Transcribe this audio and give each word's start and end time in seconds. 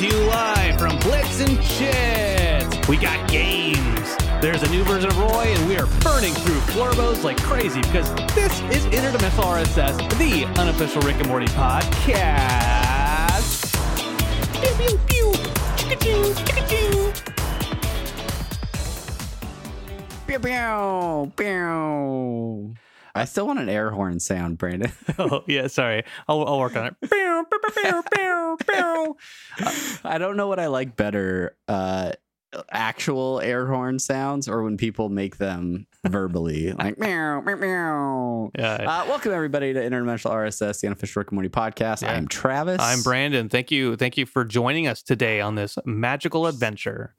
to 0.00 0.06
you 0.06 0.18
live 0.28 0.78
from 0.78 0.98
Blips 1.00 1.40
and 1.40 1.60
Chitz. 1.62 2.88
We 2.88 2.96
got 2.96 3.28
games. 3.28 4.16
There's 4.40 4.62
a 4.62 4.70
new 4.70 4.82
version 4.84 5.10
of 5.10 5.18
Roy, 5.18 5.52
and 5.54 5.68
we 5.68 5.76
are 5.76 5.84
burning 6.00 6.32
through 6.32 6.58
Flurbos 6.72 7.22
like 7.22 7.36
crazy 7.42 7.82
because 7.82 8.10
this 8.34 8.62
is 8.74 8.86
Interdimensional 8.86 9.62
RSS, 9.62 9.98
the 10.16 10.46
unofficial 10.58 11.02
Rick 11.02 11.16
and 11.16 11.28
Morty 11.28 11.48
podcast. 11.48 12.14
Pew, 14.54 14.72
pew, 14.78 14.98
pew. 15.06 15.32
Chicka-choo, 15.76 16.32
chicka-choo. 16.46 17.12
Pew, 20.26 20.38
pew, 20.38 21.32
pew. 21.36 22.74
I 23.14 23.24
still 23.24 23.46
want 23.46 23.58
an 23.58 23.68
air 23.68 23.90
horn 23.90 24.20
sound, 24.20 24.58
Brandon. 24.58 24.92
Oh, 25.18 25.44
yeah, 25.46 25.66
sorry. 25.66 26.04
I'll, 26.28 26.44
I'll 26.46 26.58
work 26.58 26.76
on 26.76 26.86
it. 26.86 26.94
I 30.04 30.16
don't 30.18 30.36
know 30.36 30.46
what 30.48 30.58
I 30.58 30.68
like 30.68 30.96
better 30.96 31.56
uh, 31.68 32.12
actual 32.70 33.40
air 33.40 33.66
horn 33.66 33.98
sounds 33.98 34.48
or 34.48 34.62
when 34.62 34.76
people 34.76 35.08
make 35.08 35.36
them 35.36 35.86
verbally, 36.06 36.72
like 36.78 36.98
meow, 36.98 37.40
meow, 37.40 37.56
meow. 37.56 38.50
Yeah. 38.58 38.74
Uh, 38.74 39.04
welcome, 39.08 39.32
everybody, 39.32 39.72
to 39.72 39.80
Interdimensional 39.80 40.32
RSS, 40.32 40.80
the 40.80 40.86
unofficial 40.88 41.20
Rick 41.20 41.28
and 41.28 41.36
Morty 41.36 41.48
podcast. 41.48 42.02
Yeah. 42.02 42.14
I'm 42.14 42.28
Travis. 42.28 42.80
I'm 42.80 43.02
Brandon. 43.02 43.48
Thank 43.48 43.70
you. 43.70 43.96
Thank 43.96 44.16
you 44.16 44.26
for 44.26 44.44
joining 44.44 44.86
us 44.86 45.02
today 45.02 45.40
on 45.40 45.54
this 45.54 45.76
magical 45.84 46.46
adventure. 46.46 47.14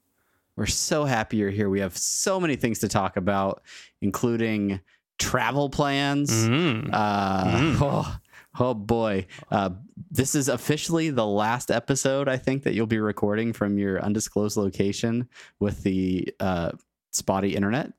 We're 0.56 0.66
so 0.66 1.06
happy 1.06 1.38
you're 1.38 1.50
here. 1.50 1.70
We 1.70 1.80
have 1.80 1.98
so 1.98 2.40
many 2.40 2.56
things 2.56 2.80
to 2.80 2.88
talk 2.88 3.16
about, 3.16 3.62
including 4.02 4.82
travel 5.22 5.70
plans. 5.70 6.32
Mm. 6.32 6.90
Uh, 6.92 7.44
Mm. 7.46 7.78
oh, 7.82 8.18
oh 8.60 8.74
boy. 8.74 9.26
Uh, 9.50 9.70
this 10.10 10.36
is 10.36 10.50
officially 10.50 11.10
the 11.10 11.26
last 11.26 11.72
episode, 11.72 12.28
I 12.28 12.38
think, 12.38 12.64
that 12.64 12.74
you'll 12.74 12.88
be 12.88 13.00
recording 13.00 13.54
from 13.54 13.78
your 13.78 14.02
undisclosed 14.02 14.58
location 14.58 15.30
with 15.60 15.84
the 15.84 16.34
uh, 16.40 16.72
spotty 17.12 17.56
internet. 17.56 17.94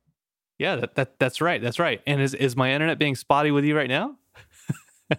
Yeah, 0.59 0.77
that, 0.77 0.95
that 0.97 1.19
that's 1.19 1.41
right. 1.41 1.61
That's 1.62 1.79
right. 1.79 2.01
And 2.06 2.20
is 2.20 2.34
is 2.34 2.55
my 2.56 2.73
internet 2.73 2.98
being 2.98 3.17
spotty 3.17 3.51
with 3.51 3.64
you 3.64 3.77
right 3.77 3.89
now? 3.89 4.17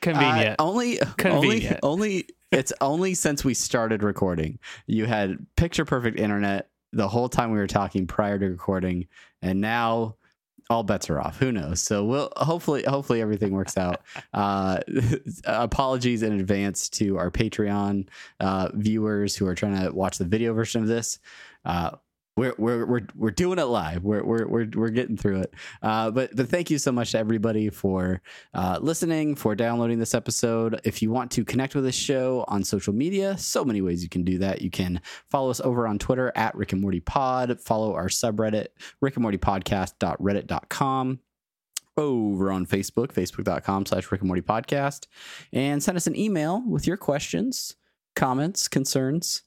Convenient. 0.00 0.60
Uh, 0.60 0.64
only, 0.64 0.98
Convenient. 1.16 1.80
only, 1.82 2.14
only. 2.22 2.26
It's 2.52 2.72
only 2.80 3.14
since 3.14 3.44
we 3.44 3.52
started 3.54 4.02
recording. 4.04 4.58
You 4.86 5.06
had 5.06 5.44
picture 5.56 5.84
perfect 5.84 6.18
internet 6.20 6.68
the 6.94 7.08
whole 7.08 7.28
time 7.28 7.50
we 7.50 7.58
were 7.58 7.66
talking 7.66 8.06
prior 8.06 8.38
to 8.38 8.46
recording, 8.46 9.06
and 9.42 9.60
now 9.60 10.16
all 10.70 10.82
bets 10.82 11.10
are 11.10 11.20
off. 11.20 11.38
Who 11.38 11.52
knows? 11.52 11.82
So 11.82 12.04
we'll 12.04 12.32
hopefully, 12.36 12.84
hopefully 12.86 13.20
everything 13.20 13.52
works 13.52 13.76
out. 13.76 14.02
Uh, 14.32 14.80
apologies 15.44 16.22
in 16.22 16.40
advance 16.40 16.88
to 16.88 17.18
our 17.18 17.30
Patreon 17.30 18.08
uh, 18.40 18.68
viewers 18.74 19.36
who 19.36 19.46
are 19.46 19.54
trying 19.54 19.80
to 19.80 19.92
watch 19.92 20.18
the 20.18 20.24
video 20.24 20.52
version 20.52 20.82
of 20.82 20.88
this. 20.88 21.20
Uh, 21.64 21.90
we're, 22.36 22.54
we're, 22.58 22.84
we're, 22.84 23.06
we're 23.14 23.30
doing 23.30 23.58
it 23.58 23.64
live. 23.64 24.02
We're, 24.02 24.24
we're, 24.24 24.46
we're, 24.46 24.66
we're 24.74 24.88
getting 24.88 25.16
through 25.16 25.40
it. 25.42 25.54
Uh, 25.82 26.10
but, 26.10 26.34
but 26.34 26.48
thank 26.48 26.68
you 26.68 26.78
so 26.78 26.90
much 26.90 27.12
to 27.12 27.18
everybody 27.18 27.70
for 27.70 28.22
uh, 28.54 28.78
listening, 28.80 29.36
for 29.36 29.54
downloading 29.54 30.00
this 30.00 30.14
episode. 30.14 30.80
If 30.84 31.00
you 31.00 31.10
want 31.10 31.30
to 31.32 31.44
connect 31.44 31.74
with 31.76 31.84
this 31.84 31.94
show 31.94 32.44
on 32.48 32.64
social 32.64 32.92
media, 32.92 33.38
so 33.38 33.64
many 33.64 33.82
ways 33.82 34.02
you 34.02 34.08
can 34.08 34.24
do 34.24 34.38
that. 34.38 34.62
You 34.62 34.70
can 34.70 35.00
follow 35.30 35.50
us 35.50 35.60
over 35.60 35.86
on 35.86 35.98
Twitter 35.98 36.32
at 36.34 36.54
Rick 36.56 36.72
and 36.72 36.80
Morty 36.80 37.00
Pod, 37.00 37.60
follow 37.60 37.94
our 37.94 38.08
subreddit, 38.08 38.68
Rick 39.00 39.16
and 39.16 39.22
Morty 39.22 39.38
Podcast.reddit.com 39.38 41.20
over 41.96 42.50
on 42.50 42.66
Facebook, 42.66 43.12
facebook.com 43.12 43.86
slash 43.86 44.10
Rick 44.10 44.22
and 44.22 44.28
Morty 44.28 44.42
Podcast, 44.42 45.06
and 45.52 45.80
send 45.80 45.96
us 45.96 46.08
an 46.08 46.16
email 46.16 46.62
with 46.66 46.88
your 46.88 46.96
questions, 46.96 47.76
comments, 48.16 48.66
concerns. 48.66 49.42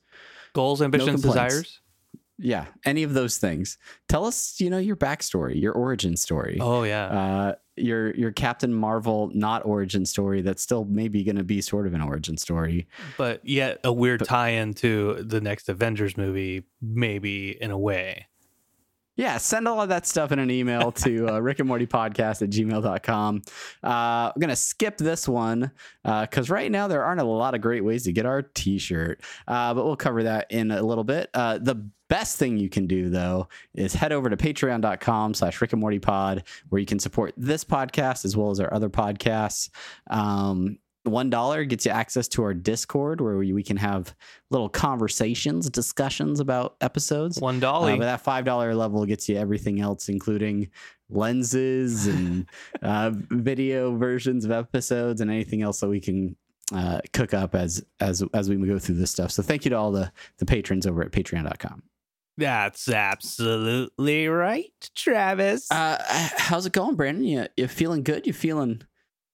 Goals, 0.54 0.82
ambitions, 0.82 1.22
complaints. 1.22 1.56
desires. 1.56 1.80
Yeah, 2.40 2.66
any 2.86 3.04
of 3.04 3.14
those 3.14 3.38
things. 3.38 3.78
Tell 4.08 4.26
us, 4.26 4.60
you 4.60 4.70
know, 4.70 4.78
your 4.78 4.96
backstory, 4.96 5.60
your 5.60 5.74
origin 5.74 6.16
story. 6.16 6.58
Oh 6.62 6.84
yeah. 6.84 7.06
Uh, 7.06 7.56
your 7.76 8.16
your 8.16 8.32
Captain 8.32 8.74
Marvel 8.74 9.32
not 9.34 9.66
origin 9.66 10.06
story 10.06 10.42
that's 10.42 10.62
still 10.62 10.86
maybe 10.86 11.24
going 11.24 11.36
to 11.36 11.44
be 11.44 11.62
sort 11.62 11.88
of 11.88 11.94
an 11.94 12.02
origin 12.02 12.38
story. 12.38 12.88
but 13.18 13.48
yet 13.48 13.80
a 13.84 13.92
weird 13.94 14.24
tie-in 14.24 14.74
to 14.76 15.24
the 15.24 15.42
next 15.42 15.70
Avengers 15.70 16.18
movie, 16.18 16.64
maybe 16.82 17.52
in 17.62 17.72
a 17.72 17.78
way. 17.78 18.28
Yeah, 19.18 19.38
send 19.38 19.68
all 19.68 19.82
of 19.82 19.90
that 19.90 20.06
stuff 20.06 20.32
in 20.32 20.40
an 20.40 20.52
email 20.52 20.92
to 21.04 21.28
uh, 21.28 21.40
Rick 21.40 21.60
and 21.60 21.68
Morty 21.68 21.88
Podcast 21.88 22.42
at 22.44 22.52
gmail.com. 22.52 23.42
Uh, 23.84 23.88
I'm 23.88 24.40
going 24.40 24.50
to 24.50 24.56
skip 24.56 24.98
this 24.98 25.28
one 25.28 25.72
because 26.04 26.50
right 26.50 26.72
now 26.72 26.88
there 26.88 27.04
aren't 27.04 27.20
a 27.20 27.26
lot 27.26 27.56
of 27.56 27.62
great 27.62 27.84
ways 27.84 28.04
to 28.04 28.14
get 28.14 28.26
our 28.26 28.44
t 28.44 28.78
shirt, 28.78 29.22
uh, 29.48 29.74
but 29.74 29.84
we'll 29.86 29.96
cover 29.96 30.24
that 30.24 30.48
in 30.52 30.72
a 30.72 30.82
little 30.82 31.04
bit. 31.04 31.30
Uh, 31.34 31.58
the 31.58 31.90
best 32.10 32.38
thing 32.38 32.58
you 32.58 32.70
can 32.70 32.88
do, 32.88 33.10
though, 33.10 33.48
is 33.74 33.94
head 33.94 34.12
over 34.12 34.30
to 34.30 34.38
patreon.com 34.38 35.34
slash 35.34 35.60
Rick 35.60 35.74
and 35.74 35.82
Morty 35.82 36.00
Pod, 36.00 36.44
where 36.70 36.80
you 36.80 36.86
can 36.86 37.00
support 37.00 37.34
this 37.36 37.64
podcast 37.64 38.24
as 38.24 38.38
well 38.38 38.52
as 38.52 38.60
our 38.60 38.74
other 38.74 38.90
podcasts. 38.90 39.70
Um, 40.10 40.78
one 41.08 41.30
dollar 41.30 41.66
gets 41.66 41.86
you 41.86 41.92
access 41.92 42.28
to 42.30 42.44
our 42.44 42.54
Discord, 42.54 43.22
where 43.22 43.38
we, 43.38 43.54
we 43.54 43.64
can 43.64 43.78
have 43.78 44.16
little 44.50 44.70
conversations, 44.70 45.70
discussions 45.70 46.40
about 46.40 46.76
episodes. 46.82 47.40
One 47.40 47.60
Uh, 47.94 47.98
but 47.98 48.06
that 48.06 48.22
five 48.22 48.46
dollar 48.46 48.76
level 48.76 49.06
gets 49.06 49.28
you 49.28 49.38
everything 49.38 49.82
else, 49.82 50.10
including 50.10 50.70
lenses 51.10 52.08
and 52.08 52.46
uh, 52.82 53.12
video 53.14 53.96
versions 53.96 54.46
of 54.46 54.52
episodes 54.52 55.22
and 55.22 55.32
anything 55.32 55.62
else 55.62 55.80
that 55.80 55.90
we 55.90 56.00
can 56.00 56.36
uh, 56.74 57.00
cook 57.14 57.34
up 57.34 57.56
as 57.56 57.84
as 58.00 58.24
as 58.34 58.50
we 58.50 58.58
go 58.58 58.80
through 58.80 58.96
this 58.96 59.12
stuff. 59.12 59.32
So 59.32 59.44
thank 59.44 59.66
you 59.66 59.70
to 59.70 59.78
all 59.78 59.92
the 59.92 60.12
the 60.38 60.46
patrons 60.46 60.86
over 60.86 61.02
at 61.02 61.12
Patreon.com. 61.12 61.84
That's 62.38 62.88
absolutely 62.88 64.28
right, 64.28 64.90
Travis. 64.96 65.72
Uh, 65.72 65.98
how's 66.38 66.68
it 66.68 66.74
going, 66.74 66.96
Brandon? 66.96 67.24
You 67.24 67.48
you 67.58 67.68
feeling 67.68 68.04
good? 68.04 68.28
You're 68.28 68.34
feeling 68.34 68.84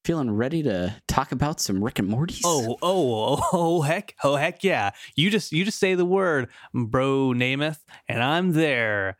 feeling 0.04 0.32
ready 0.32 0.64
to 0.64 0.96
talk 1.08 1.32
about 1.32 1.60
some 1.60 1.84
Rick 1.84 2.00
and 2.00 2.08
Morty's? 2.08 2.42
Oh, 2.46 2.78
oh, 2.82 3.36
oh, 3.42 3.50
oh, 3.54 3.82
heck, 3.82 4.16
oh, 4.24 4.36
heck, 4.36 4.64
yeah! 4.64 4.92
You 5.16 5.30
just, 5.30 5.52
you 5.52 5.66
just 5.66 5.80
say 5.80 5.96
the 5.96 6.06
word, 6.06 6.50
bro, 6.74 7.30
Namath, 7.36 7.80
and 8.08 8.22
I'm 8.22 8.52
there. 8.54 9.18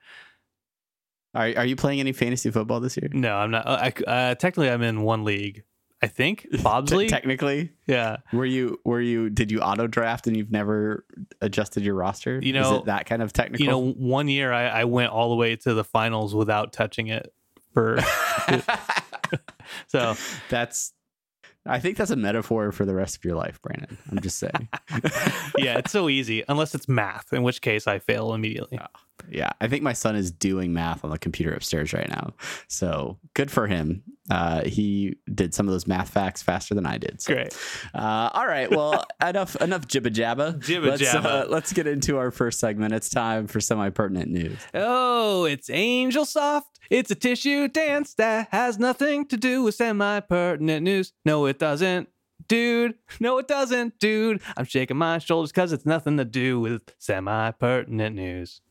are 1.36 1.52
are 1.58 1.66
you 1.66 1.76
playing 1.76 2.00
any 2.00 2.12
fantasy 2.14 2.52
football 2.52 2.80
this 2.80 2.98
year? 2.98 3.10
No, 3.14 3.36
I'm 3.36 3.52
not. 3.52 3.66
Uh, 3.68 3.92
I, 4.08 4.10
uh, 4.10 4.36
technically, 4.36 4.70
I'm 4.70 4.82
in 4.82 5.02
one 5.02 5.24
league. 5.24 5.64
I 6.02 6.08
think 6.08 6.46
Bob's 6.64 6.92
Te- 6.92 6.98
league. 6.98 7.10
technically, 7.10 7.72
yeah, 7.88 8.18
Were 8.34 8.46
you 8.46 8.78
were 8.84 9.00
you 9.00 9.30
did 9.30 9.52
you 9.52 9.62
auto 9.62 9.88
draft 9.88 10.28
and 10.28 10.36
you've 10.36 10.52
never 10.52 11.06
adjusted 11.40 11.86
your 11.86 11.96
roster? 11.96 12.40
You 12.44 12.54
Is 12.56 12.62
know- 12.70 12.80
it 12.80 12.86
that 12.86 13.06
kind 13.06 13.22
of 13.22 13.32
technical? 13.32 13.64
you 13.66 13.72
know, 13.72 13.92
one 13.94 14.28
year 14.28 14.52
I, 14.52 14.66
I 14.68 14.84
went 14.84 15.12
all 15.14 15.30
the 15.30 15.36
way 15.38 15.56
to 15.56 15.74
the 15.74 15.84
finals 15.86 16.36
without 16.36 16.74
touching 16.74 17.08
it. 17.08 17.34
For 17.74 17.98
so, 19.88 20.16
that's 20.50 20.94
I 21.66 21.80
think 21.80 21.98
that's 21.98 22.12
a 22.12 22.18
metaphor 22.18 22.72
for 22.72 22.86
the 22.86 22.94
rest 22.94 23.16
of 23.16 23.24
your 23.24 23.36
life, 23.36 23.62
Brandon. 23.62 23.98
I'm 24.12 24.20
just 24.20 24.38
saying. 24.38 24.68
yeah, 25.58 25.78
it's 25.78 25.92
so 25.92 26.10
easy 26.10 26.44
unless 26.50 26.76
it's 26.76 26.90
math, 26.90 27.32
in 27.32 27.42
which 27.44 27.62
case 27.62 27.88
I 27.88 28.00
fail 28.00 28.34
immediately. 28.34 28.80
Oh, 28.82 29.00
yeah, 29.30 29.52
I 29.62 29.68
think 29.68 29.82
my 29.82 29.94
son 29.94 30.16
is 30.16 30.30
doing 30.30 30.74
math 30.74 31.06
on 31.06 31.10
the 31.10 31.18
computer 31.18 31.54
upstairs 31.54 31.94
right 31.94 32.10
now. 32.10 32.34
So 32.68 33.18
good 33.34 33.50
for 33.50 33.68
him. 33.68 34.04
Uh, 34.30 34.64
he 34.64 35.18
did 35.34 35.54
some 35.54 35.68
of 35.68 35.74
those 35.74 35.86
math 35.86 36.10
facts 36.10 36.42
faster 36.42 36.74
than 36.74 36.86
I 36.86 36.98
did. 36.98 37.22
So, 37.22 37.34
Great. 37.34 37.58
Uh, 37.94 38.30
all 38.34 38.48
right. 38.48 38.72
Well, 38.72 39.06
enough 39.22 39.56
enough 39.58 39.88
jibba 39.88 40.14
jabba. 40.14 40.60
Jibba 40.60 40.92
let's, 40.92 41.02
jabba. 41.02 41.26
Uh, 41.26 41.46
let's 41.50 41.74
get 41.74 41.88
into 41.88 42.18
our 42.18 42.32
first 42.32 42.60
segment. 42.60 42.94
It's 42.94 43.10
time 43.10 43.48
for 43.48 43.60
semi 43.60 43.90
pertinent 43.90 44.32
news. 44.32 44.58
Oh, 44.74 45.44
it's 45.44 45.70
Angel 45.70 46.26
Soft. 46.26 46.80
It's 46.90 47.12
a 47.12 47.16
tissue 47.16 47.68
dance 47.68 48.14
that 48.16 48.48
has 48.52 48.80
nothing 48.80 49.26
to 49.28 49.38
do 49.38 49.64
with 49.64 49.76
semi 49.76 50.22
pertinent 50.22 50.84
news. 50.84 51.14
No, 51.26 51.46
it 51.46 51.60
doesn't. 51.60 52.08
Dude, 52.48 52.96
no, 53.20 53.38
it 53.38 53.48
doesn't, 53.48 54.00
dude. 54.00 54.42
I'm 54.58 54.66
shaking 54.66 54.98
my 54.98 55.18
shoulders 55.18 55.52
because 55.52 55.72
it's 55.72 55.86
nothing 55.86 56.18
to 56.18 56.26
do 56.26 56.60
with 56.60 56.94
semi 56.98 57.52
pertinent 57.52 58.16
news. 58.16 58.62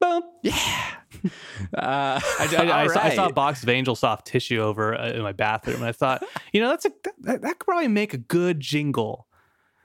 Boom. 0.00 0.22
Yeah. 0.42 0.97
Uh, 1.76 2.20
I, 2.20 2.48
I, 2.56 2.64
I, 2.64 2.82
all 2.82 2.88
saw, 2.88 3.00
I 3.02 3.14
saw 3.14 3.26
a 3.26 3.32
box 3.32 3.62
of 3.62 3.68
Angel 3.68 3.94
Soft 3.94 4.26
tissue 4.26 4.60
over 4.60 4.98
uh, 4.98 5.10
in 5.10 5.22
my 5.22 5.32
bathroom, 5.32 5.76
and 5.76 5.84
I 5.84 5.92
thought, 5.92 6.22
you 6.52 6.60
know, 6.60 6.68
that's 6.68 6.84
a 6.86 6.92
that, 7.20 7.42
that 7.42 7.58
could 7.58 7.66
probably 7.66 7.88
make 7.88 8.14
a 8.14 8.18
good 8.18 8.60
jingle. 8.60 9.26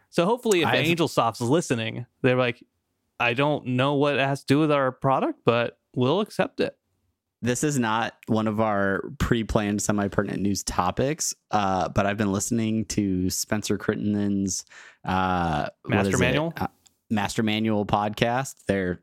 So 0.10 0.26
hopefully, 0.26 0.62
if 0.62 0.68
I've- 0.68 0.78
Angel 0.90 1.08
Soft's 1.08 1.42
listening, 1.42 2.06
they're 2.22 2.36
like, 2.38 2.64
I 3.20 3.34
don't 3.34 3.66
know 3.66 3.96
what 3.96 4.16
it 4.16 4.20
has 4.20 4.42
to 4.42 4.46
do 4.46 4.60
with 4.60 4.72
our 4.72 4.92
product, 4.92 5.40
but 5.46 5.78
we'll 5.96 6.22
accept 6.22 6.60
it. 6.60 6.78
this 7.42 7.64
is 7.64 7.78
not 7.78 8.14
one 8.28 8.48
of 8.48 8.60
our 8.62 9.04
pre-planned 9.20 9.82
semi-pertinent 9.82 10.42
news 10.42 10.64
topics 10.64 11.36
uh, 11.52 11.90
but 11.90 12.06
i've 12.06 12.18
been 12.18 12.32
listening 12.32 12.86
to 12.86 13.30
spencer 13.30 13.78
crittenden's 13.78 14.64
uh, 15.06 15.68
Master? 15.86 16.18
Manual? 16.18 16.54
Uh, 16.58 16.68
master 17.10 17.44
manual 17.44 17.86
podcast 17.86 18.56
their 18.68 19.02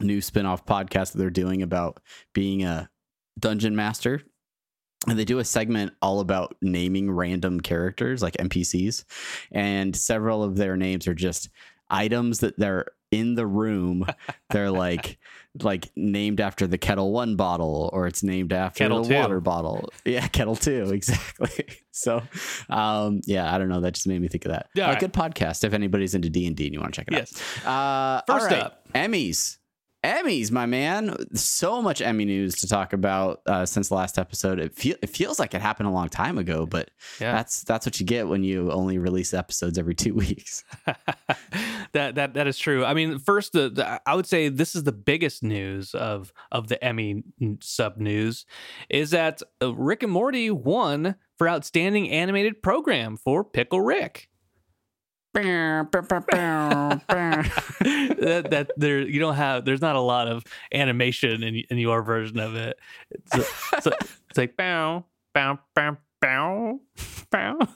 new 0.00 0.20
spin-off 0.20 0.64
podcast 0.66 1.12
that 1.12 1.18
they're 1.18 1.30
doing 1.30 1.62
about 1.62 2.00
being 2.34 2.64
a 2.64 2.88
dungeon 3.38 3.74
master 3.76 4.22
and 5.08 5.18
they 5.18 5.24
do 5.24 5.38
a 5.38 5.44
segment 5.44 5.92
all 6.02 6.20
about 6.20 6.56
naming 6.62 7.10
random 7.10 7.60
characters 7.60 8.22
like 8.22 8.34
NPCs, 8.34 9.04
and 9.52 9.94
several 9.94 10.42
of 10.42 10.56
their 10.56 10.76
names 10.76 11.06
are 11.06 11.14
just 11.14 11.48
items 11.88 12.40
that 12.40 12.58
they're 12.58 12.86
in 13.12 13.36
the 13.36 13.46
room. 13.46 14.04
they're 14.50 14.70
like 14.70 15.18
like 15.62 15.90
named 15.96 16.40
after 16.40 16.66
the 16.66 16.76
Ketel 16.76 17.12
One 17.12 17.36
bottle, 17.36 17.88
or 17.92 18.06
it's 18.08 18.22
named 18.24 18.52
after 18.52 18.78
Kettle 18.84 19.02
the 19.04 19.10
Two. 19.10 19.14
water 19.14 19.40
bottle. 19.40 19.90
Yeah, 20.04 20.26
Kettle 20.32 20.56
Two, 20.56 20.90
exactly. 20.92 21.66
so, 21.92 22.20
um, 22.68 23.20
yeah, 23.26 23.54
I 23.54 23.58
don't 23.58 23.68
know. 23.68 23.80
That 23.82 23.94
just 23.94 24.08
made 24.08 24.20
me 24.20 24.26
think 24.28 24.44
of 24.46 24.50
that. 24.50 24.70
Yeah, 24.74 24.88
right. 24.88 24.98
good 24.98 25.12
podcast 25.12 25.62
if 25.62 25.72
anybody's 25.72 26.14
into 26.16 26.30
D 26.30 26.46
and 26.48 26.58
you 26.58 26.80
want 26.80 26.94
to 26.94 27.00
check 27.00 27.08
it 27.08 27.14
Yes. 27.14 27.40
out. 27.64 28.22
Uh, 28.26 28.38
First 28.40 28.50
right. 28.50 28.60
up. 28.60 28.88
Emmys. 28.92 29.58
Emmys, 30.06 30.50
my 30.52 30.66
man. 30.66 31.16
So 31.34 31.82
much 31.82 32.00
Emmy 32.00 32.24
news 32.24 32.54
to 32.56 32.68
talk 32.68 32.92
about 32.92 33.40
uh, 33.46 33.66
since 33.66 33.88
the 33.88 33.94
last 33.94 34.18
episode. 34.18 34.58
It, 34.60 34.74
feel, 34.74 34.96
it 35.02 35.10
feels 35.10 35.38
like 35.38 35.52
it 35.54 35.60
happened 35.60 35.88
a 35.88 35.92
long 35.92 36.08
time 36.08 36.38
ago, 36.38 36.64
but 36.66 36.90
Yeah. 37.20 37.32
that's 37.32 37.64
that's 37.64 37.84
what 37.86 37.98
you 37.98 38.06
get 38.06 38.28
when 38.28 38.44
you 38.44 38.70
only 38.70 38.98
release 38.98 39.34
episodes 39.34 39.78
every 39.78 39.94
two 39.94 40.14
weeks. 40.24 40.62
that 41.92 42.14
that 42.14 42.34
that 42.34 42.46
is 42.46 42.58
true. 42.58 42.84
I 42.84 42.94
mean, 42.94 43.18
first, 43.18 43.52
the, 43.52 43.68
the 43.68 44.00
I 44.08 44.14
would 44.14 44.26
say 44.26 44.48
this 44.48 44.74
is 44.76 44.84
the 44.84 44.92
biggest 44.92 45.42
news 45.42 45.94
of 45.94 46.32
of 46.52 46.68
the 46.68 46.82
Emmy 46.84 47.24
sub 47.60 47.96
news 47.96 48.46
is 48.88 49.10
that 49.10 49.42
uh, 49.62 49.74
Rick 49.74 50.02
and 50.02 50.12
Morty 50.12 50.50
won 50.50 51.16
for 51.36 51.48
outstanding 51.48 52.10
animated 52.10 52.62
program 52.62 53.16
for 53.16 53.44
Pickle 53.44 53.80
Rick. 53.80 54.28
That, 57.80 58.46
that 58.50 58.70
there 58.76 59.00
you 59.00 59.20
don't 59.20 59.34
have 59.34 59.64
there's 59.64 59.80
not 59.80 59.96
a 59.96 60.00
lot 60.00 60.28
of 60.28 60.44
animation 60.72 61.42
in 61.42 61.56
in 61.70 61.78
your 61.78 62.02
version 62.02 62.38
of 62.38 62.54
it. 62.54 62.78
It's, 63.10 63.34
it's, 63.72 63.86
it's 63.86 64.38
like 64.38 64.56
bow 64.56 65.04
bow 65.34 65.58
bow 65.74 65.96
bow 66.20 66.80
bow. 67.30 67.58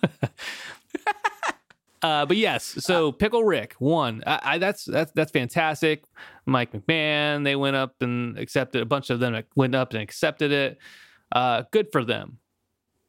Uh, 2.03 2.25
but 2.25 2.39
yes, 2.39 2.65
so 2.79 3.13
Pickle 3.13 3.45
Rick 3.45 3.75
won. 3.79 4.23
I, 4.27 4.41
I, 4.43 4.59
that's 4.59 4.85
that's 4.85 5.13
that's 5.13 5.31
fantastic. 5.31 6.05
Mike 6.47 6.73
McMahon, 6.73 7.45
they 7.45 7.57
went 7.57 7.77
up 7.77 7.97
and 8.01 8.39
accepted. 8.39 8.81
A 8.81 8.87
bunch 8.87 9.11
of 9.11 9.21
them 9.21 9.43
went 9.55 9.75
up 9.75 9.93
and 9.93 10.03
accepted 10.03 10.51
it. 10.51 10.79
Uh, 11.31 11.65
good 11.71 11.93
for 11.93 12.03
them. 12.03 12.39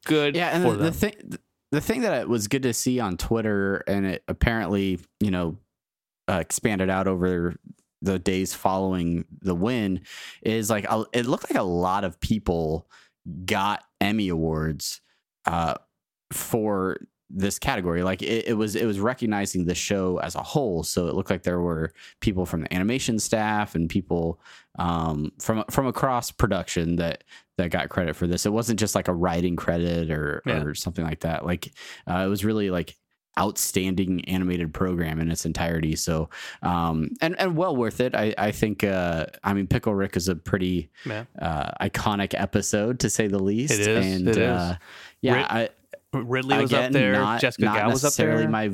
Good 0.04 0.36
yeah, 0.36 0.50
and 0.50 0.62
for 0.62 0.72
the, 0.72 0.76
the 0.76 0.84
them. 0.84 0.92
thing 0.92 1.38
the 1.72 1.80
thing 1.80 2.02
that 2.02 2.28
was 2.28 2.46
good 2.46 2.62
to 2.62 2.72
see 2.72 3.00
on 3.00 3.16
Twitter, 3.16 3.78
and 3.88 4.06
it 4.06 4.22
apparently 4.28 5.00
you 5.18 5.32
know 5.32 5.56
uh, 6.28 6.38
expanded 6.38 6.88
out 6.88 7.08
over 7.08 7.56
the 8.02 8.18
days 8.18 8.54
following 8.54 9.24
the 9.40 9.54
win, 9.54 10.02
is 10.42 10.70
like 10.70 10.84
a, 10.84 11.04
it 11.12 11.26
looked 11.26 11.50
like 11.50 11.58
a 11.58 11.64
lot 11.64 12.04
of 12.04 12.20
people 12.20 12.86
got 13.44 13.82
Emmy 14.00 14.28
awards 14.28 15.00
uh, 15.46 15.74
for 16.32 16.98
this 17.34 17.58
category. 17.58 18.02
Like 18.02 18.22
it, 18.22 18.48
it 18.48 18.54
was 18.54 18.76
it 18.76 18.84
was 18.86 19.00
recognizing 19.00 19.64
the 19.64 19.74
show 19.74 20.18
as 20.18 20.34
a 20.34 20.42
whole. 20.42 20.82
So 20.82 21.08
it 21.08 21.14
looked 21.14 21.30
like 21.30 21.42
there 21.42 21.60
were 21.60 21.92
people 22.20 22.44
from 22.46 22.60
the 22.62 22.72
animation 22.74 23.18
staff 23.18 23.74
and 23.74 23.88
people 23.88 24.40
um, 24.78 25.32
from 25.40 25.64
from 25.70 25.86
across 25.86 26.30
production 26.30 26.96
that 26.96 27.24
that 27.58 27.70
got 27.70 27.88
credit 27.88 28.16
for 28.16 28.26
this. 28.26 28.46
It 28.46 28.52
wasn't 28.52 28.78
just 28.80 28.94
like 28.94 29.08
a 29.08 29.14
writing 29.14 29.56
credit 29.56 30.10
or 30.10 30.42
Yeah. 30.46 30.62
or 30.62 30.74
something 30.74 31.04
like 31.04 31.20
that. 31.20 31.44
Like 31.46 31.72
uh, 32.06 32.22
it 32.24 32.28
was 32.28 32.44
really 32.44 32.70
like 32.70 32.96
outstanding 33.38 34.22
animated 34.26 34.74
program 34.74 35.18
in 35.18 35.30
its 35.30 35.46
entirety. 35.46 35.96
So 35.96 36.28
um 36.62 37.10
and 37.22 37.34
and 37.40 37.56
well 37.56 37.74
worth 37.74 38.00
it. 38.00 38.14
I 38.14 38.34
i 38.36 38.50
think 38.52 38.84
uh 38.84 39.26
i 39.42 39.54
mean 39.54 39.66
pickle 39.66 39.94
rick 39.94 40.16
is 40.16 40.28
a 40.28 40.36
pretty 40.36 40.90
Yeah. 41.06 41.24
uh 41.40 41.70
iconic 41.80 42.34
episode 42.38 43.00
to 43.00 43.10
say 43.10 43.26
the 43.28 43.42
least. 43.42 43.72
It 43.72 43.88
is, 43.88 44.06
and 44.06 44.28
it 44.28 44.36
is. 44.36 44.42
uh 44.48 44.76
yeah 45.22 45.34
Rid- 45.34 45.46
I, 45.46 45.68
Ridley 46.12 46.58
was 46.58 46.70
again, 46.70 46.86
up 46.86 46.92
there. 46.92 47.12
Not, 47.12 47.40
Jessica 47.40 47.64
not 47.64 47.76
Gal 47.76 47.90
was 47.90 48.04
up 48.04 48.14
there. 48.14 48.48
my, 48.48 48.70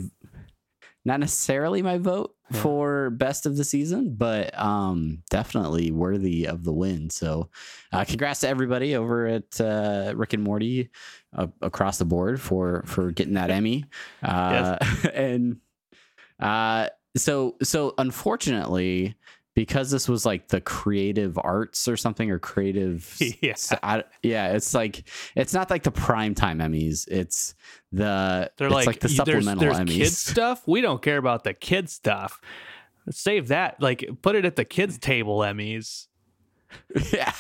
not 1.05 1.21
necessarily 1.21 1.83
my 1.83 1.99
vote 1.99 2.35
Yeah. 2.51 2.61
for 2.63 3.11
best 3.11 3.47
of 3.47 3.57
the 3.57 3.65
season, 3.65 4.15
but 4.17 4.59
um, 4.59 5.23
definitely 5.31 5.91
worthy 5.91 6.47
of 6.47 6.65
the 6.65 6.73
win. 6.73 7.11
So, 7.11 7.49
uh, 7.93 8.05
congrats 8.05 8.41
to 8.41 8.49
everybody 8.49 8.97
over 8.97 9.27
at 9.27 9.61
uh, 9.61 10.13
Rick 10.17 10.33
and 10.35 10.43
Morty 10.43 10.91
uh, 11.37 11.47
across 11.63 11.99
the 11.99 12.05
board 12.05 12.41
for 12.41 12.83
for 12.87 13.11
getting 13.13 13.35
that 13.35 13.51
Emmy. 13.51 13.85
Uh, 14.23 14.77
and 15.15 15.59
uh, 16.41 16.89
so 17.17 17.57
so 17.63 17.95
unfortunately. 17.99 19.15
Because 19.59 19.91
this 19.91 20.09
was 20.09 20.25
like 20.25 20.47
the 20.47 20.61
creative 20.61 21.37
arts 21.37 21.89
or 21.89 21.97
something, 21.97 22.31
or 22.31 22.39
creative 22.39 23.13
Yeah. 23.43 23.57
I, 23.83 24.05
yeah, 24.23 24.53
it's 24.53 24.73
like 24.73 25.03
it's 25.35 25.53
not 25.53 25.69
like 25.69 25.83
the 25.83 25.91
primetime 25.91 26.63
Emmys. 26.63 27.09
It's 27.09 27.57
the 27.91 28.53
They're 28.57 28.69
it's 28.69 28.75
like, 28.75 28.87
like, 28.87 29.01
the 29.01 29.09
supplemental 29.09 29.59
there's, 29.59 29.79
Emmys. 29.79 29.97
there's 29.97 30.11
kid 30.11 30.13
stuff. 30.13 30.69
We 30.69 30.81
don't 30.81 31.03
care 31.03 31.17
about 31.17 31.43
the 31.43 31.55
kid 31.55 31.91
stuff. 31.91 32.41
Save 33.11 33.49
that. 33.49 33.83
Like 33.83 34.09
put 34.23 34.37
it 34.37 34.45
at 34.45 34.55
the 34.55 34.65
kids 34.65 34.97
table 34.97 35.39
Emmys. 35.39 36.07
yeah. 37.13 37.33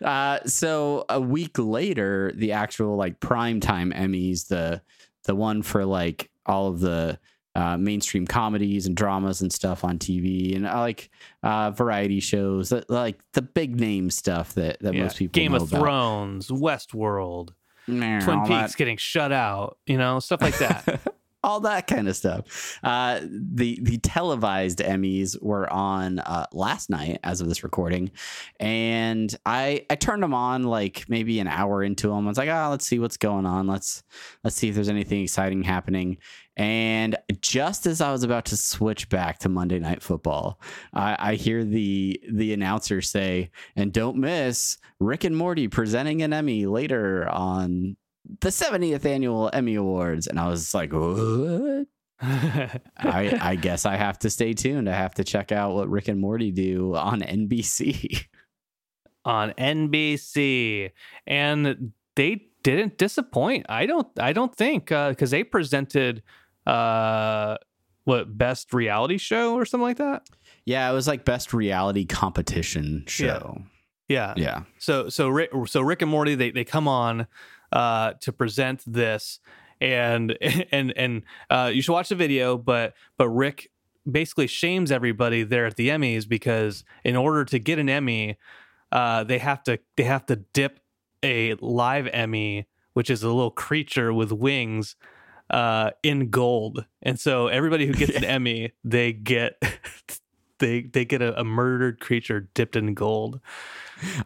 Uh, 0.00 0.38
so 0.46 1.04
a 1.10 1.20
week 1.20 1.58
later, 1.58 2.32
the 2.34 2.52
actual 2.52 2.96
like 2.96 3.20
primetime 3.20 3.94
Emmys, 3.94 4.48
the 4.48 4.80
the 5.24 5.34
one 5.34 5.60
for 5.60 5.84
like 5.84 6.30
all 6.46 6.68
of 6.68 6.80
the 6.80 7.18
uh, 7.54 7.76
mainstream 7.76 8.26
comedies 8.26 8.86
and 8.86 8.96
dramas 8.96 9.42
and 9.42 9.52
stuff 9.52 9.84
on 9.84 9.98
TV 9.98 10.56
and 10.56 10.66
uh, 10.66 10.78
like 10.80 11.10
uh, 11.42 11.70
variety 11.70 12.20
shows, 12.20 12.70
that, 12.70 12.88
like 12.88 13.20
the 13.34 13.42
big 13.42 13.78
name 13.78 14.08
stuff 14.10 14.54
that, 14.54 14.78
that 14.80 14.94
Yeah. 14.94 15.02
most 15.02 15.18
people 15.18 15.32
Game 15.38 15.54
of 15.54 15.62
about. 15.70 15.80
Thrones, 15.80 16.48
Westworld, 16.48 17.50
Twin 17.86 18.00
Peaks 18.20 18.48
that- 18.48 18.74
getting 18.76 18.96
shut 18.96 19.32
out. 19.32 19.78
You 19.86 19.98
know 19.98 20.18
stuff 20.20 20.40
like 20.40 20.56
that. 20.58 21.00
all 21.44 21.58
that 21.58 21.88
kind 21.88 22.06
of 22.08 22.14
stuff. 22.14 22.78
Uh, 22.84 23.18
the 23.28 23.78
the 23.82 23.98
televised 23.98 24.78
Emmys 24.78 25.36
were 25.42 25.70
on 25.72 26.20
uh, 26.20 26.46
last 26.52 26.88
night, 26.88 27.18
as 27.24 27.40
of 27.40 27.48
this 27.48 27.64
recording, 27.64 28.12
and 28.60 29.34
I 29.44 29.84
I 29.90 29.96
turned 29.96 30.22
them 30.22 30.34
on 30.34 30.62
like 30.62 31.04
maybe 31.08 31.40
an 31.40 31.48
hour 31.48 31.82
into 31.82 32.08
them. 32.08 32.26
I 32.26 32.28
was 32.28 32.38
like, 32.38 32.48
ah, 32.48 32.68
let's 32.70 32.86
see 32.86 32.98
what's 33.00 33.16
going 33.16 33.44
on. 33.46 33.66
Let's 33.66 34.02
let's 34.44 34.54
see 34.56 34.68
if 34.68 34.74
there's 34.76 34.88
anything 34.88 35.22
exciting 35.22 35.62
happening. 35.64 36.18
And 36.56 37.16
just 37.40 37.86
as 37.86 38.00
I 38.00 38.12
was 38.12 38.24
about 38.24 38.44
to 38.46 38.56
switch 38.56 39.08
back 39.08 39.38
to 39.38 39.48
Monday 39.48 39.78
Night 39.78 40.02
Football, 40.02 40.60
I, 40.92 41.16
I 41.18 41.34
hear 41.34 41.64
the 41.64 42.20
the 42.30 42.52
announcer 42.52 43.00
say, 43.00 43.50
"And 43.74 43.92
don't 43.92 44.18
miss 44.18 44.76
Rick 45.00 45.24
and 45.24 45.36
Morty 45.36 45.68
presenting 45.68 46.22
an 46.22 46.32
Emmy 46.32 46.66
later 46.66 47.28
on 47.28 47.96
the 48.40 48.48
70th 48.48 49.04
annual 49.04 49.50
Emmy 49.52 49.74
Awards. 49.74 50.26
And 50.26 50.38
I 50.38 50.48
was 50.48 50.74
like, 50.74 50.92
what? 50.92 51.86
I, 52.20 52.80
I 53.40 53.56
guess 53.56 53.84
I 53.84 53.96
have 53.96 54.18
to 54.20 54.30
stay 54.30 54.52
tuned. 54.54 54.88
I 54.88 54.94
have 54.94 55.14
to 55.14 55.24
check 55.24 55.52
out 55.52 55.74
what 55.74 55.88
Rick 55.88 56.08
and 56.08 56.20
Morty 56.20 56.50
do 56.50 56.94
on 56.94 57.20
NBC. 57.20 58.26
on 59.24 59.50
NBC, 59.52 60.90
and 61.26 61.92
they 62.16 62.46
didn't 62.62 62.98
disappoint. 62.98 63.66
I 63.68 63.86
don't. 63.86 64.06
I 64.18 64.32
don't 64.32 64.54
think 64.54 64.92
uh, 64.92 65.10
because 65.10 65.30
they 65.30 65.44
presented 65.44 66.22
uh 66.66 67.56
what 68.04 68.36
best 68.36 68.72
reality 68.72 69.18
show 69.18 69.54
or 69.54 69.64
something 69.64 69.86
like 69.86 69.98
that. 69.98 70.28
yeah, 70.64 70.90
it 70.90 70.94
was 70.94 71.06
like 71.06 71.24
best 71.24 71.52
reality 71.52 72.04
competition 72.04 73.04
show. 73.06 73.62
Yeah. 74.08 74.34
Yeah. 74.36 74.62
So 74.78 75.08
so 75.08 75.28
Rick 75.28 75.50
so 75.66 75.80
Rick 75.80 76.02
and 76.02 76.10
Morty 76.10 76.34
they 76.34 76.50
they 76.50 76.64
come 76.64 76.88
on 76.88 77.26
uh 77.72 78.14
to 78.20 78.32
present 78.32 78.82
this 78.86 79.40
and 79.80 80.36
and 80.72 80.92
and 80.96 81.22
uh 81.50 81.70
you 81.72 81.82
should 81.82 81.92
watch 81.92 82.08
the 82.10 82.14
video 82.14 82.58
but 82.58 82.94
but 83.16 83.28
Rick 83.28 83.70
basically 84.10 84.48
shames 84.48 84.90
everybody 84.90 85.44
there 85.44 85.64
at 85.64 85.76
the 85.76 85.88
Emmys 85.88 86.28
because 86.28 86.84
in 87.04 87.16
order 87.16 87.44
to 87.44 87.58
get 87.58 87.78
an 87.78 87.88
Emmy 87.88 88.36
uh 88.90 89.24
they 89.24 89.38
have 89.38 89.62
to 89.64 89.78
they 89.96 90.04
have 90.04 90.26
to 90.26 90.36
dip 90.36 90.80
a 91.22 91.54
live 91.54 92.08
Emmy 92.08 92.66
which 92.92 93.08
is 93.08 93.22
a 93.22 93.28
little 93.28 93.50
creature 93.50 94.12
with 94.12 94.32
wings 94.32 94.96
uh 95.52 95.90
in 96.02 96.30
gold. 96.30 96.86
And 97.02 97.20
so 97.20 97.48
everybody 97.48 97.86
who 97.86 97.92
gets 97.92 98.16
an 98.16 98.24
Emmy 98.36 98.72
they 98.84 99.12
get 99.12 99.62
they 100.58 100.82
they 100.82 101.04
get 101.04 101.22
a, 101.22 101.38
a 101.38 101.44
murdered 101.44 102.00
creature 102.00 102.48
dipped 102.54 102.76
in 102.76 102.94
gold. 102.94 103.40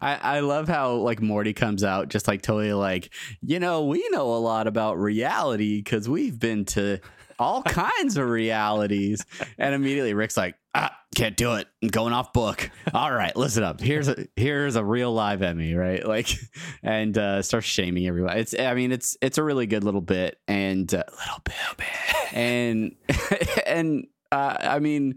I, 0.01 0.15
I 0.15 0.39
love 0.39 0.67
how 0.67 0.93
like 0.93 1.21
Morty 1.21 1.53
comes 1.53 1.83
out 1.83 2.09
just 2.09 2.27
like 2.27 2.41
totally 2.41 2.73
like, 2.73 3.13
you 3.41 3.59
know, 3.59 3.85
we 3.85 4.07
know 4.09 4.33
a 4.33 4.37
lot 4.37 4.65
about 4.65 4.97
reality 4.97 5.77
because 5.77 6.09
we've 6.09 6.39
been 6.39 6.65
to 6.65 6.99
all 7.39 7.61
kinds 7.63 8.17
of 8.17 8.27
realities. 8.29 9.25
And 9.57 9.73
immediately 9.73 10.13
Rick's 10.13 10.37
like, 10.37 10.55
ah, 10.75 10.95
can't 11.15 11.35
do 11.35 11.55
it. 11.55 11.67
I'm 11.81 11.89
going 11.89 12.13
off 12.13 12.33
book. 12.33 12.69
All 12.93 13.11
right, 13.11 13.35
listen 13.35 13.63
up. 13.63 13.81
Here's 13.81 14.07
a 14.07 14.27
here's 14.35 14.75
a 14.75 14.83
real 14.83 15.11
live 15.11 15.41
Emmy, 15.41 15.73
right? 15.73 16.05
Like, 16.07 16.29
and 16.83 17.17
uh, 17.17 17.41
starts 17.41 17.67
shaming 17.67 18.07
everyone. 18.07 18.37
It's 18.37 18.57
I 18.57 18.73
mean, 18.73 18.91
it's 18.91 19.17
it's 19.21 19.37
a 19.37 19.43
really 19.43 19.67
good 19.67 19.83
little 19.83 20.01
bit 20.01 20.39
and 20.47 20.91
uh, 20.93 21.03
little 21.19 21.41
bit, 21.43 22.33
and 22.33 22.95
and 23.65 24.07
uh, 24.31 24.57
I 24.59 24.79
mean. 24.79 25.15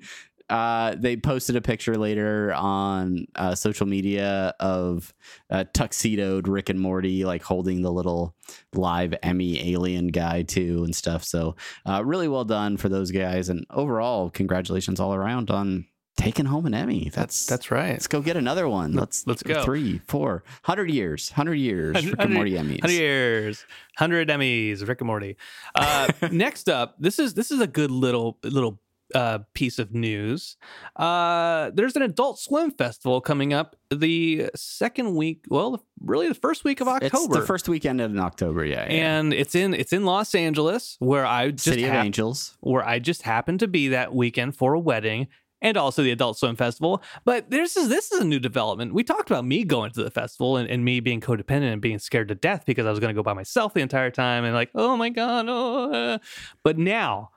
Uh, 0.50 0.96
they 0.98 1.16
posted 1.16 1.54
a 1.54 1.60
picture 1.60 1.96
later 1.96 2.52
on 2.52 3.26
uh, 3.36 3.54
social 3.54 3.86
media 3.86 4.52
of 4.58 5.14
uh, 5.48 5.64
tuxedoed 5.72 6.48
Rick 6.48 6.68
and 6.68 6.80
Morty, 6.80 7.24
like 7.24 7.42
holding 7.42 7.82
the 7.82 7.92
little 7.92 8.34
live 8.74 9.14
Emmy 9.22 9.72
alien 9.72 10.08
guy 10.08 10.42
too 10.42 10.82
and 10.84 10.94
stuff. 10.94 11.22
So 11.22 11.54
uh, 11.86 12.04
really 12.04 12.26
well 12.26 12.44
done 12.44 12.76
for 12.76 12.88
those 12.88 13.12
guys, 13.12 13.48
and 13.48 13.64
overall, 13.70 14.28
congratulations 14.28 14.98
all 14.98 15.14
around 15.14 15.52
on 15.52 15.86
taking 16.16 16.46
home 16.46 16.66
an 16.66 16.74
Emmy. 16.74 17.10
That's 17.14 17.46
That's 17.46 17.70
right. 17.70 17.92
Let's 17.92 18.08
go 18.08 18.20
get 18.20 18.36
another 18.36 18.68
one. 18.68 18.94
Let's 18.94 19.26
let's 19.28 19.44
go. 19.44 19.62
Three, 19.62 20.00
four, 20.08 20.42
hundred 20.62 20.90
years, 20.90 21.30
hundred 21.30 21.54
years. 21.54 22.04
Rick 22.04 22.16
and 22.18 22.34
Morty 22.34 22.52
Emmys. 22.52 22.80
Hundred 22.80 22.94
years, 22.94 23.64
hundred 23.96 24.28
Emmys, 24.28 24.86
Rick 24.86 25.00
and 25.00 25.06
Morty. 25.06 25.36
Uh, 25.76 26.10
next 26.32 26.68
up, 26.68 26.96
this 26.98 27.20
is 27.20 27.34
this 27.34 27.52
is 27.52 27.60
a 27.60 27.68
good 27.68 27.92
little 27.92 28.38
little 28.42 28.80
uh, 29.14 29.40
piece 29.54 29.78
of 29.78 29.94
news. 29.94 30.56
Uh, 30.96 31.70
there's 31.74 31.96
an 31.96 32.02
Adult 32.02 32.38
Swim 32.38 32.70
festival 32.70 33.20
coming 33.20 33.52
up 33.52 33.76
the 33.90 34.50
second 34.54 35.14
week. 35.14 35.44
Well, 35.48 35.84
really 36.00 36.28
the 36.28 36.34
first 36.34 36.64
week 36.64 36.80
of 36.80 36.88
October. 36.88 37.06
It's 37.16 37.40
the 37.40 37.46
first 37.46 37.68
weekend 37.68 38.00
in 38.00 38.18
October. 38.18 38.64
Yeah, 38.64 38.86
yeah. 38.90 39.18
and 39.18 39.32
it's 39.32 39.54
in 39.54 39.74
it's 39.74 39.92
in 39.92 40.04
Los 40.04 40.34
Angeles, 40.34 40.96
where 40.98 41.26
I 41.26 41.50
just 41.50 41.64
City 41.64 41.84
of 41.84 41.90
hap- 41.90 42.04
Angels. 42.04 42.56
where 42.60 42.86
I 42.86 42.98
just 42.98 43.22
happened 43.22 43.60
to 43.60 43.68
be 43.68 43.88
that 43.88 44.14
weekend 44.14 44.56
for 44.56 44.74
a 44.74 44.80
wedding 44.80 45.28
and 45.62 45.76
also 45.76 46.02
the 46.02 46.10
Adult 46.10 46.38
Swim 46.38 46.56
Festival. 46.56 47.02
But 47.24 47.50
this 47.50 47.76
is 47.76 47.88
this 47.88 48.12
is 48.12 48.20
a 48.20 48.24
new 48.24 48.38
development. 48.38 48.94
We 48.94 49.04
talked 49.04 49.30
about 49.30 49.44
me 49.44 49.64
going 49.64 49.90
to 49.92 50.02
the 50.02 50.10
festival 50.10 50.56
and, 50.56 50.68
and 50.68 50.84
me 50.84 51.00
being 51.00 51.20
codependent 51.20 51.72
and 51.72 51.82
being 51.82 51.98
scared 51.98 52.28
to 52.28 52.34
death 52.34 52.64
because 52.66 52.86
I 52.86 52.90
was 52.90 53.00
going 53.00 53.14
to 53.14 53.18
go 53.18 53.22
by 53.22 53.34
myself 53.34 53.74
the 53.74 53.80
entire 53.80 54.10
time 54.10 54.44
and 54.44 54.54
like, 54.54 54.70
oh 54.74 54.96
my 54.96 55.10
god, 55.10 55.46
oh. 55.48 55.92
uh. 55.92 56.18
But 56.62 56.78
now, 56.78 57.30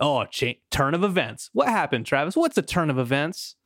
oh, 0.00 0.24
cha- 0.24 0.58
turn 0.70 0.94
of 0.94 1.04
events. 1.04 1.50
What 1.52 1.68
happened, 1.68 2.06
Travis? 2.06 2.36
What's 2.36 2.58
a 2.58 2.62
turn 2.62 2.90
of 2.90 2.98
events? 2.98 3.56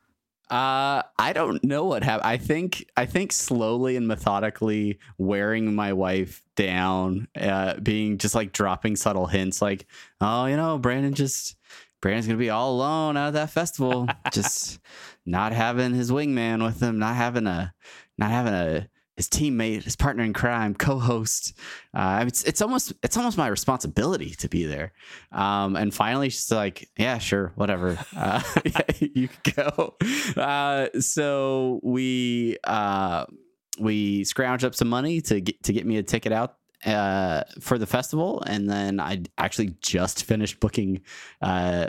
Uh, 0.51 1.03
I 1.19 1.33
don't 1.33 1.65
know 1.65 1.85
what 1.85 2.05
happened. 2.05 2.27
I 2.27 2.37
think 2.37 2.85
I 2.99 3.07
think 3.07 3.33
slowly 3.33 3.97
and 3.97 4.07
methodically 4.07 4.99
wearing 5.17 5.75
my 5.75 5.95
wife 5.95 6.43
down, 6.55 7.29
uh, 7.41 7.81
being 7.81 8.19
just 8.19 8.35
like 8.35 8.53
dropping 8.53 8.97
subtle 8.97 9.27
hints, 9.27 9.63
like, 9.63 9.87
oh, 10.21 10.45
you 10.45 10.57
know, 10.57 10.77
Brandon 10.77 11.15
just 11.15 11.57
Brandon's 12.03 12.27
gonna 12.27 12.39
be 12.39 12.51
all 12.51 12.73
alone 12.73 13.17
out 13.17 13.29
of 13.29 13.35
that 13.35 13.51
festival, 13.51 14.07
just 14.33 14.81
not 15.25 15.53
having 15.55 15.95
his 15.95 16.11
wingman 16.11 16.63
with 16.63 16.79
him, 16.83 16.99
not 16.99 17.17
having 17.17 17.47
a, 17.47 17.73
not 18.19 18.31
having 18.31 18.53
a 18.53 18.89
his 19.17 19.29
teammate, 19.29 19.85
his 19.85 19.97
partner 19.97 20.25
in 20.25 20.33
crime, 20.33 20.75
co-host. 20.75 21.57
Uh, 21.93 22.25
it's 22.27 22.43
it's 22.45 22.61
almost 22.61 22.93
it's 23.03 23.17
almost 23.17 23.39
my 23.39 23.47
responsibility 23.47 24.31
to 24.31 24.49
be 24.49 24.65
there. 24.65 24.93
Um, 25.31 25.77
and 25.77 25.95
finally, 25.95 26.31
she's 26.31 26.51
like, 26.51 26.89
"Yeah, 26.99 27.19
sure, 27.19 27.53
whatever. 27.55 27.99
Uh, 28.17 28.43
yeah, 28.65 28.81
you 29.01 29.29
can 29.29 29.65
go." 29.75 29.95
Uh, 30.41 30.89
so 31.01 31.81
we 31.83 32.57
uh, 32.65 33.27
we 33.79 34.23
scrounged 34.25 34.65
up 34.65 34.75
some 34.75 34.89
money 34.89 35.21
to 35.23 35.41
get 35.41 35.63
to 35.65 35.73
get 35.73 35.87
me 35.87 35.97
a 35.97 36.03
ticket 36.03 36.33
out 36.33 36.57
uh, 36.87 37.43
for 37.61 37.79
the 37.79 37.87
festival, 37.87 38.43
and 38.47 38.69
then 38.69 39.01
I 39.01 39.23
actually 39.39 39.75
just 39.81 40.25
finished 40.25 40.61
booking 40.61 41.03
uh, 41.41 41.89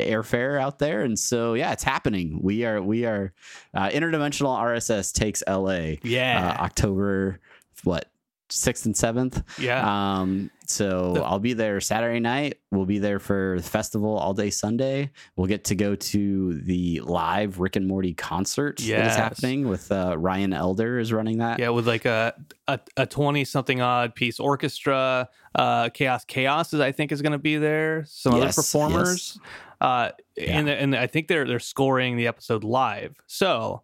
airfare 0.00 0.60
out 0.60 0.78
there, 0.78 1.02
and 1.02 1.18
so 1.18 1.54
yeah, 1.54 1.72
it's 1.72 1.84
happening. 1.84 2.40
We 2.42 2.64
are 2.64 2.80
we 2.82 3.04
are 3.04 3.32
uh, 3.74 3.88
interdimensional 3.88 4.58
RSS 4.58 5.12
takes 5.12 5.42
LA 5.48 5.96
Yeah, 6.02 6.56
uh, 6.58 6.64
October 6.64 7.40
what 7.84 8.10
sixth 8.54 8.86
and 8.86 8.96
seventh. 8.96 9.42
yeah. 9.58 10.20
Um, 10.20 10.50
so 10.66 11.22
I'll 11.22 11.38
be 11.40 11.52
there 11.52 11.78
Saturday 11.80 12.20
night. 12.20 12.58
We'll 12.70 12.86
be 12.86 12.98
there 12.98 13.18
for 13.18 13.56
the 13.58 13.68
festival 13.68 14.16
all 14.16 14.32
day 14.32 14.48
Sunday. 14.48 15.10
We'll 15.36 15.46
get 15.46 15.64
to 15.64 15.74
go 15.74 15.94
to 15.94 16.54
the 16.62 17.00
live 17.00 17.60
Rick 17.60 17.76
and 17.76 17.86
Morty 17.86 18.14
concert 18.14 18.78
that 18.78 18.84
Yes. 18.84 19.10
is 19.12 19.16
happening 19.18 19.68
with 19.68 19.92
uh, 19.92 20.16
Ryan 20.18 20.54
Elder 20.54 20.98
is 20.98 21.12
running 21.12 21.38
that. 21.38 21.58
yeah, 21.58 21.68
with 21.68 21.86
like 21.86 22.06
a 22.06 22.34
a, 22.66 22.80
a 22.96 23.04
twenty 23.06 23.44
something 23.44 23.80
odd 23.82 24.14
piece 24.14 24.40
orchestra. 24.40 25.28
Uh, 25.54 25.90
Chaos 25.90 26.24
Chaos 26.24 26.72
is 26.72 26.80
I 26.80 26.92
think 26.92 27.12
is 27.12 27.20
going 27.20 27.32
to 27.32 27.38
be 27.38 27.56
there. 27.58 28.04
Some 28.08 28.36
Yes, 28.36 28.56
other 28.58 28.62
performers. 28.62 29.38
Uh, 29.80 30.10
and 30.40 30.68
and 30.70 30.96
I 30.96 31.06
think 31.08 31.28
they're 31.28 31.46
they're 31.46 31.58
scoring 31.58 32.16
the 32.16 32.26
episode 32.26 32.64
live. 32.64 33.16
So 33.26 33.82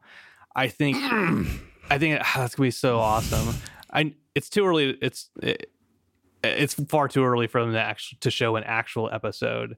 I 0.57 0.69
think 0.69 0.97
I 1.91 1.99
think 1.99 2.21
ah, 2.23 2.33
that's 2.39 2.55
gonna 2.55 2.69
be 2.69 2.71
so 2.71 2.99
awesome. 3.00 3.55
I 3.93 4.15
it's 4.40 4.49
too 4.49 4.64
early. 4.66 4.97
It's 5.02 5.28
it, 5.42 5.70
it's 6.42 6.73
far 6.75 7.06
too 7.09 7.23
early 7.23 7.47
for 7.47 7.61
them 7.61 7.73
to 7.75 7.80
actually 7.80 8.16
to 8.20 8.30
show 8.30 8.56
an 8.56 8.64
actual 8.64 9.11
episode, 9.12 9.76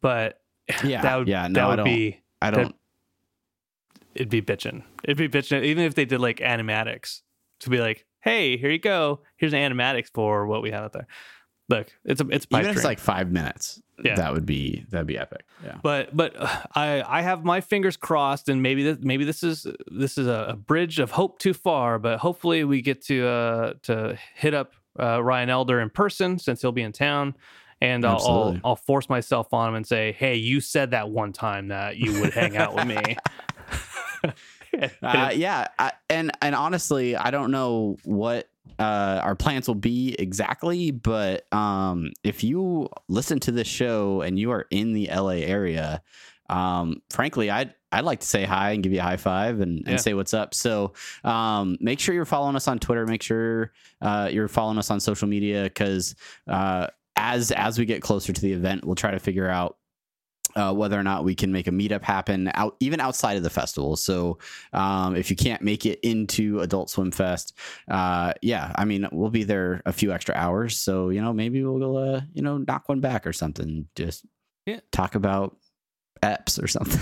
but 0.00 0.40
Yeah, 0.84 1.02
that 1.02 1.16
would 1.16 1.26
yeah, 1.28 1.48
no, 1.48 1.54
that 1.54 1.68
would 1.68 1.76
don't- 1.76 1.84
be 1.84 2.20
I 2.40 2.50
don't. 2.52 2.74
it'd 4.14 4.28
be 4.28 4.40
bitching. 4.40 4.84
It'd 5.02 5.16
be 5.18 5.28
bitching. 5.28 5.64
Even 5.64 5.82
if 5.84 5.94
they 5.96 6.04
did 6.04 6.20
like 6.20 6.38
animatics 6.38 7.22
to 7.60 7.70
be 7.70 7.78
like, 7.80 8.06
hey, 8.20 8.56
here 8.56 8.70
you 8.70 8.78
go. 8.78 9.22
Here's 9.36 9.52
an 9.52 9.58
animatics 9.72 10.08
for 10.14 10.46
what 10.46 10.62
we 10.62 10.70
have 10.70 10.84
out 10.84 10.92
there. 10.92 11.06
Look, 11.68 11.88
it's 12.04 12.20
a 12.20 12.26
it's 12.28 12.46
a 12.50 12.56
Even 12.58 12.70
if 12.70 12.76
it's 12.76 12.84
like 12.84 12.98
five 12.98 13.32
minutes, 13.32 13.80
Yeah. 14.04 14.16
that 14.16 14.34
would 14.34 14.44
be 14.44 14.84
that'd 14.90 15.06
be 15.06 15.16
epic. 15.18 15.44
Yeah. 15.64 15.78
but 15.82 16.14
but 16.14 16.34
uh, 16.38 16.46
I 16.74 17.02
I 17.06 17.22
have 17.22 17.42
my 17.44 17.60
fingers 17.62 17.96
crossed, 17.96 18.48
and 18.50 18.62
maybe 18.62 18.82
this 18.82 18.98
maybe 19.00 19.24
this 19.24 19.42
is 19.42 19.66
this 19.90 20.18
is 20.18 20.26
a, 20.26 20.46
a 20.50 20.56
bridge 20.56 20.98
of 20.98 21.12
hope 21.12 21.38
too 21.38 21.54
far. 21.54 21.98
But 21.98 22.18
hopefully 22.18 22.64
we 22.64 22.82
get 22.82 23.00
to 23.06 23.26
uh 23.26 23.74
to 23.84 24.18
hit 24.34 24.52
up 24.52 24.74
uh, 25.00 25.22
Ryan 25.22 25.48
Elder 25.50 25.80
in 25.80 25.88
person 25.90 26.38
since 26.38 26.60
he'll 26.60 26.72
be 26.72 26.82
in 26.82 26.92
town. 26.92 27.34
And 27.80 28.04
I'll, 28.04 28.20
I'll 28.26 28.58
I'll 28.64 28.76
force 28.76 29.08
myself 29.08 29.52
on 29.52 29.70
him 29.70 29.74
and 29.74 29.86
say, 29.86 30.12
"Hey, 30.12 30.36
you 30.36 30.60
said 30.60 30.92
that 30.92 31.10
one 31.10 31.32
time 31.32 31.68
that 31.68 31.96
you 31.96 32.20
would 32.20 32.32
hang 32.32 32.56
out 32.56 32.74
with 32.74 32.86
me." 32.86 32.96
Uh, 35.02 35.30
yeah, 35.32 35.68
I, 35.78 35.92
and 36.10 36.32
and 36.42 36.52
honestly, 36.54 37.14
I 37.14 37.30
don't 37.30 37.52
know 37.52 37.96
what 38.04 38.48
uh, 38.78 39.20
our 39.22 39.34
plans 39.36 39.68
will 39.68 39.74
be 39.74 40.14
exactly, 40.18 40.90
but 40.90 41.52
um, 41.52 42.10
if 42.24 42.42
you 42.42 42.88
listen 43.08 43.38
to 43.40 43.52
this 43.52 43.68
show 43.68 44.20
and 44.22 44.38
you 44.38 44.50
are 44.50 44.66
in 44.70 44.92
the 44.92 45.08
LA 45.12 45.42
area, 45.44 46.02
um, 46.50 47.02
frankly, 47.10 47.50
I'd 47.50 47.74
I'd 47.92 48.04
like 48.04 48.20
to 48.20 48.26
say 48.26 48.44
hi 48.44 48.72
and 48.72 48.82
give 48.82 48.92
you 48.92 48.98
a 48.98 49.02
high 49.02 49.16
five 49.16 49.60
and, 49.60 49.78
and 49.78 49.88
Yeah. 49.88 49.96
say 49.96 50.14
what's 50.14 50.34
up. 50.34 50.52
So 50.52 50.94
um, 51.22 51.76
make 51.80 52.00
sure 52.00 52.12
you're 52.14 52.24
following 52.24 52.56
us 52.56 52.66
on 52.66 52.80
Twitter. 52.80 53.06
Make 53.06 53.22
sure 53.22 53.72
uh, 54.02 54.28
you're 54.32 54.48
following 54.48 54.78
us 54.78 54.90
on 54.90 54.98
social 54.98 55.28
media 55.28 55.62
because 55.62 56.16
uh, 56.48 56.88
as 57.16 57.52
as 57.52 57.78
we 57.78 57.84
get 57.84 58.02
closer 58.02 58.32
to 58.32 58.40
the 58.40 58.52
event, 58.52 58.84
we'll 58.84 58.96
try 58.96 59.12
to 59.12 59.20
figure 59.20 59.48
out 59.48 59.76
uh, 60.56 60.72
whether 60.72 60.98
or 60.98 61.02
not 61.02 61.24
we 61.24 61.34
can 61.34 61.50
make 61.52 61.66
a 61.66 61.70
meetup 61.70 62.02
happen 62.02 62.50
out 62.54 62.76
even 62.80 63.00
outside 63.00 63.36
of 63.36 63.42
the 63.42 63.50
festival. 63.50 63.96
So 63.96 64.38
um, 64.72 65.16
if 65.16 65.30
you 65.30 65.36
can't 65.36 65.62
make 65.62 65.86
it 65.86 65.98
into 66.02 66.60
Adult 66.60 66.90
Swim 66.90 67.10
Fest, 67.10 67.56
uh, 67.88 68.32
yeah, 68.42 68.72
I 68.76 68.84
mean 68.84 69.08
we'll 69.12 69.30
be 69.30 69.44
there 69.44 69.82
a 69.86 69.92
few 69.92 70.12
extra 70.12 70.34
hours. 70.34 70.76
So 70.78 71.10
you 71.10 71.20
know 71.20 71.32
maybe 71.32 71.64
we'll 71.64 71.96
uh, 71.96 72.20
you 72.32 72.42
know 72.42 72.58
knock 72.58 72.88
one 72.88 73.00
back 73.00 73.26
or 73.26 73.32
something. 73.32 73.88
Just 73.96 74.24
Yeah. 74.66 74.80
talk 74.92 75.14
about 75.14 75.56
EPs 76.22 76.62
or 76.62 76.66
something. 76.68 77.00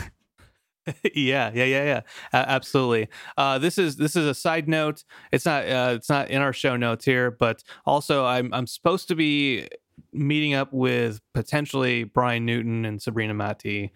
yeah, 1.14 1.50
yeah, 1.54 1.64
yeah, 1.64 1.84
yeah. 1.84 2.00
A- 2.32 2.48
absolutely. 2.50 3.08
Uh, 3.36 3.58
this 3.58 3.78
is 3.78 3.96
this 3.96 4.16
is 4.16 4.26
a 4.26 4.34
side 4.34 4.68
note. 4.68 5.04
It's 5.30 5.46
not 5.46 5.64
uh, 5.68 5.92
it's 5.96 6.08
not 6.08 6.28
in 6.30 6.42
our 6.42 6.52
show 6.52 6.76
notes 6.76 7.04
here, 7.04 7.30
but 7.30 7.62
also 7.86 8.24
I'm 8.24 8.52
I'm 8.52 8.66
supposed 8.66 9.06
to 9.08 9.14
be 9.14 9.68
meeting 10.12 10.54
up 10.54 10.72
with 10.72 11.20
potentially 11.32 12.04
Brian 12.04 12.44
Newton 12.46 12.84
and 12.84 13.00
Sabrina 13.00 13.34
Mati, 13.34 13.92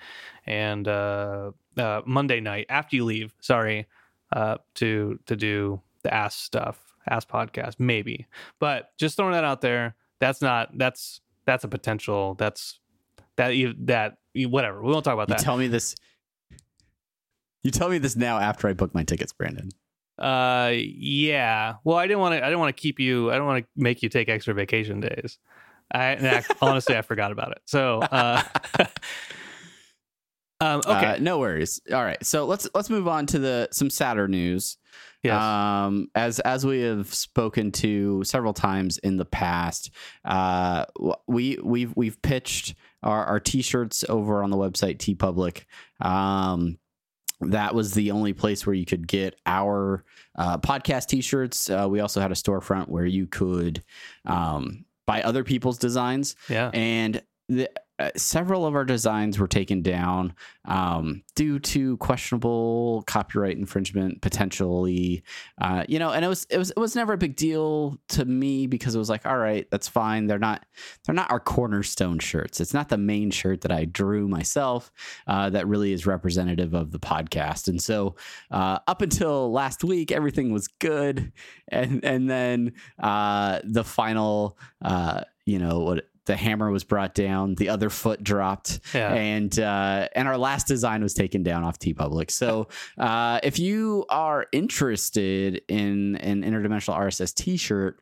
and 0.46 0.86
uh, 0.88 1.52
uh, 1.76 2.02
Monday 2.06 2.40
night 2.40 2.66
after 2.68 2.96
you 2.96 3.04
leave. 3.04 3.34
Sorry, 3.40 3.86
uh, 4.32 4.58
to 4.74 5.18
to 5.26 5.36
do 5.36 5.80
the 6.02 6.12
ass 6.12 6.36
stuff, 6.36 6.78
ass 7.08 7.24
podcast, 7.24 7.74
maybe. 7.78 8.26
But 8.58 8.90
just 8.98 9.16
throwing 9.16 9.32
that 9.32 9.44
out 9.44 9.60
there. 9.60 9.94
That's 10.20 10.40
not 10.40 10.76
that's 10.78 11.20
that's 11.44 11.64
a 11.64 11.68
potential. 11.68 12.34
That's 12.34 12.80
that 13.36 13.56
you 13.56 13.74
that 13.80 14.18
whatever. 14.34 14.82
We 14.82 14.92
won't 14.92 15.04
talk 15.04 15.14
about 15.14 15.28
You 15.28 15.34
that. 15.34 15.42
tell 15.42 15.56
me 15.56 15.68
this. 15.68 15.94
You 17.62 17.70
tell 17.70 17.88
me 17.88 17.98
this 17.98 18.16
now 18.16 18.38
after 18.38 18.68
I 18.68 18.72
book 18.74 18.94
my 18.94 19.02
tickets, 19.02 19.32
Brandon. 19.32 19.70
Uh, 20.18 20.72
yeah. 20.74 21.74
Well, 21.84 21.96
I 21.98 22.06
didn't 22.06 22.20
want 22.20 22.34
to. 22.34 22.42
I 22.42 22.46
didn't 22.46 22.60
want 22.60 22.74
to 22.74 22.80
keep 22.80 22.98
you. 23.00 23.30
I 23.30 23.36
don't 23.36 23.46
want 23.46 23.64
to 23.64 23.68
make 23.76 24.02
you 24.02 24.08
take 24.08 24.28
extra 24.28 24.54
vacation 24.54 25.00
days. 25.00 25.38
I 25.92 26.12
I- 26.16 26.44
honestly, 26.60 26.96
I 26.96 27.02
forgot 27.02 27.32
about 27.32 27.52
it. 27.52 27.58
So, 27.66 28.00
uh, 28.00 28.42
um, 30.60 30.80
okay. 30.86 31.06
Uh, 31.14 31.16
no 31.20 31.38
worries. 31.38 31.80
All 31.92 32.02
right. 32.02 32.24
So 32.24 32.46
let's 32.46 32.68
let's 32.74 32.90
move 32.90 33.08
on 33.08 33.26
to 33.26 33.38
the 33.38 33.68
some 33.72 33.90
sadder 33.90 34.26
news. 34.28 34.78
yes. 35.22 35.40
Um, 35.40 36.08
as 36.14 36.40
as 36.40 36.64
we 36.64 36.80
have 36.82 37.12
spoken 37.12 37.72
to 37.72 38.24
several 38.24 38.54
times 38.54 38.98
in 38.98 39.16
the 39.16 39.24
past, 39.26 39.90
uh, 40.24 40.86
we 41.26 41.58
we've 41.62 41.92
we've 41.94 42.20
pitched 42.22 42.74
our, 43.02 43.24
our 43.24 43.40
t-shirts 43.40 44.04
over 44.08 44.42
on 44.42 44.50
the 44.50 44.56
website 44.56 44.96
TeePublic. 44.98 45.64
Um, 46.04 46.78
that 47.40 47.74
was 47.74 47.92
the 47.92 48.12
only 48.12 48.32
place 48.32 48.66
where 48.66 48.74
you 48.74 48.86
could 48.86 49.06
get 49.06 49.38
our 49.44 50.02
uh, 50.38 50.56
podcast 50.56 51.08
t-shirts. 51.08 51.68
Uh, 51.68 51.86
we 51.88 52.00
also 52.00 52.18
had 52.20 52.32
a 52.32 52.34
storefront 52.34 52.88
where 52.88 53.04
you 53.04 53.26
could 53.26 53.84
um, 54.24 54.86
buy 55.06 55.22
other 55.22 55.44
people's 55.44 55.78
designs 55.78 56.36
yeah. 56.48 56.70
and 56.74 57.22
the, 57.48 57.70
uh, 57.98 58.10
several 58.16 58.66
of 58.66 58.74
our 58.74 58.84
designs 58.84 59.38
were 59.38 59.48
taken 59.48 59.80
down 59.80 60.34
um, 60.66 61.22
due 61.34 61.58
to 61.58 61.96
questionable 61.96 63.02
copyright 63.06 63.56
infringement 63.56 64.20
potentially. 64.20 65.22
Uh, 65.60 65.84
you 65.88 65.98
know, 65.98 66.10
and 66.10 66.24
it 66.24 66.28
was 66.28 66.46
it 66.50 66.58
was 66.58 66.70
it 66.70 66.78
was 66.78 66.94
never 66.94 67.14
a 67.14 67.18
big 67.18 67.36
deal 67.36 67.98
to 68.08 68.24
me 68.24 68.66
because 68.66 68.94
it 68.94 68.98
was 68.98 69.08
like, 69.08 69.24
all 69.24 69.38
right, 69.38 69.66
that's 69.70 69.88
fine. 69.88 70.26
They're 70.26 70.38
not 70.38 70.66
they're 71.04 71.14
not 71.14 71.30
our 71.30 71.40
cornerstone 71.40 72.18
shirts. 72.18 72.60
It's 72.60 72.74
not 72.74 72.88
the 72.88 72.98
main 72.98 73.30
shirt 73.30 73.62
that 73.62 73.72
I 73.72 73.86
drew 73.86 74.28
myself 74.28 74.92
uh, 75.26 75.50
that 75.50 75.66
really 75.66 75.92
is 75.92 76.06
representative 76.06 76.74
of 76.74 76.90
the 76.90 77.00
podcast. 77.00 77.68
And 77.68 77.82
so 77.82 78.16
uh, 78.50 78.80
up 78.86 79.00
until 79.00 79.50
last 79.50 79.84
week, 79.84 80.12
everything 80.12 80.52
was 80.52 80.68
good, 80.68 81.32
and 81.68 82.04
and 82.04 82.28
then 82.28 82.74
uh, 82.98 83.60
the 83.64 83.84
final, 83.84 84.58
uh, 84.82 85.22
you 85.46 85.58
know, 85.58 85.80
what 85.80 86.04
the 86.26 86.36
hammer 86.36 86.70
was 86.70 86.84
brought 86.84 87.14
down, 87.14 87.54
the 87.54 87.68
other 87.68 87.88
foot 87.90 88.22
dropped, 88.22 88.80
Yeah. 88.94 89.12
and 89.14 89.58
uh, 89.58 90.08
and 90.14 90.28
our 90.28 90.36
last 90.36 90.66
design 90.66 91.02
was 91.02 91.14
taken 91.14 91.42
down 91.42 91.64
off 91.64 91.78
TeePublic. 91.78 92.30
So 92.30 92.68
uh, 92.98 93.40
if 93.42 93.58
you 93.58 94.04
are 94.08 94.46
interested 94.52 95.62
in 95.68 96.16
an 96.16 96.42
interdimensional 96.42 96.98
RSS 96.98 97.34
T-shirt, 97.34 98.00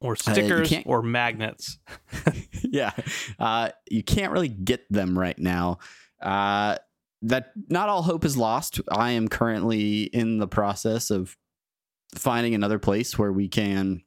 Or 0.00 0.16
stickers 0.16 0.68
can't- 0.68 0.86
or 0.86 1.02
magnets. 1.02 1.78
yeah, 2.62 2.90
uh, 3.38 3.70
you 3.90 4.02
can't 4.02 4.32
really 4.32 4.48
get 4.48 4.84
them 4.92 5.18
right 5.18 5.38
now. 5.38 5.78
Uh, 6.20 6.76
that 7.22 7.52
not 7.68 7.88
all 7.88 8.02
hope 8.02 8.24
is 8.24 8.36
lost. 8.36 8.80
I 8.90 9.12
am 9.12 9.28
currently 9.28 10.02
in 10.02 10.38
the 10.38 10.48
process 10.48 11.10
of 11.10 11.36
finding 12.16 12.54
another 12.54 12.80
place 12.80 13.16
where 13.16 13.32
we 13.32 13.46
can, 13.48 14.02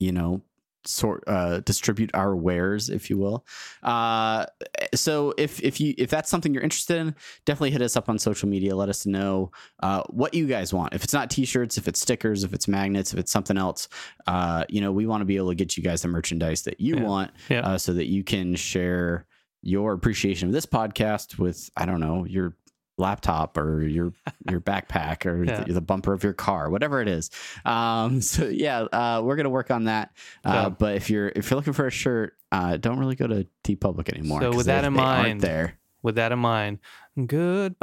you 0.00 0.10
know, 0.10 0.42
sort 0.86 1.22
uh, 1.26 1.60
distribute 1.60 2.10
our 2.14 2.34
wares, 2.34 2.88
if 2.90 3.10
you 3.10 3.18
will. 3.18 3.44
Uh, 3.82 4.46
so 4.94 5.34
if 5.38 5.60
if 5.62 5.80
you 5.80 5.94
if 5.98 6.10
that's 6.10 6.30
something 6.30 6.52
you're 6.54 6.62
interested 6.62 6.96
in, 6.98 7.14
definitely 7.44 7.70
hit 7.70 7.82
us 7.82 7.96
up 7.96 8.08
on 8.08 8.18
social 8.18 8.48
media. 8.48 8.74
Let 8.74 8.88
us 8.88 9.06
know 9.06 9.52
uh, 9.82 10.02
what 10.08 10.34
you 10.34 10.46
guys 10.46 10.72
want. 10.72 10.94
If 10.94 11.04
it's 11.04 11.12
not 11.12 11.30
t-shirts, 11.30 11.78
if 11.78 11.88
it's 11.88 12.00
stickers, 12.00 12.44
if 12.44 12.52
it's 12.52 12.68
magnets, 12.68 13.12
if 13.12 13.18
it's 13.18 13.32
something 13.32 13.56
else, 13.58 13.88
uh, 14.26 14.64
you 14.68 14.80
know, 14.80 14.92
we 14.92 15.06
want 15.06 15.20
to 15.20 15.24
be 15.26 15.36
able 15.36 15.48
to 15.50 15.54
get 15.54 15.76
you 15.76 15.82
guys 15.82 16.02
the 16.02 16.08
merchandise 16.08 16.62
that 16.62 16.80
you 16.80 16.96
Yeah. 16.96 17.02
want, 17.04 17.30
Yeah. 17.48 17.60
uh, 17.60 17.78
so 17.78 17.92
that 17.92 18.06
you 18.06 18.24
can 18.24 18.54
share 18.56 19.26
your 19.62 19.92
appreciation 19.92 20.48
of 20.48 20.54
this 20.54 20.64
podcast 20.64 21.38
with 21.38 21.68
I 21.76 21.84
don't 21.84 22.00
know 22.00 22.24
your 22.24 22.56
laptop 23.00 23.56
or 23.58 23.82
your 23.82 24.12
your 24.48 24.60
backpack 24.70 25.26
or 25.26 25.42
Yeah. 25.44 25.64
the, 25.64 25.72
the 25.74 25.80
bumper 25.80 26.12
of 26.12 26.22
your 26.22 26.32
car, 26.34 26.70
whatever 26.70 27.00
it 27.02 27.08
is. 27.08 27.30
Um, 27.64 28.20
so 28.32 28.46
yeah, 28.48 28.82
uh, 28.82 29.22
we're 29.24 29.36
gonna 29.36 29.50
work 29.50 29.70
on 29.70 29.84
that. 29.84 30.12
Uh. 30.44 30.70
But 30.70 30.94
if 30.96 31.10
you're 31.10 31.32
if 31.34 31.50
you're 31.50 31.56
looking 31.56 31.72
for 31.72 31.86
a 31.86 31.90
shirt, 31.90 32.34
uh, 32.52 32.76
don't 32.76 32.98
really 32.98 33.16
go 33.16 33.26
to 33.26 33.46
TeePublic 33.64 34.08
anymore. 34.12 34.40
So 34.42 34.50
with 34.50 34.66
they- 34.66 34.72
that 34.72 34.84
in 34.84 34.94
they 34.94 35.00
mind- 35.00 35.40
there. 35.40 35.78
With 36.02 36.14
that 36.14 36.32
in 36.32 36.38
mind, 36.38 36.78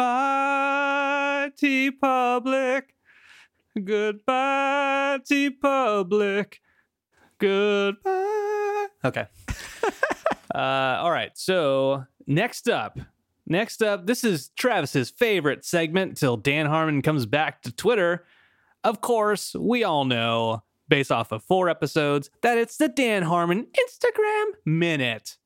goodbye, 0.07 1.51
TeePublic. 1.61 2.83
Goodbye, 3.83 5.19
TeePublic. 5.29 6.53
Goodbye. 7.37 8.87
Okay. 9.05 9.25
uh, 10.55 10.57
all 10.57 11.11
right. 11.11 11.31
So 11.35 12.05
next 12.25 12.67
up, 12.69 12.97
next 13.47 13.81
up, 13.81 14.05
this 14.05 14.23
is 14.23 14.49
Travis's 14.57 15.09
favorite 15.09 15.65
segment 15.65 16.17
till 16.17 16.37
Dan 16.37 16.65
Harmon 16.67 17.01
comes 17.01 17.25
back 17.25 17.61
to 17.63 17.71
Twitter. 17.71 18.25
Of 18.83 19.01
course, 19.01 19.55
we 19.55 19.83
all 19.83 20.05
know, 20.05 20.63
based 20.87 21.11
off 21.11 21.31
of 21.31 21.43
four 21.43 21.69
episodes, 21.69 22.29
that 22.41 22.57
it's 22.57 22.77
the 22.77 22.87
Dan 22.87 23.23
Harmon 23.23 23.65
Instagram 23.65 24.45
Minute. 24.65 25.37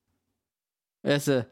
It's 1.04 1.28
a 1.28 1.48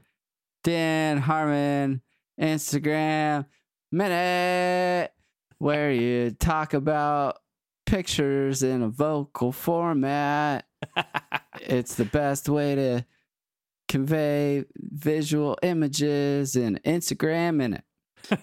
Dan 0.63 1.18
Harmon 1.18 2.01
Instagram 2.39 3.46
minute 3.91 5.12
where 5.58 5.91
you 5.91 6.32
talk 6.32 6.74
about 6.74 7.38
pictures 7.86 8.63
in 8.63 8.84
a 8.84 8.89
vocal 8.89 9.51
format. 9.51 10.66
it's 11.62 11.96
the 11.96 12.05
best 12.05 12.48
way 12.48 12.75
to 12.75 13.05
convey 13.89 14.63
visual 14.77 15.57
images 15.61 16.55
in 16.55 16.79
Instagram 16.85 17.55
minute. 17.55 17.83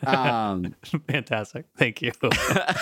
Um, 0.05 0.75
Fantastic. 1.09 1.67
Thank 1.77 2.03
you. 2.03 2.11
uh, 2.23 2.75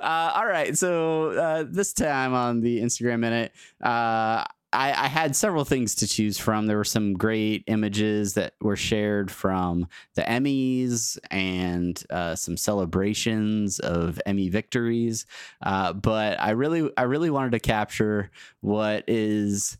all 0.00 0.46
right. 0.46 0.76
So 0.76 1.30
uh, 1.30 1.64
this 1.68 1.92
time 1.92 2.34
on 2.34 2.60
the 2.60 2.80
Instagram 2.80 3.20
minute, 3.20 3.52
uh, 3.82 4.44
I, 4.74 4.90
I 4.90 5.08
had 5.08 5.36
several 5.36 5.64
things 5.64 5.94
to 5.96 6.08
choose 6.08 6.38
from. 6.38 6.66
There 6.66 6.76
were 6.76 6.84
some 6.84 7.14
great 7.14 7.64
images 7.68 8.34
that 8.34 8.54
were 8.60 8.76
shared 8.76 9.30
from 9.30 9.86
the 10.14 10.22
Emmys 10.22 11.16
and 11.30 12.02
uh, 12.10 12.34
some 12.34 12.56
celebrations 12.56 13.78
of 13.78 14.20
Emmy 14.26 14.48
victories. 14.48 15.26
Uh, 15.62 15.92
but 15.92 16.40
I 16.40 16.50
really, 16.50 16.90
I 16.96 17.02
really 17.02 17.30
wanted 17.30 17.52
to 17.52 17.60
capture 17.60 18.30
what 18.60 19.04
is, 19.06 19.78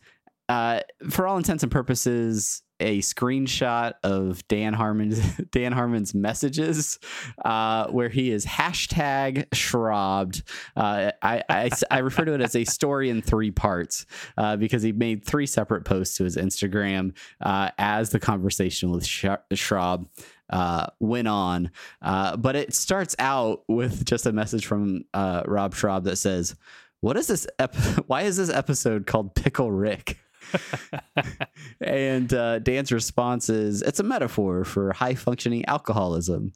uh, 0.48 0.80
for 1.10 1.26
all 1.26 1.36
intents 1.36 1.62
and 1.62 1.72
purposes, 1.72 2.62
a 2.80 2.98
screenshot 2.98 3.94
of 4.02 4.46
Dan 4.48 4.74
Harmon's 4.74 5.20
Dan 5.52 5.72
Harmon's 5.72 6.14
messages, 6.14 6.98
uh, 7.44 7.86
where 7.88 8.08
he 8.08 8.30
is 8.30 8.44
hashtag 8.44 9.46
shrobbed. 9.54 10.42
Uh, 10.76 11.12
I, 11.22 11.42
I 11.48 11.70
I 11.90 11.98
refer 11.98 12.24
to 12.24 12.34
it 12.34 12.40
as 12.40 12.56
a 12.56 12.64
story 12.64 13.10
in 13.10 13.22
three 13.22 13.50
parts 13.50 14.06
uh, 14.36 14.56
because 14.56 14.82
he 14.82 14.92
made 14.92 15.24
three 15.24 15.46
separate 15.46 15.84
posts 15.84 16.16
to 16.18 16.24
his 16.24 16.36
Instagram 16.36 17.16
uh, 17.40 17.70
as 17.78 18.10
the 18.10 18.20
conversation 18.20 18.90
with 18.90 19.06
Sh- 19.06 19.26
Schrab 19.54 20.08
uh, 20.50 20.86
went 21.00 21.28
on. 21.28 21.70
But 22.02 22.56
it 22.56 22.74
starts 22.74 23.14
out 23.18 23.62
with 23.68 24.04
just 24.04 24.26
a 24.26 24.32
message 24.32 24.66
from 24.66 25.04
Rob 25.14 25.74
Schrab 25.74 26.04
that 26.04 26.16
says, 26.16 26.56
"What 27.00 27.16
is 27.16 27.28
this? 27.28 27.46
Ep- 27.58 27.74
Why 28.08 28.22
is 28.22 28.36
this 28.36 28.50
episode 28.50 29.06
called 29.06 29.34
Pickle 29.36 29.70
Rick?" 29.72 30.18
and 31.80 32.32
uh, 32.32 32.58
Dan's 32.60 32.92
response 32.92 33.48
is, 33.48 33.82
"It's 33.82 34.00
a 34.00 34.04
metaphor 34.04 34.64
for 34.64 34.92
high 34.92 35.14
functioning 35.14 35.64
alcoholism." 35.66 36.52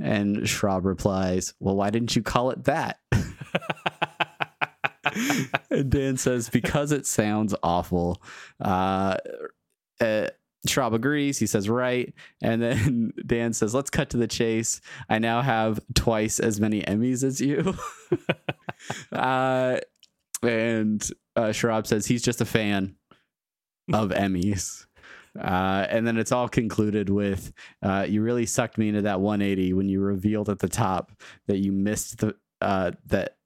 And 0.00 0.48
Schrab 0.48 0.84
replies, 0.84 1.54
"Well, 1.60 1.76
why 1.76 1.90
didn't 1.90 2.16
you 2.16 2.22
call 2.22 2.50
it 2.50 2.64
that?" 2.64 2.98
and 5.70 5.90
Dan 5.90 6.16
says, 6.16 6.48
"Because 6.48 6.92
it 6.92 7.06
sounds 7.06 7.54
awful." 7.62 8.22
Uh, 8.60 9.16
uh, 10.00 10.28
Schrab 10.66 10.94
agrees. 10.94 11.38
He 11.38 11.46
says, 11.46 11.68
"Right." 11.68 12.14
And 12.40 12.62
then 12.62 13.12
Dan 13.26 13.52
says, 13.52 13.74
"Let's 13.74 13.90
cut 13.90 14.10
to 14.10 14.16
the 14.16 14.28
chase. 14.28 14.80
I 15.08 15.18
now 15.18 15.42
have 15.42 15.80
twice 15.94 16.38
as 16.38 16.60
many 16.60 16.82
Emmys 16.82 17.24
as 17.24 17.40
you." 17.40 17.74
uh, 19.12 19.78
and 20.42 21.10
uh, 21.36 21.52
Schrab 21.52 21.86
says 21.86 22.06
he's 22.06 22.22
just 22.22 22.40
a 22.40 22.44
fan 22.44 22.96
of 23.92 24.10
Emmys. 24.10 24.86
Uh, 25.38 25.86
and 25.88 26.06
then 26.06 26.18
it's 26.18 26.30
all 26.32 26.48
concluded 26.48 27.08
with 27.08 27.52
uh, 27.82 28.04
you 28.08 28.20
really 28.22 28.44
sucked 28.44 28.76
me 28.76 28.88
into 28.88 29.00
that 29.02 29.18
180 29.20 29.72
when 29.72 29.88
you 29.88 30.00
revealed 30.00 30.50
at 30.50 30.58
the 30.58 30.68
top 30.68 31.10
that 31.46 31.58
you 31.58 31.72
missed 31.72 32.18
the 32.18 32.34
uh, 32.60 32.90
that 33.06 33.36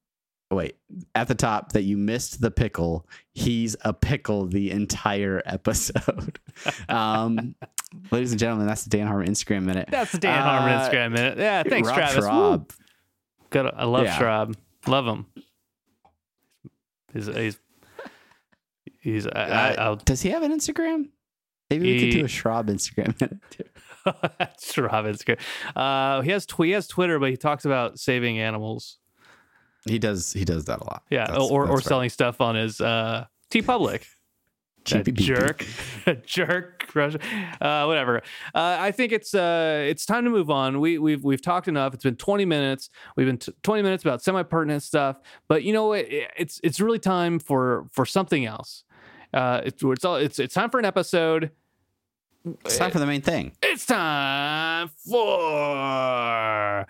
wait 0.51 0.77
at 1.15 1.29
the 1.29 1.35
top 1.35 1.73
that 1.73 1.83
you 1.83 1.97
missed 1.97 2.41
the 2.41 2.51
pickle 2.51 3.07
he's 3.35 3.77
a 3.83 3.93
pickle 3.93 4.47
the 4.47 4.71
entire 4.73 5.43
episode 5.47 6.39
um 6.89 7.55
ladies 8.11 8.31
and 8.33 8.39
gentlemen 8.41 8.67
that's 8.67 8.83
the 8.85 8.91
dan 8.91 9.07
harmon 9.09 9.29
instagram 9.29 9.63
minute 9.63 9.89
That's 9.91 10.11
the 10.13 10.19
Dan 10.19 10.43
Harmon 10.43 10.73
Uh, 10.73 10.89
Instagram 10.89 11.13
minute. 11.13 11.39
Yeah, 11.39 11.63
thanks, 11.65 11.89
Rob 11.89 11.97
Travis. 11.99 12.25
Schrab. 12.25 12.71
Good. 13.51 13.67
I 13.77 13.85
love 13.85 14.05
Yeah. 14.05 14.19
Schrab. 14.19 14.57
Love 14.89 15.07
him. 15.07 15.27
He's 17.13 17.27
he's 17.27 17.59
he's. 19.13 19.27
I, 19.27 19.31
I, 19.31 19.45
Uh, 19.75 19.75
I'll 19.85 19.97
does 19.97 20.23
he 20.23 20.31
have 20.31 20.43
an 20.43 20.53
instagram 20.53 21.09
maybe 21.71 21.93
we 21.93 22.01
could 22.01 22.19
do 22.21 22.25
a 22.25 22.29
Schrab 22.29 22.67
instagram 22.69 23.19
minute 23.21 23.41
too. 23.51 23.65
Schrab 24.61 25.05
Instagram. 25.07 25.41
Uh, 25.75 26.21
he 26.23 26.31
has 26.31 26.47
tw- 26.47 26.63
he 26.65 26.71
has 26.71 26.87
Twitter, 26.87 27.19
but 27.19 27.31
he 27.31 27.37
talks 27.37 27.65
about 27.65 27.99
saving 27.99 28.39
animals. 28.39 28.99
he 29.89 29.99
does 29.99 30.33
he 30.33 30.45
does 30.45 30.67
that 30.67 30.81
a 30.81 30.85
lot 30.85 31.03
Yeah, 31.11 31.27
That's- 31.27 31.51
or 31.51 31.65
or 31.69 31.77
right. 31.77 31.85
selling 31.85 32.11
stuff 32.11 32.41
on 32.41 32.55
his 32.55 32.81
uh, 32.81 33.25
TeePublic. 33.51 34.05
That 34.89 35.13
jerk, 35.15 35.67
jerk, 36.27 36.89
Russia. 36.95 37.19
Uh, 37.61 37.87
whatever. 37.87 38.19
Uh, 38.55 38.77
I 38.79 38.93
think 38.93 39.11
it's 39.11 39.35
uh, 39.35 39.85
it's 39.85 40.07
time 40.07 40.23
to 40.23 40.31
move 40.31 40.49
on. 40.49 40.79
We 40.79 40.99
we've 40.99 41.25
we've 41.25 41.43
talked 41.43 41.67
enough. 41.67 41.93
It's 41.93 42.05
been 42.05 42.15
20 42.15 42.45
minutes. 42.45 42.89
We've 43.17 43.27
been 43.27 43.39
t- 43.39 43.53
20 43.65 43.83
minutes 43.83 44.05
about 44.05 44.23
semi 44.23 44.45
pertinent 44.45 44.85
stuff. 44.85 45.19
But 45.49 45.65
you 45.65 45.73
know 45.73 45.89
what? 45.89 46.05
It- 46.05 46.31
It's 46.39 46.61
it's 46.63 46.79
really 46.81 47.01
time 47.01 47.41
for 47.41 47.89
for 47.91 48.07
something 48.07 48.47
else. 48.47 48.85
Uh, 49.33 49.61
it's 49.65 49.83
it's 49.83 50.05
all 50.05 50.17
it's 50.17 50.39
it's 50.39 50.55
time 50.55 50.71
for 50.71 50.79
an 50.79 50.85
episode 50.85 51.51
It's 52.65 52.79
time 52.79 52.93
for 52.93 53.01
the 53.01 53.07
main 53.07 53.23
thing. 53.23 53.53
It's 53.63 53.87
time 53.87 54.89
for 55.11 56.87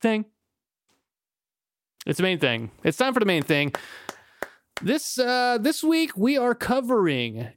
Thing. 0.01 0.25
It's 2.07 2.17
the 2.17 2.23
main 2.23 2.39
thing. 2.39 2.71
It's 2.85 2.97
time 2.97 3.13
for 3.13 3.21
the 3.21 3.27
main 3.27 3.43
thing. 3.43 3.75
This 4.81 5.19
uh 5.19 5.59
this 5.61 5.85
week 5.85 6.17
we 6.17 6.39
are 6.39 6.55
covering 6.55 7.49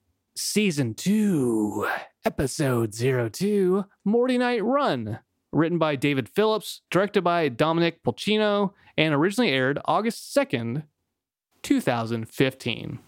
season 0.41 0.93
two, 0.93 1.87
episode 2.25 2.93
zero 2.93 3.29
two, 3.29 3.85
Mortynight 4.05 4.61
Run, 4.63 5.19
written 5.51 5.77
by 5.77 5.95
David 5.95 6.27
Phillips, 6.27 6.81
directed 6.89 7.23
by 7.23 7.47
Dominic 7.49 8.03
Polcino, 8.03 8.71
and 8.97 9.13
originally 9.13 9.51
aired 9.51 9.79
August 9.85 10.35
2nd, 10.35 10.83
2015. 11.63 12.99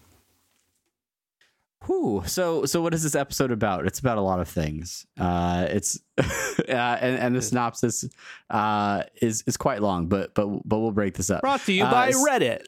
Whew. 1.86 2.22
So, 2.24 2.64
so 2.64 2.80
what 2.80 2.94
is 2.94 3.02
this 3.02 3.14
episode 3.14 3.50
about? 3.50 3.84
It's 3.86 3.98
about 3.98 4.16
a 4.16 4.22
lot 4.22 4.40
of 4.40 4.48
things. 4.48 5.04
Uh, 5.20 5.66
it's 5.68 5.98
uh, 6.18 6.22
and, 6.66 7.18
and 7.18 7.36
the 7.36 7.42
synopsis 7.42 8.06
uh, 8.48 9.02
is 9.20 9.44
is 9.46 9.58
quite 9.58 9.82
long, 9.82 10.06
but 10.06 10.34
but 10.34 10.66
but 10.66 10.78
we'll 10.78 10.92
break 10.92 11.14
this 11.14 11.28
up. 11.28 11.42
Brought 11.42 11.60
to 11.62 11.72
you 11.74 11.84
Uh, 11.84 11.90
by 11.90 12.10
Reddit. 12.12 12.62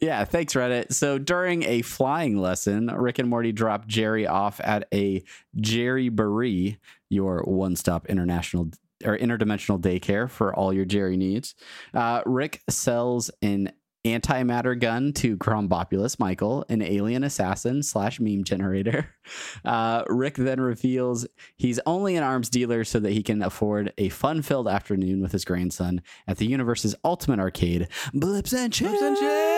Yeah, 0.00 0.24
thanks, 0.24 0.54
Reddit. 0.54 0.92
So 0.92 1.18
during 1.18 1.64
a 1.64 1.82
flying 1.82 2.36
lesson, 2.36 2.86
Rick 2.86 3.18
and 3.18 3.28
Morty 3.28 3.52
drop 3.52 3.86
Jerry 3.86 4.26
off 4.26 4.60
at 4.62 4.86
a 4.92 5.24
Jerryboree, 5.56 6.78
your 7.08 7.42
one-stop 7.42 8.06
international 8.06 8.70
or 9.04 9.16
interdimensional 9.16 9.80
daycare 9.80 10.28
for 10.28 10.54
all 10.54 10.72
your 10.72 10.84
Jerry 10.84 11.16
needs. 11.16 11.54
Uh, 11.94 12.22
Rick 12.26 12.62
sells 12.68 13.30
an 13.42 13.72
antimatter 14.04 14.78
gun 14.78 15.12
to 15.12 15.36
Krombopulos 15.36 16.18
Michael, 16.18 16.64
an 16.68 16.82
alien 16.82 17.24
assassin 17.24 17.82
slash 17.82 18.20
meme 18.20 18.44
generator. 18.44 19.14
Uh, 19.62 20.04
Rick 20.08 20.36
then 20.36 20.58
reveals 20.58 21.26
he's 21.58 21.78
only 21.84 22.16
an 22.16 22.22
arms 22.22 22.48
dealer 22.48 22.82
so 22.82 22.98
that 22.98 23.12
he 23.12 23.22
can 23.22 23.42
afford 23.42 23.92
a 23.98 24.08
fun-filled 24.08 24.66
afternoon 24.66 25.20
with 25.20 25.32
his 25.32 25.44
grandson 25.44 26.00
at 26.26 26.38
the 26.38 26.46
universe's 26.46 26.94
ultimate 27.04 27.38
arcade, 27.38 27.88
Blips 28.14 28.54
and 28.54 28.72
Chitz. 28.72 29.57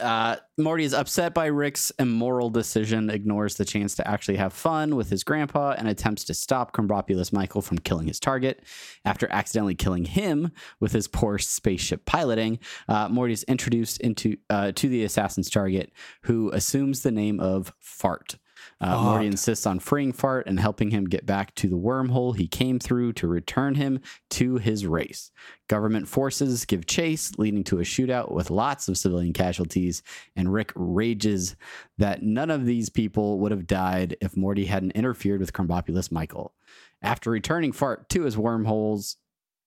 Uh, 0.00 0.36
Morty 0.58 0.84
is 0.84 0.94
upset 0.94 1.34
by 1.34 1.46
Rick's 1.46 1.90
immoral 1.98 2.50
decision, 2.50 3.10
ignores 3.10 3.56
the 3.56 3.64
chance 3.64 3.94
to 3.96 4.08
actually 4.08 4.36
have 4.36 4.52
fun 4.52 4.96
with 4.96 5.10
his 5.10 5.24
grandpa, 5.24 5.74
and 5.76 5.88
attempts 5.88 6.24
to 6.24 6.34
stop 6.34 6.72
Krombopulos 6.72 7.32
Michael 7.32 7.62
from 7.62 7.78
killing 7.78 8.06
his 8.08 8.20
target. 8.20 8.64
After 9.04 9.30
accidentally 9.30 9.74
killing 9.74 10.04
him 10.04 10.52
with 10.80 10.92
his 10.92 11.08
poor 11.08 11.38
spaceship 11.38 12.04
piloting, 12.06 12.58
uh, 12.88 13.08
Morty 13.08 13.32
is 13.32 13.44
introduced 13.44 14.00
into 14.00 14.36
uh, 14.48 14.72
to 14.72 14.88
the 14.88 15.04
assassin's 15.04 15.50
target, 15.50 15.92
who 16.22 16.50
assumes 16.52 17.02
the 17.02 17.10
name 17.10 17.40
of 17.40 17.72
Fart. 17.78 18.36
Uh, 18.82 19.02
Morty 19.02 19.26
insists 19.26 19.66
on 19.66 19.78
freeing 19.78 20.12
Fart 20.12 20.46
and 20.46 20.58
helping 20.58 20.90
him 20.90 21.04
get 21.04 21.26
back 21.26 21.54
to 21.56 21.68
the 21.68 21.76
wormhole 21.76 22.34
he 22.34 22.48
came 22.48 22.78
through 22.78 23.12
to 23.14 23.26
return 23.26 23.74
him 23.74 24.00
to 24.30 24.56
his 24.56 24.86
race. 24.86 25.30
Government 25.68 26.08
forces 26.08 26.64
give 26.64 26.86
chase, 26.86 27.38
leading 27.38 27.62
to 27.64 27.78
a 27.78 27.82
shootout 27.82 28.32
with 28.32 28.50
lots 28.50 28.88
of 28.88 28.96
civilian 28.96 29.34
casualties, 29.34 30.02
and 30.34 30.52
Rick 30.52 30.72
rages 30.74 31.56
that 31.98 32.22
none 32.22 32.50
of 32.50 32.64
these 32.64 32.88
people 32.88 33.38
would 33.40 33.52
have 33.52 33.66
died 33.66 34.16
if 34.22 34.34
Morty 34.34 34.64
hadn't 34.64 34.92
interfered 34.92 35.40
with 35.40 35.52
Krombopulos 35.52 36.10
Michael. 36.10 36.54
After 37.02 37.30
returning 37.30 37.72
Fart 37.72 38.08
to 38.10 38.22
his 38.22 38.38
wormholes, 38.38 39.16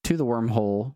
to 0.06 0.17
the 0.17 0.26
wormhole, 0.26 0.95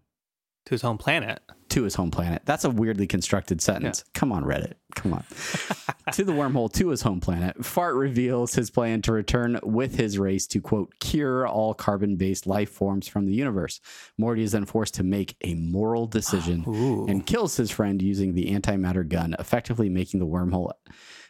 To 0.65 0.71
his 0.71 0.81
home 0.81 0.97
planet. 0.97 1.41
To 1.77 1.83
his 1.83 1.93
home 1.93 2.09
planet. 2.09 2.41
That's 2.43 2.63
a 2.63 2.71
weirdly 2.71 3.05
constructed 3.05 3.61
sentence. 3.61 4.03
Come 4.15 4.31
on, 4.31 4.43
Reddit. 4.43 4.73
Come 4.95 5.13
on. 5.13 5.23
to 6.13 6.23
the 6.23 6.31
wormhole 6.31 6.73
to 6.73 6.89
his 6.89 7.03
home 7.03 7.19
planet, 7.19 7.63
Fart 7.63 7.93
reveals 7.93 8.55
his 8.55 8.71
plan 8.71 9.03
to 9.03 9.11
return 9.11 9.59
with 9.61 9.95
his 9.95 10.17
race 10.17 10.47
to, 10.47 10.59
quote, 10.59 10.91
cure 10.99 11.45
all 11.45 11.75
carbon 11.75 12.15
based 12.15 12.47
life 12.47 12.71
forms 12.71 13.07
from 13.07 13.27
the 13.27 13.33
universe. 13.33 13.79
Morty 14.17 14.41
is 14.41 14.53
then 14.53 14.65
forced 14.65 14.95
to 14.95 15.03
make 15.03 15.35
a 15.41 15.53
moral 15.53 16.07
decision 16.07 16.63
Ooh. 16.67 17.05
and 17.05 17.27
kills 17.27 17.55
his 17.55 17.69
friend 17.69 18.01
using 18.01 18.33
the 18.33 18.55
antimatter 18.55 19.07
gun, 19.07 19.35
effectively 19.37 19.87
making 19.87 20.19
the 20.19 20.25
wormhole 20.25 20.71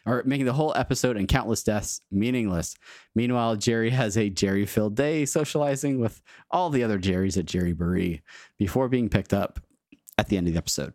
or 0.06 0.22
making 0.24 0.46
the 0.46 0.54
whole 0.54 0.72
episode 0.74 1.18
and 1.18 1.28
countless 1.28 1.62
deaths 1.62 2.00
meaningless. 2.10 2.74
Meanwhile, 3.14 3.56
Jerry 3.56 3.90
has 3.90 4.16
a 4.16 4.30
Jerry 4.30 4.64
filled 4.64 4.96
day 4.96 5.26
socializing 5.26 6.00
with 6.00 6.22
all 6.50 6.70
the 6.70 6.84
other 6.84 6.98
Jerrys 6.98 7.36
at 7.36 7.44
Jerryboree 7.44 8.22
before 8.56 8.88
being 8.88 9.10
picked 9.10 9.34
up 9.34 9.60
at 10.18 10.28
the 10.28 10.36
end 10.36 10.46
of 10.48 10.52
the 10.52 10.58
episode. 10.58 10.92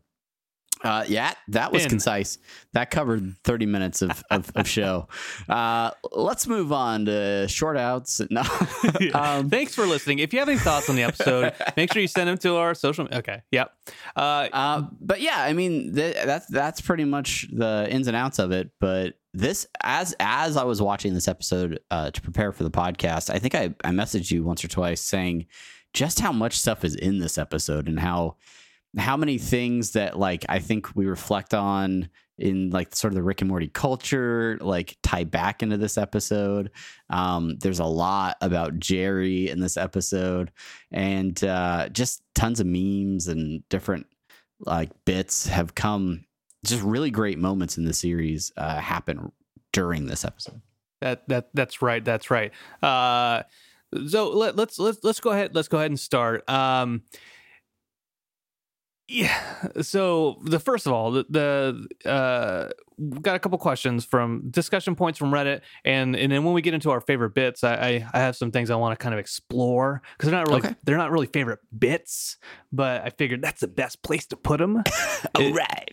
Uh, 0.84 1.06
yeah, 1.08 1.34
that 1.48 1.72
was 1.72 1.88
concise. 1.88 2.38
That 2.74 2.92
covered 2.92 3.38
30 3.46 3.66
minutes 3.68 4.02
of, 4.02 4.22
of, 4.30 4.52
of 4.56 4.68
show. 4.68 5.08
Uh, 5.50 5.92
let's 6.12 6.48
move 6.48 6.72
on 6.72 7.06
to 7.06 7.48
short 7.48 7.78
outs. 7.78 8.22
No. 8.30 8.42
um, 9.14 9.50
Thanks 9.50 9.76
for 9.76 9.86
listening. 9.86 10.20
If 10.20 10.34
you 10.34 10.40
have 10.40 10.48
any 10.48 10.58
thoughts 10.58 10.90
on 10.90 10.96
the 10.96 11.04
episode, 11.04 11.54
make 11.78 11.92
sure 11.92 12.02
you 12.02 12.08
send 12.08 12.28
them 12.30 12.38
to 12.40 12.56
our 12.56 12.74
social. 12.74 13.08
Okay. 13.12 13.42
Yep. 13.52 13.72
Uh, 14.16 14.48
Uh, 14.52 14.84
but 15.00 15.22
yeah, 15.22 15.38
I 15.38 15.54
mean 15.54 15.94
th- 15.94 16.16
that's 16.16 16.48
that's 16.48 16.82
pretty 16.82 17.06
much 17.06 17.48
the 17.52 17.88
ins 17.90 18.08
and 18.08 18.16
outs 18.16 18.40
of 18.40 18.52
it. 18.52 18.72
But 18.80 19.16
this, 19.34 19.68
as 19.84 20.16
as 20.20 20.58
I 20.58 20.64
was 20.64 20.82
watching 20.82 21.14
this 21.14 21.28
episode 21.28 21.80
uh, 21.92 22.12
to 22.12 22.22
prepare 22.22 22.52
for 22.52 22.64
the 22.64 22.72
podcast, 22.72 23.30
I 23.30 23.40
think 23.40 23.54
I 23.54 23.76
I 23.84 23.92
messaged 23.92 24.32
you 24.32 24.44
once 24.44 24.64
or 24.64 24.70
twice 24.70 25.02
saying 25.02 25.46
just 25.94 26.20
how 26.20 26.32
much 26.32 26.58
stuff 26.58 26.84
is 26.84 26.96
in 26.96 27.20
this 27.20 27.38
episode 27.38 27.88
and 27.88 28.00
how 28.00 28.38
how 28.98 29.18
many 29.18 29.38
things 29.38 29.92
that 29.92 30.18
like 30.18 30.46
I 30.50 30.60
think 30.60 30.96
we 30.96 31.06
reflect 31.06 31.54
on 31.54 32.10
in 32.38 32.72
like 32.72 32.96
sort 32.96 33.12
of 33.12 33.16
the 33.16 33.24
Rick 33.24 33.42
and 33.42 33.50
Morty 33.50 33.68
culture, 33.68 34.58
like 34.62 34.98
tie 35.04 35.24
back 35.24 35.62
into 35.62 35.78
this 35.78 35.98
episode. 35.98 36.72
Um, 37.10 37.58
there's 37.60 37.80
a 37.80 37.86
lot 37.86 38.38
about 38.42 38.80
Jerry 38.80 39.50
in 39.50 39.60
this 39.60 39.78
episode, 39.78 40.52
and 40.92 41.42
uh, 41.44 41.90
just 41.90 42.24
tons 42.36 42.60
of 42.60 42.68
memes 42.68 43.28
and 43.28 43.68
different 43.70 44.08
like 44.60 44.92
bits 45.06 45.48
have 45.48 45.76
come. 45.76 46.26
Just 46.66 46.82
really 46.82 47.12
great 47.12 47.38
moments 47.38 47.78
in 47.78 47.84
the 47.86 47.94
series 47.94 48.52
uh, 48.58 48.80
happen 48.80 49.32
during 49.74 50.06
this 50.06 50.24
episode. 50.24 50.62
That 51.02 51.28
that 51.28 51.50
that's 51.54 51.82
right. 51.82 52.04
That's 52.04 52.32
right. 52.32 52.52
Uh, 52.82 53.44
so 54.08 54.30
let, 54.30 54.56
let's 54.56 54.80
let's 54.80 55.04
let's 55.04 55.20
go 55.20 55.32
ahead. 55.32 55.54
Let's 55.54 55.68
go 55.68 55.78
ahead 55.78 55.92
and 55.92 56.00
start. 56.00 56.50
Um, 56.50 57.04
yeah. 59.08 59.42
So 59.82 60.40
the 60.44 60.60
first 60.60 60.88
of 60.88 60.94
all, 60.94 61.12
the, 61.12 61.26
the 61.30 62.10
uh, 62.10 62.70
got 63.22 63.36
a 63.36 63.40
couple 63.40 63.58
questions 63.58 64.06
from 64.06 64.50
discussion 64.50 64.96
points 64.96 65.20
from 65.20 65.32
Reddit, 65.32 65.62
and 65.84 66.16
and 66.16 66.32
then 66.32 66.44
when 66.44 66.54
we 66.54 66.62
get 66.62 66.74
into 66.74 66.90
our 66.92 67.02
favorite 67.02 67.34
bits, 67.36 67.64
I 67.64 67.74
I, 67.74 68.08
I 68.14 68.20
have 68.20 68.36
some 68.36 68.52
things 68.52 68.70
I 68.70 68.76
want 68.76 68.98
to 68.98 69.04
kind 69.04 69.14
of 69.14 69.20
explore 69.20 70.02
because 70.18 70.30
they're 70.30 70.40
not 70.40 70.48
really 70.48 70.60
Okay. 70.60 70.76
they're 70.84 70.98
not 70.98 71.12
really 71.12 71.28
favorite 71.28 71.60
bits, 71.78 72.38
but 72.72 73.02
I 73.04 73.10
figured 73.10 73.42
that's 73.42 73.62
the 73.62 73.68
best 73.68 74.02
place 74.04 74.26
to 74.28 74.38
put 74.38 74.60
them. 74.60 74.84
All 75.36 75.52
right. 75.54 75.92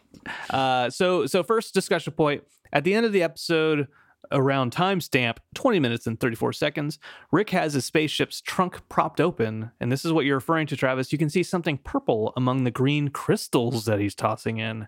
Uh, 0.51 0.91
so 0.91 1.27
so 1.27 1.43
first 1.43 1.75
discussion 1.75 2.13
point 2.13 2.45
at 2.73 2.85
the 2.85 2.95
end 2.95 3.07
of 3.07 3.13
the 3.13 3.23
episode 3.23 3.89
around 4.33 4.73
timestamp 4.73 5.39
20 5.55 5.81
minutes 5.81 6.07
and 6.07 6.19
34 6.21 6.53
seconds. 6.53 6.99
Rick 7.33 7.51
has 7.51 7.75
his 7.75 7.85
spaceship's 7.85 8.41
trunk 8.41 8.81
propped 8.89 9.21
open 9.21 9.71
and 9.81 9.91
this 9.91 10.05
is 10.05 10.13
what 10.13 10.25
you're 10.25 10.37
referring 10.37 10.67
to 10.69 10.77
travis. 10.77 11.13
You 11.13 11.19
can 11.19 11.31
see 11.31 11.43
something 11.43 11.79
purple 11.79 12.33
among 12.37 12.65
the 12.65 12.71
green 12.71 13.09
crystals 13.09 13.85
that 13.87 13.99
he's 14.01 14.15
tossing 14.15 14.59
in. 14.59 14.87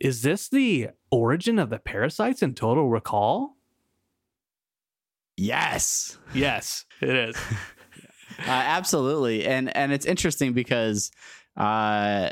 Is 0.00 0.22
this 0.22 0.48
the 0.48 0.88
origin 1.10 1.58
of 1.58 1.70
the 1.70 1.78
parasites 1.78 2.42
in 2.42 2.54
total 2.54 2.88
rickall? 2.88 3.56
Yes. 5.36 6.18
yes 6.34 6.84
it 7.00 7.14
is. 7.14 7.36
Uh, 8.40 8.50
absolutely. 8.50 9.46
And 9.46 9.74
and 9.74 9.92
it's 9.92 10.04
interesting 10.04 10.52
because 10.52 11.10
uh 11.56 12.28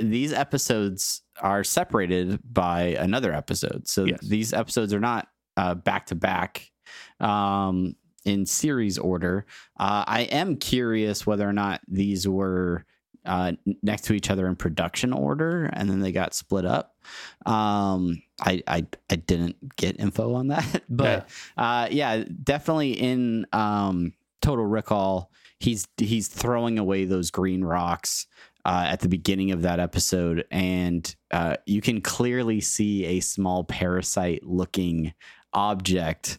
these 0.00 0.32
episodes 0.32 1.22
are 1.40 1.62
separated 1.62 2.40
by 2.52 2.96
another 2.98 3.32
episode. 3.32 3.86
So 3.86 4.04
Yes. 4.06 4.18
these 4.20 4.52
episodes 4.52 4.92
are 4.92 4.98
not 4.98 5.28
back 5.74 6.06
to 6.06 6.14
back 6.14 6.70
um 7.20 7.94
in 8.24 8.46
series 8.46 8.98
order. 8.98 9.46
Uh 9.78 10.04
i 10.06 10.20
am 10.22 10.56
curious 10.56 11.26
whether 11.26 11.48
or 11.48 11.52
not 11.52 11.80
these 11.88 12.26
were 12.26 12.84
uh 13.24 13.52
next 13.82 14.02
to 14.02 14.12
each 14.12 14.30
other 14.30 14.46
in 14.46 14.56
production 14.56 15.12
order 15.12 15.64
and 15.72 15.88
then 15.88 16.00
they 16.00 16.12
got 16.12 16.34
split 16.34 16.64
up. 16.64 16.96
Um 17.46 18.22
i 18.40 18.62
i, 18.66 18.86
I 19.10 19.16
didn't 19.16 19.76
get 19.76 20.00
info 20.00 20.34
on 20.34 20.48
that 20.48 20.82
but 20.88 21.28
uh 21.56 21.88
yeah 21.90 22.24
definitely 22.42 22.92
in 22.92 23.46
um 23.52 24.12
total 24.42 24.66
rickall 24.66 25.30
he's 25.60 25.88
he's 25.96 26.28
throwing 26.28 26.78
away 26.78 27.04
those 27.04 27.30
green 27.30 27.64
rocks 27.64 28.26
uh, 28.66 28.86
at 28.88 29.00
the 29.00 29.08
beginning 29.08 29.50
of 29.50 29.62
that 29.62 29.78
episode 29.78 30.44
and 30.50 31.16
uh, 31.30 31.56
you 31.66 31.80
can 31.80 32.00
clearly 32.00 32.60
see 32.60 33.04
a 33.04 33.20
small 33.20 33.64
parasite 33.64 34.42
looking 34.42 35.12
object 35.54 36.38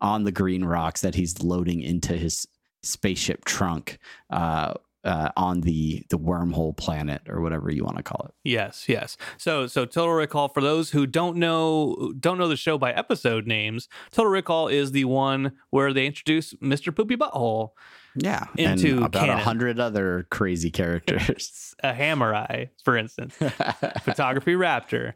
on 0.00 0.24
the 0.24 0.32
green 0.32 0.64
rocks 0.64 1.00
that 1.02 1.14
he's 1.14 1.42
loading 1.42 1.80
into 1.82 2.14
his 2.14 2.46
spaceship 2.82 3.44
trunk 3.44 3.98
uh, 4.30 4.74
uh, 5.04 5.30
on 5.36 5.60
the 5.60 6.04
the 6.08 6.18
wormhole 6.18 6.76
planet 6.76 7.22
or 7.28 7.40
whatever 7.40 7.70
you 7.70 7.84
want 7.84 7.96
to 7.98 8.02
call 8.02 8.26
it. 8.28 8.34
Yes, 8.42 8.88
yes. 8.88 9.16
So 9.36 9.66
so 9.66 9.84
Total 9.84 10.14
Rickall 10.14 10.52
for 10.52 10.60
those 10.62 10.90
who 10.90 11.06
don't 11.06 11.36
know 11.36 12.12
don't 12.18 12.38
know 12.38 12.48
the 12.48 12.56
show 12.56 12.78
by 12.78 12.92
episode 12.92 13.46
names, 13.46 13.88
Total 14.10 14.30
Rickall 14.32 14.72
is 14.72 14.92
the 14.92 15.04
one 15.04 15.52
where 15.70 15.92
they 15.92 16.06
introduce 16.06 16.54
Mr. 16.54 16.94
Poopy 16.94 17.16
Butthole, 17.16 17.70
Yeah, 18.14 18.46
Into 18.56 18.96
and 18.96 19.04
about 19.06 19.28
a 19.28 19.36
hundred 19.36 19.78
other 19.78 20.26
crazy 20.30 20.70
characters. 20.70 21.74
a 21.82 21.92
Hamurai, 21.92 22.70
for 22.82 22.96
instance, 22.96 23.34
photography 24.04 24.54
raptor. 24.54 25.12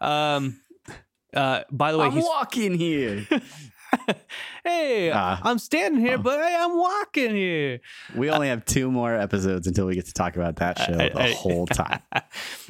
Um 0.00 0.60
uh 1.34 1.62
by 1.70 1.92
the 1.92 1.98
way, 1.98 2.06
I'm 2.06 2.12
he's 2.12 2.24
walking 2.24 2.74
here. 2.74 3.26
hey, 4.64 5.10
Uh, 5.10 5.36
I'm 5.42 5.58
standing 5.58 6.00
here, 6.00 6.16
oh. 6.18 6.22
but 6.22 6.38
hey, 6.40 6.56
I'm 6.58 6.76
walking 6.76 7.34
here. 7.34 7.80
we 8.14 8.30
only 8.30 8.48
have 8.48 8.64
two 8.64 8.90
more 8.90 9.14
episodes 9.14 9.66
until 9.66 9.86
we 9.86 9.94
get 9.94 10.06
to 10.06 10.12
talk 10.12 10.36
about 10.36 10.56
that 10.56 10.78
show 10.78 10.92
I- 10.94 11.08
the 11.08 11.20
I- 11.20 11.32
whole 11.32 11.66
time. 11.66 12.00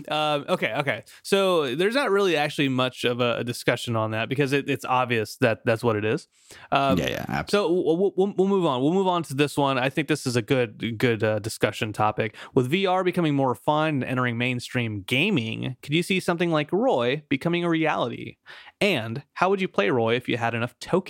um, 0.09 0.44
okay, 0.48 0.74
okay. 0.78 1.04
So 1.22 1.74
there's 1.74 1.94
not 1.94 2.11
really 2.11 2.37
actually 2.37 2.68
much 2.68 3.04
of 3.04 3.20
a, 3.20 3.38
a 3.38 3.44
discussion 3.44 3.96
on 3.96 4.12
that 4.12 4.28
because 4.28 4.52
it, 4.52 4.68
it's 4.68 4.85
obvious 4.85 5.37
that 5.37 5.64
that's 5.64 5.83
what 5.85 5.96
it 5.96 6.04
is. 6.04 6.28
Um, 6.72 6.98
yeah, 6.98 7.11
yeah, 7.11 7.24
absolutely. 7.28 7.76
So 7.85 7.94
we'll, 7.96 8.12
we'll, 8.16 8.35
we'll 8.37 8.48
move 8.48 8.64
on. 8.66 8.83
We'll 8.83 8.92
move 8.94 9.06
on 9.09 9.22
to 9.24 9.35
this 9.35 9.56
one. 9.56 9.78
I 9.78 9.88
think 9.90 10.09
this 10.09 10.26
is 10.26 10.37
a 10.37 10.42
good 10.42 10.98
good 10.98 11.22
uh, 11.22 11.38
discussion 11.38 11.92
topic. 11.92 12.35
With 12.54 12.70
VR 12.70 13.04
becoming 13.04 13.35
more 13.35 13.50
refined 13.50 14.02
and 14.02 14.11
entering 14.11 14.37
mainstream 14.38 15.02
gaming, 15.02 15.76
could 15.83 15.94
you 15.94 16.02
see 16.02 16.20
something 16.20 16.50
like 16.50 16.72
Roy 16.72 17.22
becoming 17.28 17.64
a 17.64 17.68
reality? 17.68 18.37
And 18.80 19.22
how 19.35 19.50
would 19.50 19.61
you 19.61 19.68
play 19.68 19.90
Roy 19.90 20.14
if 20.16 20.28
you 20.28 20.37
had 20.38 20.54
enough 20.54 20.78
tokens? 20.80 21.09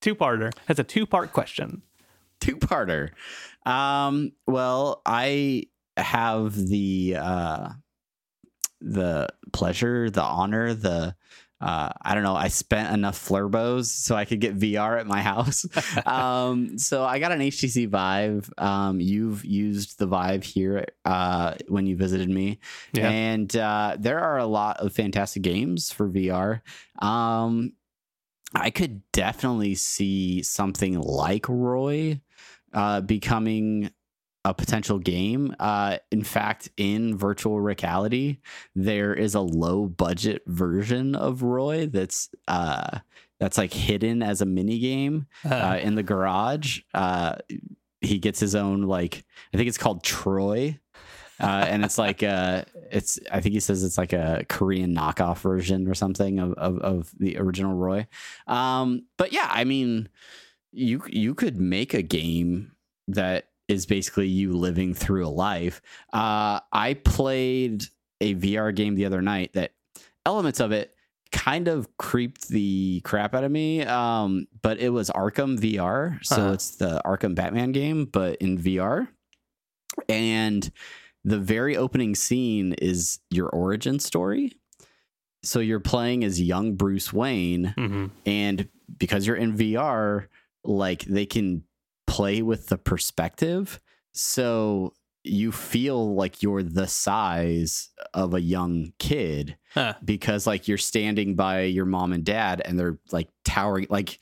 Two 0.00 0.14
parter. 0.14 0.52
That's 0.66 0.78
a 0.80 0.84
two 0.84 1.06
part 1.06 1.32
question. 1.32 1.82
two-parter. 2.40 3.10
Um, 3.66 4.32
well, 4.46 5.02
I 5.04 5.64
have 5.96 6.54
the 6.54 7.16
uh, 7.18 7.68
the 8.80 9.28
pleasure, 9.52 10.08
the 10.10 10.22
honor, 10.22 10.72
the 10.74 11.16
uh, 11.60 11.90
I 12.00 12.14
don't 12.14 12.22
know. 12.22 12.36
I 12.36 12.46
spent 12.46 12.94
enough 12.94 13.18
flurbos 13.18 13.86
so 13.86 14.14
I 14.14 14.24
could 14.24 14.38
get 14.40 14.56
VR 14.56 15.00
at 15.00 15.08
my 15.08 15.20
house. 15.20 15.66
um, 16.06 16.78
so 16.78 17.02
I 17.04 17.18
got 17.18 17.32
an 17.32 17.40
HTC 17.40 17.88
Vive. 17.88 18.48
Um, 18.56 19.00
you've 19.00 19.44
used 19.44 19.98
the 19.98 20.06
Vive 20.06 20.44
here 20.44 20.86
uh, 21.04 21.54
when 21.66 21.86
you 21.86 21.96
visited 21.96 22.30
me, 22.30 22.60
Yeah. 22.92 23.10
and 23.10 23.56
uh, 23.56 23.96
there 23.98 24.20
are 24.20 24.38
a 24.38 24.46
lot 24.46 24.76
of 24.78 24.92
fantastic 24.92 25.42
games 25.42 25.90
for 25.90 26.08
VR. 26.08 26.60
Um, 27.04 27.72
I 28.54 28.70
could 28.70 29.02
definitely 29.12 29.74
see 29.74 30.42
something 30.42 30.98
like 30.98 31.46
Roy 31.48 32.20
uh, 32.72 33.00
becoming 33.02 33.90
a 34.44 34.54
potential 34.54 34.98
game. 34.98 35.54
Uh, 35.58 35.98
in 36.10 36.22
fact, 36.22 36.70
in 36.76 37.16
virtual 37.16 37.60
reality, 37.60 38.38
there 38.74 39.12
is 39.12 39.34
a 39.34 39.40
low 39.40 39.86
budget 39.86 40.42
version 40.46 41.14
of 41.14 41.42
Roy 41.42 41.86
that's 41.86 42.30
uh, 42.46 43.00
that's 43.38 43.58
like 43.58 43.72
hidden 43.72 44.22
as 44.22 44.40
a 44.40 44.46
mini 44.46 44.78
game 44.78 45.26
Uh, 45.44 45.54
uh, 45.54 45.80
in 45.82 45.94
the 45.94 46.02
garage. 46.02 46.80
Uh, 46.94 47.36
he 48.00 48.18
gets 48.18 48.40
his 48.40 48.54
own 48.54 48.82
like 48.82 49.24
I 49.52 49.56
think 49.56 49.68
it's 49.68 49.78
called 49.78 50.02
Troy. 50.02 50.78
Uh, 51.40 51.66
and 51.68 51.84
it's 51.84 51.98
like 51.98 52.22
uh 52.22 52.64
it's 52.90 53.18
I 53.30 53.40
think 53.40 53.52
he 53.52 53.60
says 53.60 53.84
it's 53.84 53.98
like 53.98 54.12
a 54.12 54.44
Korean 54.48 54.94
knockoff 54.94 55.38
version 55.38 55.86
or 55.88 55.94
something 55.94 56.38
of, 56.38 56.52
of, 56.54 56.78
of 56.78 57.10
the 57.18 57.36
original 57.38 57.74
Roy. 57.74 58.06
Um, 58.46 59.04
but 59.16 59.32
yeah, 59.32 59.48
I 59.50 59.64
mean, 59.64 60.08
you 60.72 61.02
you 61.08 61.34
could 61.34 61.60
make 61.60 61.94
a 61.94 62.02
game 62.02 62.72
that 63.08 63.48
is 63.68 63.86
basically 63.86 64.26
you 64.28 64.52
living 64.54 64.94
through 64.94 65.26
a 65.26 65.28
life. 65.28 65.80
Uh, 66.12 66.60
I 66.72 66.94
played 67.04 67.84
a 68.20 68.34
VR 68.34 68.74
game 68.74 68.94
the 68.94 69.04
other 69.04 69.20
night 69.22 69.52
that 69.52 69.72
elements 70.26 70.58
of 70.60 70.72
it 70.72 70.94
kind 71.30 71.68
of 71.68 71.86
creeped 71.98 72.48
the 72.48 73.00
crap 73.04 73.34
out 73.34 73.44
of 73.44 73.50
me. 73.50 73.82
Um, 73.82 74.46
but 74.62 74.78
it 74.78 74.88
was 74.88 75.10
Arkham 75.10 75.58
VR, 75.58 76.18
so 76.24 76.36
Uh-huh. 76.36 76.52
it's 76.54 76.76
the 76.76 77.02
Arkham 77.04 77.34
Batman 77.34 77.72
game, 77.72 78.06
but 78.06 78.36
in 78.36 78.56
VR. 78.58 79.08
And 80.08 80.70
the 81.28 81.38
very 81.38 81.76
opening 81.76 82.14
scene 82.14 82.72
is 82.74 83.18
your 83.30 83.48
origin 83.48 83.98
story. 83.98 84.52
So 85.42 85.60
you're 85.60 85.80
playing 85.80 86.24
as 86.24 86.40
young 86.40 86.74
Bruce 86.74 87.12
Wayne, 87.12 87.74
mhm. 87.76 88.10
and 88.26 88.68
because 88.96 89.26
you're 89.26 89.36
in 89.36 89.56
VR, 89.56 90.26
like 90.64 91.02
they 91.04 91.26
can 91.26 91.64
play 92.06 92.42
with 92.42 92.68
the 92.68 92.78
perspective. 92.78 93.78
So 94.12 94.94
you 95.22 95.52
feel 95.52 96.14
like 96.14 96.42
you're 96.42 96.62
the 96.62 96.86
size 96.86 97.90
of 98.14 98.32
a 98.34 98.40
young 98.40 98.92
kid 98.98 99.56
Huh. 99.74 99.94
because 100.02 100.46
like 100.46 100.66
you're 100.66 100.78
standing 100.78 101.34
by 101.36 101.62
your 101.62 101.84
mom 101.84 102.12
and 102.14 102.24
dad 102.24 102.62
and 102.64 102.78
they're 102.78 102.98
like 103.12 103.28
towering 103.44 103.86
like 103.90 104.18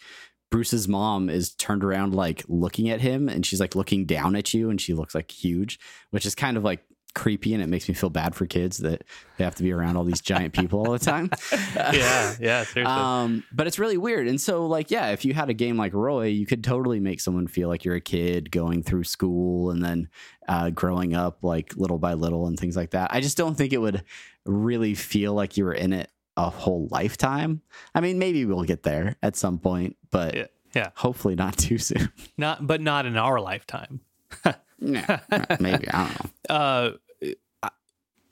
Bruce's 0.50 0.88
mom 0.88 1.28
is 1.28 1.54
turned 1.54 1.84
around 1.84 2.14
like 2.14 2.44
looking 2.48 2.88
at 2.88 3.00
him 3.00 3.28
and 3.28 3.44
she's 3.44 3.60
like 3.60 3.74
looking 3.76 4.06
down 4.06 4.36
at 4.36 4.52
you 4.54 4.70
and 4.70 4.80
she 4.80 4.94
looks 4.94 5.14
like 5.14 5.30
huge, 5.30 5.78
which 6.10 6.24
is 6.26 6.34
kind 6.34 6.56
of 6.56 6.64
like 6.64 6.84
creepy 7.16 7.52
and 7.54 7.62
it 7.62 7.66
makes 7.66 7.88
me 7.88 7.94
feel 7.94 8.10
bad 8.10 8.34
for 8.36 8.46
kids 8.46 8.78
that 8.78 9.02
they 9.36 9.42
have 9.44 9.54
to 9.56 9.62
be 9.64 9.72
around 9.72 9.96
all 9.96 10.04
these 10.04 10.20
giant 10.20 10.52
people 10.54 10.78
all 10.78 10.92
the 10.92 10.98
time. 11.00 11.30
yeah, 11.74 12.34
yeah, 12.38 12.62
seriously. 12.62 12.82
Um, 12.84 13.42
but 13.52 13.66
it's 13.66 13.78
really 13.80 13.96
weird. 13.96 14.28
And 14.28 14.40
so, 14.40 14.66
like, 14.66 14.90
yeah, 14.92 15.08
if 15.10 15.24
you 15.24 15.34
had 15.34 15.50
a 15.50 15.54
game 15.54 15.76
like 15.76 15.92
Roy, 15.94 16.26
you 16.26 16.46
could 16.46 16.62
totally 16.62 17.00
make 17.00 17.20
someone 17.20 17.48
feel 17.48 17.68
like 17.68 17.84
you're 17.84 17.96
a 17.96 18.00
kid 18.00 18.50
going 18.52 18.82
through 18.84 19.04
school 19.04 19.70
and 19.70 19.82
then 19.84 20.08
uh, 20.46 20.70
growing 20.70 21.14
up, 21.14 21.38
like 21.42 21.74
little 21.76 21.98
by 21.98 22.12
little, 22.14 22.46
and 22.46 22.58
things 22.60 22.76
like 22.76 22.90
that. 22.90 23.12
I 23.12 23.20
just 23.20 23.36
don't 23.36 23.56
think 23.56 23.72
it 23.72 23.78
would 23.78 24.04
really 24.44 24.94
feel 24.94 25.32
like 25.34 25.56
you 25.56 25.64
were 25.64 25.74
in 25.74 25.92
it 25.92 26.10
a 26.36 26.50
whole 26.50 26.86
lifetime. 26.90 27.62
I 27.94 28.00
mean, 28.02 28.18
maybe 28.18 28.44
we'll 28.44 28.62
get 28.64 28.82
there 28.82 29.16
at 29.22 29.36
some 29.36 29.58
point, 29.58 29.96
but 30.10 30.34
Yeah, 30.34 30.46
yeah. 30.74 30.90
hopefully 30.94 31.34
not 31.34 31.56
too 31.58 31.78
soon. 31.78 32.12
not, 32.36 32.66
but 32.66 32.80
not 32.82 33.06
in 33.06 33.16
our 33.16 33.40
lifetime. 33.40 34.00
yeah, 34.78 35.20
maybe 35.58 35.88
I 35.90 36.04
don't 36.04 36.50
know. 36.50 36.54
uh, 36.54 36.90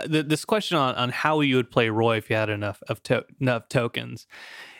th- 0.01 0.27
this 0.27 0.45
question 0.45 0.77
on, 0.77 0.95
on 0.95 1.11
how 1.11 1.41
you 1.41 1.57
would 1.57 1.71
play 1.71 1.89
Roy 1.89 2.17
if 2.17 2.31
you 2.31 2.37
had 2.37 2.51
enough 2.51 2.83
of 2.89 3.03
to- 3.05 3.27
enough 3.41 3.69
tokens. 3.69 4.27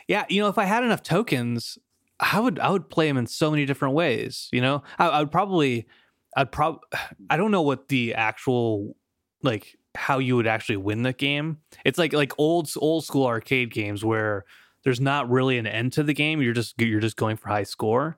Yeah, 0.07 0.25
you 0.29 0.41
know, 0.41 0.47
if 0.47 0.57
I 0.57 0.65
had 0.65 0.83
enough 0.83 1.03
tokens, 1.03 1.77
I 2.19 2.39
would 2.39 2.59
I 2.59 2.69
would 2.69 2.89
play 2.89 3.07
him 3.07 3.17
in 3.17 3.27
so 3.27 3.51
many 3.51 3.65
different 3.65 3.95
ways. 3.95 4.49
You 4.51 4.61
know, 4.61 4.83
I, 4.97 5.07
I 5.07 5.19
would 5.19 5.31
probably 5.31 5.87
I'd 6.35 6.51
prob 6.51 6.79
I 7.29 7.37
don't 7.37 7.51
know 7.51 7.61
what 7.61 7.87
the 7.87 8.13
actual 8.13 8.95
like 9.43 9.75
how 9.95 10.19
you 10.19 10.35
would 10.35 10.47
actually 10.47 10.77
win 10.77 11.03
the 11.03 11.13
game. 11.13 11.59
It's 11.83 11.97
like 11.97 12.13
like 12.13 12.33
old 12.37 12.69
old 12.77 13.05
school 13.05 13.25
arcade 13.25 13.71
games 13.71 14.03
where 14.03 14.45
there's 14.83 15.01
not 15.01 15.29
really 15.29 15.57
an 15.57 15.67
end 15.67 15.93
to 15.93 16.03
the 16.03 16.13
game. 16.13 16.41
You're 16.41 16.53
just 16.53 16.79
you're 16.79 16.99
just 16.99 17.17
going 17.17 17.37
for 17.37 17.49
high 17.49 17.63
score, 17.63 18.17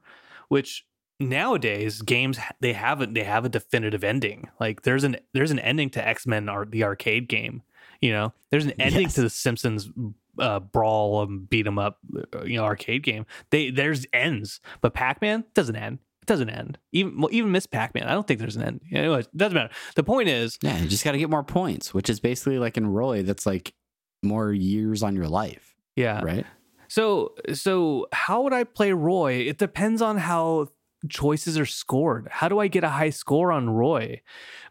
which 0.50 0.86
nowadays 1.20 2.02
games 2.02 2.38
they 2.60 2.74
have 2.74 3.02
a, 3.02 3.08
they 3.08 3.24
have 3.24 3.46
a 3.46 3.50
definitive 3.50 4.04
ending. 4.04 4.50
Like 4.60 4.84
there's 4.84 5.04
an 5.04 5.18
there's 5.34 5.52
an 5.52 5.60
ending 5.60 5.90
to 5.92 6.08
X 6.08 6.26
Men 6.28 6.50
or 6.50 6.66
the 6.66 6.84
arcade 6.84 7.28
game. 7.28 7.64
You 8.02 8.12
know, 8.12 8.34
there's 8.52 8.66
an 8.66 8.74
ending 8.80 9.04
Yes. 9.04 9.16
to 9.16 9.22
the 9.24 9.30
Simpsons 9.30 9.90
uh, 10.40 10.60
brawl 10.60 11.24
and 11.24 11.50
beat 11.50 11.66
'em 11.66 11.80
up. 11.80 11.98
uh, 12.36 12.44
You 12.44 12.58
know, 12.58 12.64
arcade 12.64 13.04
game. 13.04 13.26
They 13.50 13.72
there's 13.72 14.06
ends, 14.14 14.60
but 14.82 14.94
Pac 14.94 15.22
Man 15.22 15.44
doesn't 15.56 15.76
end. 15.76 16.00
It 16.22 16.28
doesn't 16.28 16.50
end. 16.50 16.78
Even 16.92 17.20
well, 17.20 17.30
even 17.32 17.52
Miss 17.52 17.66
Pac 17.66 17.96
Man. 17.96 18.04
I 18.08 18.12
don't 18.14 18.28
think 18.28 18.40
there's 18.40 18.56
an 18.56 18.64
end. 18.64 18.82
Anyway, 18.92 19.22
it 19.22 19.36
doesn't 19.36 19.56
matter. 19.56 19.74
The 19.96 20.04
point 20.04 20.30
is, 20.30 20.60
Yeah, 20.62 20.78
you 20.78 20.88
just 20.88 21.04
got 21.04 21.14
to 21.14 21.18
get 21.18 21.30
more 21.30 21.44
points, 21.44 21.94
which 21.94 22.10
is 22.10 22.20
basically 22.20 22.60
like 22.60 22.78
in 22.78 22.86
Roy, 22.88 23.24
that's 23.24 23.46
like 23.48 23.74
more 24.24 24.52
years 24.52 25.02
on 25.04 25.16
your 25.16 25.28
life, 25.28 25.76
yeah. 25.96 26.22
right? 26.24 26.46
So 26.88 27.34
so 27.54 28.08
how 28.14 28.44
would 28.44 28.54
I 28.54 28.64
play 28.64 28.92
Roy? 28.94 29.34
It 29.34 29.58
depends 29.58 30.02
on 30.02 30.18
how 30.18 30.68
choices 31.08 31.58
are 31.58 31.66
scored. 31.66 32.28
How 32.32 32.50
do 32.50 32.60
I 32.60 32.68
get 32.68 32.84
a 32.84 32.90
high 32.90 33.10
score 33.10 33.52
on 33.52 33.70
Roy? 33.70 34.22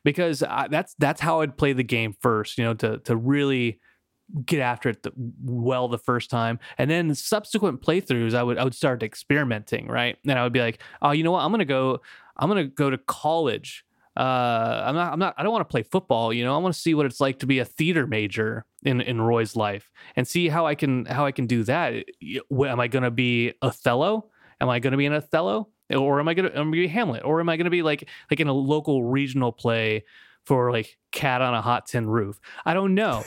Because 0.04 0.42
I, 0.42 0.68
that's 0.68 0.94
that's 0.98 1.20
how 1.20 1.40
I'd 1.40 1.56
play 1.56 1.72
the 1.72 1.84
game 1.84 2.14
first, 2.20 2.58
you 2.58 2.64
know, 2.64 2.74
to 2.74 2.98
to 2.98 3.16
really 3.16 3.80
get 4.44 4.58
after 4.58 4.88
it 4.88 5.02
the, 5.02 5.12
well 5.16 5.88
the 5.88 5.98
first 5.98 6.30
time. 6.30 6.58
And 6.78 6.90
then 6.90 7.14
subsequent 7.14 7.82
playthroughs 7.82 8.34
I 8.34 8.42
would 8.42 8.58
I 8.58 8.64
would 8.64 8.74
start 8.74 9.02
experimenting, 9.02 9.88
right? 9.88 10.16
And 10.26 10.38
I 10.38 10.42
would 10.42 10.52
be 10.52 10.60
like, 10.60 10.82
"Oh, 11.02 11.12
you 11.12 11.22
know 11.24 11.32
what? 11.32 11.42
I'm 11.42 11.52
to 11.58 11.64
go 11.64 12.00
I'm 12.36 12.50
to 12.54 12.64
go 12.64 12.90
to 12.90 12.98
college 12.98 13.86
uh, 14.16 14.84
I'm 14.86 14.94
not. 14.94 15.12
I'm 15.12 15.18
not. 15.18 15.34
I 15.36 15.42
don't 15.42 15.52
want 15.52 15.68
to 15.68 15.70
play 15.70 15.82
football. 15.82 16.32
You 16.32 16.42
know, 16.44 16.54
I 16.54 16.58
want 16.58 16.74
to 16.74 16.80
see 16.80 16.94
what 16.94 17.04
it's 17.04 17.20
like 17.20 17.40
to 17.40 17.46
be 17.46 17.58
a 17.58 17.66
theater 17.66 18.06
major 18.06 18.64
in 18.82 19.02
in 19.02 19.20
Roy's 19.20 19.54
life 19.54 19.90
and 20.16 20.26
see 20.26 20.48
how 20.48 20.66
I 20.66 20.74
can 20.74 21.04
how 21.04 21.26
I 21.26 21.32
can 21.32 21.46
do 21.46 21.64
that. 21.64 21.92
Am 22.50 22.80
I 22.80 22.88
going 22.88 23.02
to 23.02 23.10
be 23.10 23.52
Othello? 23.60 24.30
Am 24.58 24.70
I 24.70 24.78
going 24.78 24.92
to 24.92 24.96
be 24.96 25.04
an 25.04 25.12
Othello, 25.12 25.68
or 25.90 26.20
am 26.20 26.28
I 26.28 26.34
going 26.34 26.50
to 26.50 26.56
am 26.56 26.62
I 26.68 26.70
gonna 26.70 26.70
be 26.72 26.86
Hamlet, 26.88 27.24
or 27.24 27.40
am 27.40 27.48
I 27.48 27.56
going 27.56 27.64
to 27.66 27.70
be 27.70 27.82
like 27.82 28.08
like 28.30 28.40
in 28.40 28.48
a 28.48 28.52
local 28.52 29.04
regional 29.04 29.52
play 29.52 30.04
for 30.44 30.70
like 30.72 30.96
Cat 31.12 31.42
on 31.42 31.54
a 31.54 31.62
Hot 31.62 31.86
Tin 31.86 32.06
Roof? 32.08 32.40
I 32.64 32.74
don't 32.74 32.94
know. 32.94 33.22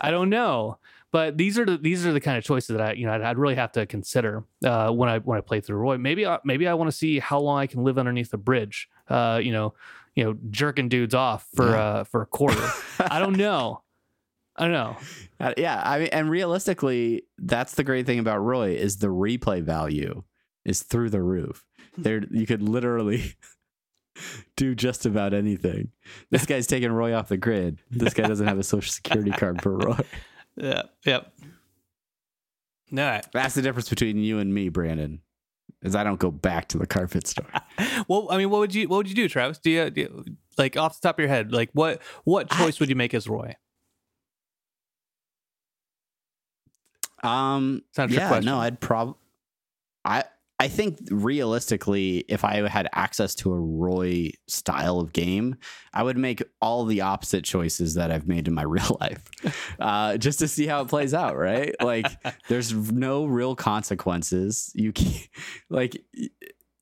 I 0.00 0.10
don't 0.10 0.30
know. 0.38 0.78
but 1.12 1.36
these 1.38 1.58
are 1.58 1.64
the 1.64 1.76
these 1.78 2.04
are 2.06 2.12
the 2.12 2.20
kind 2.20 2.36
of 2.38 2.44
choices 2.44 2.68
that 2.76 2.80
I 2.80 2.92
you 2.92 3.06
know 3.06 3.12
I'd, 3.12 3.22
I'd 3.22 3.38
really 3.38 3.54
have 3.54 3.72
to 3.72 3.86
consider 3.86 4.44
uh, 4.64 4.90
when 4.90 5.08
I 5.08 5.18
when 5.18 5.38
I 5.38 5.40
play 5.40 5.60
through 5.60 5.76
Roy. 5.78 5.98
Maybe 5.98 6.26
I, 6.26 6.38
maybe 6.44 6.66
I 6.68 6.74
want 6.74 6.90
to 6.90 6.96
see 6.96 7.18
how 7.20 7.38
long 7.40 7.58
I 7.58 7.66
can 7.66 7.84
live 7.84 7.98
underneath 7.98 8.30
the 8.30 8.38
bridge. 8.38 8.88
Uh, 9.08 9.40
you 9.42 9.52
know, 9.52 9.74
you 10.14 10.24
know, 10.24 10.36
jerking 10.50 10.88
dudes 10.88 11.14
off 11.14 11.46
for 11.54 11.70
Yeah. 11.70 11.84
uh, 11.84 12.04
for 12.04 12.22
a 12.22 12.26
quarter. 12.26 12.68
I 12.98 13.18
don't 13.18 13.36
know. 13.36 13.82
I 14.56 14.62
don't 14.64 14.72
know. 14.72 14.96
Uh, 15.40 15.52
yeah, 15.56 15.82
I 15.84 15.98
mean, 15.98 16.08
and 16.12 16.30
realistically, 16.30 17.24
that's 17.38 17.74
the 17.74 17.82
great 17.82 18.06
thing 18.06 18.20
about 18.20 18.38
Roy 18.38 18.70
is 18.76 18.98
the 18.98 19.08
replay 19.08 19.60
value 19.62 20.22
is 20.64 20.82
through 20.82 21.10
the 21.10 21.22
roof. 21.22 21.64
There, 21.98 22.22
you 22.30 22.46
could 22.46 22.62
literally 22.62 23.34
do 24.56 24.74
just 24.74 25.06
about 25.06 25.34
anything. 25.34 25.90
This 26.30 26.46
guy's 26.46 26.66
taking 26.66 26.92
Roy 26.92 27.14
off 27.14 27.28
the 27.28 27.36
grid. 27.36 27.78
This 27.90 28.14
guy 28.14 28.26
doesn't 28.26 28.46
have 28.46 28.58
a 28.58 28.62
social 28.62 28.92
security 28.92 29.30
card 29.30 29.62
for 29.62 29.76
Roy. 29.76 29.98
Yeah. 30.56 30.82
Yep. 31.04 31.32
All 32.92 32.98
right. 32.98 33.26
That's 33.32 33.56
the 33.56 33.62
difference 33.62 33.88
between 33.88 34.18
you 34.18 34.38
and 34.38 34.54
me, 34.54 34.68
Brandon. 34.68 35.20
Is 35.82 35.96
I 35.96 36.04
don't 36.04 36.20
go 36.20 36.30
back 36.30 36.68
to 36.68 36.78
the 36.78 36.86
carpet 36.86 37.26
store. 37.26 37.48
Well, 38.06 38.28
I 38.30 38.36
mean, 38.36 38.50
what 38.50 38.60
would 38.60 38.72
you 38.72 38.86
what 38.86 38.98
would 38.98 39.08
you 39.08 39.16
do, 39.16 39.28
Travis? 39.28 39.58
Do 39.58 39.68
you, 39.70 39.90
do 39.90 40.00
you 40.02 40.24
like 40.56 40.76
off 40.76 41.00
the 41.00 41.08
top 41.08 41.18
of 41.18 41.22
your 41.24 41.28
head, 41.28 41.50
like 41.52 41.70
what 41.72 42.00
what 42.22 42.48
choice 42.50 42.78
would 42.78 42.88
you 42.88 42.94
make 42.94 43.14
as 43.14 43.28
Roy? 43.28 43.56
Um, 47.22 47.82
It's 47.88 47.98
not 47.98 48.04
a 48.04 48.08
trick 48.08 48.20
yeah, 48.20 48.28
question. 48.28 48.46
no, 48.46 48.58
I'd 48.60 48.80
prob. 48.80 49.16
I 50.04 50.24
I 50.64 50.68
think 50.68 50.96
realistically, 51.10 52.24
if 52.26 52.42
I 52.42 52.66
had 52.66 52.88
access 52.94 53.34
to 53.34 53.52
a 53.52 53.60
Roy 53.60 54.30
style 54.46 54.98
of 54.98 55.12
game, 55.12 55.56
I 55.92 56.02
would 56.02 56.16
make 56.16 56.42
all 56.62 56.86
the 56.86 57.02
opposite 57.02 57.44
choices 57.44 57.92
that 57.96 58.10
I've 58.10 58.26
made 58.26 58.48
in 58.48 58.54
my 58.54 58.62
real 58.76 58.96
life, 58.98 59.22
uh, 59.78 60.16
just 60.16 60.38
to 60.38 60.48
see 60.48 60.66
how 60.66 60.80
it 60.80 60.88
plays 60.88 61.12
out. 61.12 61.36
Right? 61.36 61.74
Like, 61.82 62.06
there's 62.48 62.72
no 62.72 63.26
real 63.26 63.54
consequences. 63.54 64.72
You 64.74 64.92
can't, 64.92 65.28
like. 65.68 66.02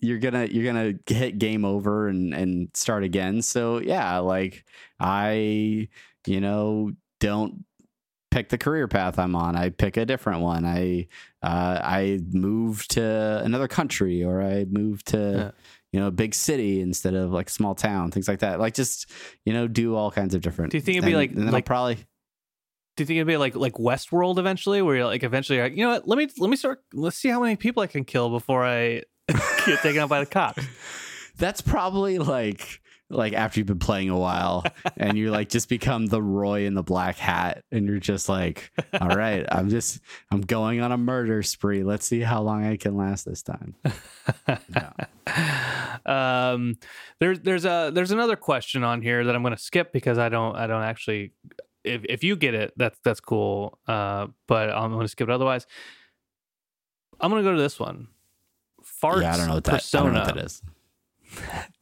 You're 0.04 0.18
gonna 0.18 0.46
you're 0.46 0.64
gonna 0.64 0.94
hit 1.06 1.38
game 1.38 1.64
over 1.64 2.08
and 2.08 2.34
and 2.34 2.70
start 2.74 3.04
again. 3.04 3.40
So 3.40 3.80
yeah, 3.80 4.18
like 4.18 4.64
I, 4.98 5.88
you 6.26 6.40
know, 6.40 6.90
don't 7.20 7.64
pick 8.32 8.48
the 8.48 8.58
career 8.58 8.88
path 8.88 9.16
I'm 9.20 9.36
on. 9.36 9.54
I 9.54 9.68
pick 9.68 9.96
a 9.96 10.04
different 10.04 10.40
one. 10.40 10.64
I 10.64 11.06
uh, 11.42 11.81
I 11.83 12.20
move 12.33 12.87
to 12.88 13.40
another 13.44 13.68
country 13.68 14.22
or 14.24 14.40
I 14.42 14.64
move 14.70 15.02
to 15.07 15.18
Yeah. 15.18 15.50
you 15.92 16.00
know 16.00 16.07
a 16.07 16.11
big 16.12 16.35
city 16.35 16.81
instead 16.81 17.14
of 17.14 17.31
like 17.33 17.48
a 17.48 17.52
small 17.52 17.74
town, 17.74 18.11
things 18.11 18.28
like 18.28 18.40
that. 18.40 18.61
Like 18.61 18.74
just 18.74 19.11
you 19.44 19.52
know 19.52 19.66
do 19.68 19.94
all 19.96 20.11
kinds 20.11 20.35
of 20.35 20.40
different. 20.42 20.70
Do 20.72 20.76
you 20.78 20.83
think 20.83 20.98
it'd 20.98 21.07
be 21.07 21.12
and- 21.12 21.18
like- 21.20 21.31
and 21.33 21.46
then 21.48 21.55
I'll 21.55 21.62
probably 21.62 21.94
Do 22.96 23.02
you 23.02 23.07
think 23.07 23.16
it'd 23.16 23.26
be 23.26 23.37
like 23.37 23.55
like 23.57 23.74
Westworld 23.74 24.38
eventually, 24.38 24.83
where 24.83 24.96
you're 24.96 25.07
like 25.07 25.22
eventually, 25.22 25.57
you're 25.57 25.66
like, 25.66 25.76
you 25.76 25.85
know 25.85 25.90
what? 25.92 26.07
Let 26.09 26.18
me 26.18 26.28
let 26.38 26.50
me 26.50 26.57
start. 26.57 26.83
Let's 26.92 27.16
see 27.16 27.28
how 27.28 27.40
many 27.40 27.57
people 27.57 27.83
I 27.83 27.87
can 27.87 28.05
kill 28.05 28.28
before 28.31 28.64
I 28.64 29.02
get 29.66 29.81
taken 29.83 30.00
out 30.02 30.09
by 30.11 30.20
the 30.20 30.26
cops. 30.26 30.62
that's 31.38 31.61
probably 31.62 32.18
like 32.18 32.81
like 33.12 33.33
after 33.35 33.61
you've 33.61 33.66
been 33.66 33.79
playing 33.79 34.11
a 34.11 34.18
while 34.18 34.64
and 34.96 35.16
you 35.16 35.31
like 35.31 35.48
just 35.48 35.68
become 35.68 36.07
the 36.07 36.22
Roy 36.22 36.66
in 36.66 36.75
the 36.75 36.83
black 36.83 37.16
hat 37.16 37.64
and 37.70 37.87
you're 37.87 37.98
just 37.98 38.29
like 38.29 38.70
all 39.01 39.09
right 39.09 39.44
I'm 39.51 39.68
just 39.68 40.01
I'm 40.31 40.40
going 40.40 40.81
on 40.81 40.92
a 40.92 40.98
murder 40.98 41.42
spree 41.42 41.83
let's 41.83 42.07
see 42.07 42.20
how 42.20 42.42
long 42.42 42.64
I 42.64 42.77
can 42.77 42.96
last 42.96 43.25
this 43.25 43.42
time 43.42 43.75
um, 46.07 46.77
there's 47.20 47.40
there's 47.40 47.64
a 47.64 47.90
there's 47.94 48.11
another 48.11 48.37
question 48.37 48.85
on 48.85 49.03
here 49.03 49.25
that 49.25 49.35
I'm 49.35 49.42
going 49.42 49.55
to 49.55 49.62
skip 49.62 49.92
because 49.92 50.18
I 50.18 50.29
don't 50.29 50.57
I 50.57 50.66
don't 50.66 50.83
actually. 50.83 51.33
If 51.85 52.05
if 52.09 52.22
you 52.22 52.37
get 52.37 52.55
it, 52.55 52.72
that's 52.77 52.98
that's 53.05 53.20
cool. 53.20 53.79
Uh, 53.88 54.29
but 54.46 54.70
I'm 54.70 54.92
going 54.92 55.05
to 55.05 55.09
skip 55.09 55.29
it 55.29 55.33
otherwise. 55.33 55.66
I'm 57.20 57.31
going 57.31 57.42
to 57.42 57.48
go 57.51 57.57
to 57.57 57.61
this 57.61 57.81
one. 57.81 58.09
Farts 59.03 59.22
yeah 59.22 59.35
I 59.35 59.37
don't 59.37 59.48
know 59.48 59.55
what 59.55 59.64
that 59.64 59.75
I 59.75 59.79
persona. 59.79 60.05
don't 60.05 60.14
know 60.14 60.20
what 60.20 60.35
that 60.35 60.44
is 60.44 60.62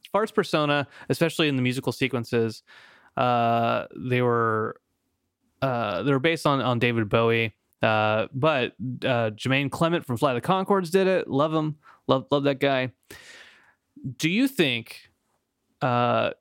Farts 0.13 0.33
persona, 0.33 0.87
especially 1.09 1.47
in 1.47 1.55
the 1.55 1.61
musical 1.61 1.91
sequences, 1.91 2.63
uh, 3.17 3.85
they 3.95 4.21
were 4.21 4.79
uh, 5.61 6.03
they 6.03 6.11
were 6.11 6.19
based 6.19 6.45
on 6.45 6.61
on 6.61 6.79
David 6.79 7.09
Bowie. 7.09 7.55
Uh, 7.81 8.27
but 8.33 8.73
uh, 9.03 9.31
Jermaine 9.31 9.71
Clement 9.71 10.05
from 10.05 10.17
Flight 10.17 10.35
of 10.35 10.41
the 10.41 10.47
Conchords 10.47 10.91
did 10.91 11.07
it. 11.07 11.27
Love 11.27 11.53
him. 11.53 11.77
Love 12.07 12.25
love 12.31 12.43
that 12.43 12.59
guy. 12.59 12.91
Do 14.17 14.29
you 14.29 14.47
think? 14.47 15.09
Uh, 15.81 16.31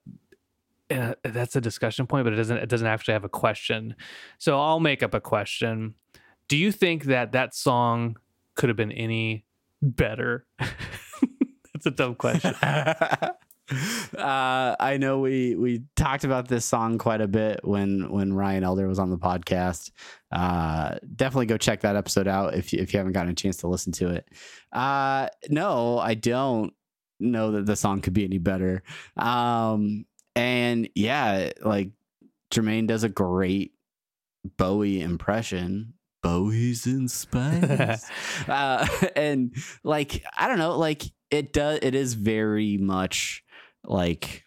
uh, 0.91 1.15
that's 1.23 1.55
a 1.55 1.61
discussion 1.61 2.07
point, 2.07 2.25
but 2.25 2.33
it 2.33 2.37
doesn't 2.37 2.57
it 2.57 2.69
doesn't 2.69 2.87
actually 2.87 3.13
have 3.13 3.25
a 3.25 3.29
question. 3.29 3.95
So 4.39 4.61
I'll 4.61 4.81
make 4.81 5.03
up 5.03 5.15
a 5.15 5.21
question. 5.21 5.95
Do 6.49 6.57
you 6.57 6.73
think 6.73 7.05
that 7.05 7.33
that 7.33 7.55
song 7.55 8.17
could 8.57 8.69
have 8.69 8.77
been 8.77 8.93
any 8.93 9.45
better? 9.81 10.47
that's 10.59 11.87
a 11.87 11.91
dumb 11.91 12.17
question. 12.17 12.55
uh, 14.17 14.77
I 14.79 14.97
know 14.99 15.21
we 15.21 15.55
we 15.55 15.83
talked 15.97 16.25
about 16.25 16.49
this 16.49 16.65
song 16.65 16.99
quite 16.99 17.21
a 17.21 17.29
bit 17.29 17.61
when 17.65 18.11
when 18.11 18.33
Ryan 18.33 18.65
Elder 18.65 18.87
was 18.87 18.99
on 18.99 19.11
the 19.11 19.19
podcast. 19.19 19.91
Uh, 20.33 20.97
definitely 21.17 21.47
go 21.47 21.57
check 21.57 21.81
that 21.81 21.97
episode 21.97 22.29
out 22.29 22.55
if 22.55 22.73
you, 22.73 22.81
if 22.81 22.93
you 22.93 22.99
haven't 22.99 23.13
gotten 23.13 23.33
a 23.33 23.35
chance 23.35 23.59
to 23.59 23.69
listen 23.69 23.93
to 23.93 24.11
it. 24.11 24.29
Uh, 24.73 25.29
no, 25.49 25.99
I 25.99 26.15
don't 26.15 26.73
know 27.19 27.53
that 27.53 27.67
the 27.67 27.77
song 27.77 28.01
could 28.01 28.15
be 28.15 28.25
any 28.25 28.39
better. 28.39 28.83
Um, 29.17 30.07
and 30.35 30.89
yeah, 30.95 31.51
like 31.63 31.91
Jermaine 32.51 32.87
does 32.87 33.05
a 33.05 33.09
great 33.09 33.73
Bowie 34.57 35.01
impression. 35.01 35.95
Bowie's 36.23 36.87
in 36.87 37.09
space. 37.09 38.11
uh, 38.49 38.87
and 39.17 39.55
like 39.85 40.25
I 40.37 40.49
don't 40.49 40.59
know, 40.59 40.79
like 40.79 41.05
it 41.31 41.53
does. 41.53 41.79
It 41.83 41.95
is 41.95 42.15
very 42.15 42.77
much 42.77 43.45
like 43.85 44.45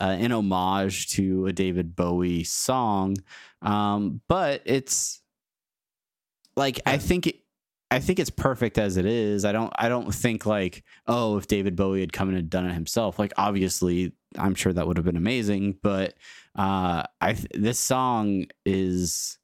uh, 0.00 0.04
an 0.18 0.32
homage 0.32 1.08
to 1.12 1.46
a 1.46 1.52
David 1.52 1.96
Bowie 1.96 2.44
song, 2.44 3.16
um, 3.62 4.20
but 4.28 4.62
it's 4.64 5.22
like 6.56 6.80
I 6.86 6.98
think 6.98 7.26
it. 7.26 7.36
I 7.88 8.00
think 8.00 8.18
it's 8.18 8.30
perfect 8.30 8.78
as 8.78 8.96
it 8.96 9.06
is. 9.06 9.44
I 9.44 9.52
don't. 9.52 9.72
I 9.78 9.88
don't 9.88 10.12
think 10.12 10.44
like, 10.44 10.82
oh, 11.06 11.36
if 11.36 11.46
David 11.46 11.76
Bowie 11.76 12.00
had 12.00 12.12
come 12.12 12.28
in 12.28 12.34
and 12.34 12.50
done 12.50 12.66
it 12.66 12.72
himself, 12.74 13.18
like 13.18 13.32
obviously, 13.36 14.12
I'm 14.36 14.54
sure 14.56 14.72
that 14.72 14.86
would 14.86 14.96
have 14.96 15.06
been 15.06 15.16
amazing. 15.16 15.78
But 15.82 16.14
uh, 16.56 17.04
I 17.20 17.34
th- 17.34 17.46
this 17.54 17.78
song 17.78 18.46
is 18.64 19.38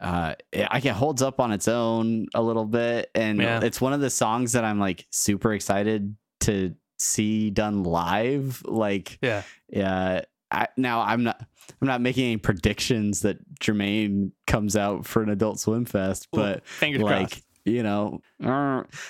uh 0.00 0.34
it, 0.52 0.66
I 0.70 0.78
it 0.78 0.86
holds 0.88 1.22
up 1.22 1.40
on 1.40 1.52
its 1.52 1.68
own 1.68 2.26
a 2.34 2.42
little 2.42 2.64
bit 2.64 3.10
and 3.14 3.40
Yeah. 3.40 3.60
it's 3.62 3.80
one 3.80 3.92
of 3.92 4.00
the 4.00 4.10
songs 4.10 4.52
that 4.52 4.64
I'm 4.64 4.80
like 4.80 5.06
super 5.10 5.52
excited 5.54 6.16
to 6.40 6.74
see 7.04 7.50
done 7.50 7.84
live 7.84 8.62
like 8.64 9.18
Yeah. 9.22 9.42
yeah 9.68 10.22
I, 10.50 10.68
now 10.76 11.00
I'm 11.00 11.24
not 11.24 11.40
I'm 11.80 11.88
not 11.88 12.00
making 12.00 12.24
any 12.26 12.36
predictions 12.36 13.20
that 13.22 13.38
Jermaine 13.60 14.30
comes 14.46 14.76
out 14.76 15.06
for 15.06 15.22
an 15.22 15.28
adult 15.30 15.58
swim 15.60 15.84
fest 15.84 16.28
but 16.32 16.66
fingers 16.66 17.02
like 17.02 17.30
crossed. 17.30 17.42
you 17.64 17.82
know 17.82 18.20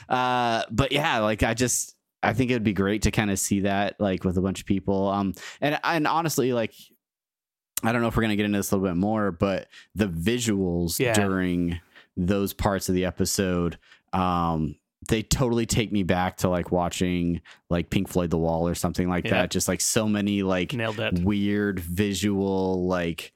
uh 0.08 0.62
but 0.70 0.92
yeah 0.92 1.18
like 1.18 1.42
i 1.42 1.54
just 1.54 1.96
i 2.22 2.32
think 2.32 2.50
it 2.50 2.54
would 2.54 2.62
be 2.64 2.72
great 2.72 3.02
to 3.02 3.10
kind 3.10 3.30
of 3.30 3.38
see 3.38 3.60
that 3.60 4.00
like 4.00 4.24
with 4.24 4.38
a 4.38 4.40
bunch 4.40 4.60
of 4.60 4.66
people 4.66 5.08
um 5.08 5.34
and 5.60 5.78
and 5.84 6.06
honestly 6.06 6.52
like 6.52 6.72
i 7.82 7.92
don't 7.92 8.00
know 8.00 8.08
if 8.08 8.16
we're 8.16 8.22
gonna 8.22 8.36
get 8.36 8.46
into 8.46 8.58
this 8.58 8.70
a 8.70 8.76
little 8.76 8.88
bit 8.88 8.96
more 8.98 9.30
but 9.32 9.66
the 9.94 10.06
visuals 10.06 10.98
Yeah. 10.98 11.12
during 11.14 11.80
those 12.16 12.52
parts 12.54 12.88
of 12.88 12.94
the 12.94 13.04
episode 13.04 13.76
um 14.12 14.76
they 15.08 15.22
totally 15.22 15.66
take 15.66 15.92
me 15.92 16.02
back 16.02 16.36
to 16.38 16.48
like 16.48 16.70
watching 16.72 17.40
like 17.70 17.90
Pink 17.90 18.08
Floyd 18.08 18.30
The 18.30 18.38
Wall 18.38 18.66
or 18.68 18.74
something 18.74 19.08
like 19.08 19.24
Yeah. 19.24 19.32
that. 19.32 19.50
Just 19.50 19.68
like 19.68 19.80
so 19.80 20.08
many 20.08 20.42
like 20.42 20.72
weird 21.24 21.80
visual 21.80 22.86
like 22.86 23.32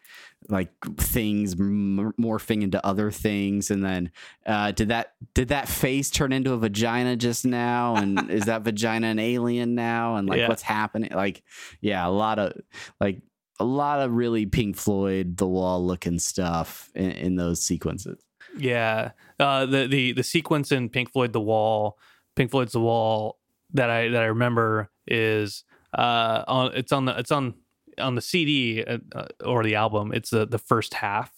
like 0.48 0.70
things 0.98 1.54
m- 1.54 2.14
morphing 2.18 2.62
into 2.62 2.85
other 2.87 3.11
things 3.11 3.72
and 3.72 3.85
then 3.85 4.11
uh 4.46 4.70
did 4.70 4.88
that 4.88 5.14
did 5.35 5.48
that 5.48 5.68
face 5.68 6.11
turn 6.11 6.33
into 6.33 6.52
a 6.52 6.57
vagina 6.57 7.16
just 7.16 7.44
now 7.44 7.96
and 7.96 8.31
is 8.31 8.44
that 8.44 8.62
vagina 8.62 9.09
an 9.09 9.18
alien 9.18 9.74
now 9.74 10.14
and 10.14 10.28
like 10.28 10.38
Yeah. 10.38 10.48
what's 10.48 10.62
happening 10.62 11.11
like 11.12 11.42
yeah 11.81 12.07
a 12.07 12.09
lot 12.09 12.38
of 12.38 12.52
like 13.00 13.20
a 13.59 13.64
lot 13.64 14.00
of 14.00 14.12
really 14.12 14.46
pink 14.46 14.76
floyd 14.76 15.37
the 15.37 15.46
wall 15.46 15.85
looking 15.85 16.20
stuff 16.20 16.88
in, 16.94 17.11
in 17.11 17.37
those 17.37 17.61
sequences 17.61 18.22
Yeah. 18.59 19.12
Uh, 19.38 19.66
the 19.66 19.87
the 19.87 20.12
the 20.12 20.23
sequence 20.23 20.73
in 20.73 20.88
Pink 20.88 21.12
Floyd 21.12 21.33
The 21.33 21.40
Wall, 21.40 21.99
Pink 22.37 22.51
Floyd's 22.51 22.72
The 22.72 22.80
Wall 22.80 23.39
that 23.74 23.91
I 23.91 24.09
that 24.09 24.22
I 24.22 24.26
remember 24.26 24.91
is 25.07 25.64
uh 25.97 26.45
on 26.49 26.72
it's 26.74 26.93
on 26.93 27.05
the 27.07 27.18
it's 27.18 27.30
on 27.32 27.55
on 27.99 28.14
the 28.14 28.20
CD 28.22 28.85
uh, 28.85 28.99
uh, 29.14 29.26
or 29.45 29.62
the 29.64 29.74
album. 29.76 30.12
It's 30.12 30.30
the 30.30 30.47
the 30.47 30.59
first 30.59 30.95
half, 30.95 31.32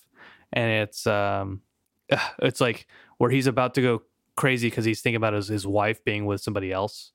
and 0.53 0.71
it's 0.89 1.07
um 1.07 1.63
it's 2.41 2.61
like 2.61 2.87
where 3.19 3.31
he's 3.31 3.47
about 3.47 3.75
to 3.75 3.83
go 3.83 4.03
crazy 4.37 4.71
because 4.71 4.87
he's 4.87 5.03
thinking 5.03 5.17
about 5.17 5.35
his, 5.35 5.49
his 5.49 5.67
wife 5.67 6.03
being 6.03 6.25
with 6.25 6.41
somebody 6.41 6.73
else 6.73 7.13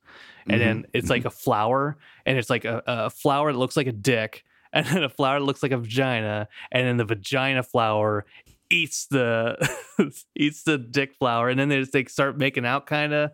and 0.48 0.60
then 0.60 0.82
Mhm. 0.82 0.86
it's 0.92 1.10
like 1.10 1.24
a 1.24 1.30
flower 1.30 1.96
and 2.24 2.38
it's 2.38 2.48
like 2.48 2.64
a, 2.64 2.80
a 2.86 3.10
flower 3.10 3.52
that 3.52 3.58
looks 3.58 3.76
like 3.76 3.88
a 3.88 3.92
dick 3.92 4.44
and 4.72 4.86
then 4.86 5.02
a 5.02 5.08
flower 5.08 5.40
that 5.40 5.44
looks 5.44 5.60
like 5.60 5.72
a 5.72 5.78
vagina 5.78 6.46
and 6.70 6.86
then 6.86 6.98
the 6.98 7.04
vagina 7.04 7.64
flower 7.64 8.26
eats 8.70 9.06
the 9.06 9.56
eats 10.36 10.62
the 10.64 10.78
dick 10.78 11.14
flower, 11.18 11.48
and 11.48 11.58
then 11.58 11.68
they 11.68 11.80
just 11.80 11.92
they 11.92 12.04
start 12.04 12.38
making 12.38 12.66
out, 12.66 12.86
kind 12.86 13.12
of. 13.12 13.30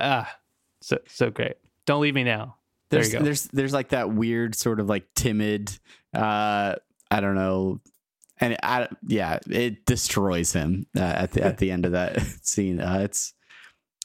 Ah, 0.00 0.34
so 0.80 0.98
so 1.06 1.30
great. 1.30 1.56
Don't 1.86 2.00
leave 2.00 2.14
me 2.14 2.24
now. 2.24 2.56
There 2.90 3.00
There's 3.00 3.12
you 3.12 3.18
go. 3.18 3.24
there's 3.24 3.44
there's 3.48 3.72
like 3.72 3.88
that 3.90 4.12
weird 4.12 4.54
sort 4.54 4.78
of 4.78 4.86
like 4.88 5.06
timid 5.14 5.72
uh 6.14 6.74
I 7.10 7.20
don't 7.20 7.34
know 7.34 7.80
and 8.42 8.56
I, 8.62 8.88
yeah, 9.06 9.38
it 9.48 9.86
destroys 9.86 10.52
him 10.52 10.86
uh, 10.96 11.00
at 11.00 11.30
the 11.32 11.44
at 11.44 11.58
the 11.58 11.70
end 11.70 11.86
of 11.86 11.92
that 11.92 12.20
scene. 12.42 12.80
Uh, 12.80 12.98
it's 13.04 13.34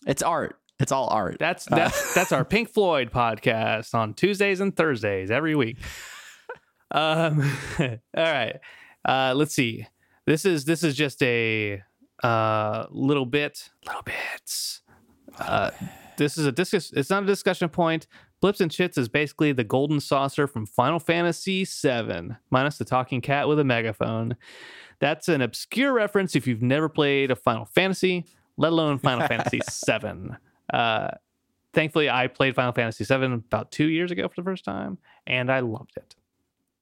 it's 0.05 0.21
art. 0.21 0.59
It's 0.79 0.91
all 0.91 1.09
art. 1.09 1.37
That's 1.39 1.69
Uh, 1.71 1.75
that's 1.75 2.13
that's 2.15 2.31
our 2.31 2.45
Pink 2.45 2.69
Floyd 2.69 3.11
podcast 3.11 3.95
on 3.95 4.13
Tuesdays 4.13 4.59
and 4.59 4.75
Thursdays 4.75 5.31
every 5.31 5.55
week. 5.55 5.77
Um, 6.91 7.51
all 7.79 7.89
right. 8.15 8.59
Uh, 9.03 9.33
let's 9.35 9.55
see. 9.55 9.87
This 10.27 10.43
is 10.43 10.65
this 10.65 10.83
is 10.83 10.93
just 10.93 11.23
a 11.23 11.81
uh 12.21 12.85
little 12.91 13.25
bit, 13.25 13.69
little 13.85 14.01
bits. 14.03 14.81
Uh, 15.39 15.71
this 16.17 16.37
is 16.37 16.45
a 16.45 16.51
discuss. 16.51 16.91
It's 16.91 17.09
not 17.09 17.23
a 17.23 17.25
discussion 17.25 17.69
point. 17.69 18.07
Blips 18.41 18.59
and 18.59 18.69
Chitz 18.69 18.97
is 18.97 19.07
basically 19.07 19.53
the 19.53 19.63
golden 19.63 20.01
saucer 20.01 20.45
from 20.45 20.65
Final 20.65 20.99
Fantasy 20.99 21.63
VII, 21.63 22.35
minus 22.51 22.77
the 22.77 22.83
talking 22.83 23.21
cat 23.21 23.47
with 23.47 23.57
a 23.57 23.63
megaphone. 23.63 24.35
That's 24.99 25.29
an 25.29 25.41
obscure 25.41 25.93
reference 25.93 26.35
if 26.35 26.45
you've 26.45 26.61
never 26.61 26.89
played 26.89 27.31
a 27.31 27.35
Final 27.35 27.65
Fantasy, 27.65 28.25
let 28.57 28.73
alone 28.73 28.99
Final 28.99 29.27
Fantasy 29.27 29.61
VII. 29.87 30.35
Uh, 30.73 31.11
thankfully, 31.71 32.09
I 32.09 32.27
played 32.27 32.53
Final 32.53 32.73
Fantasy 32.73 33.05
VII 33.05 33.33
about 33.33 33.71
two 33.71 33.87
years 33.87 34.11
ago 34.11 34.27
for 34.27 34.35
the 34.35 34.43
first 34.43 34.65
time, 34.65 34.97
and 35.25 35.49
I 35.49 35.61
loved 35.61 35.93
it. 35.95 36.15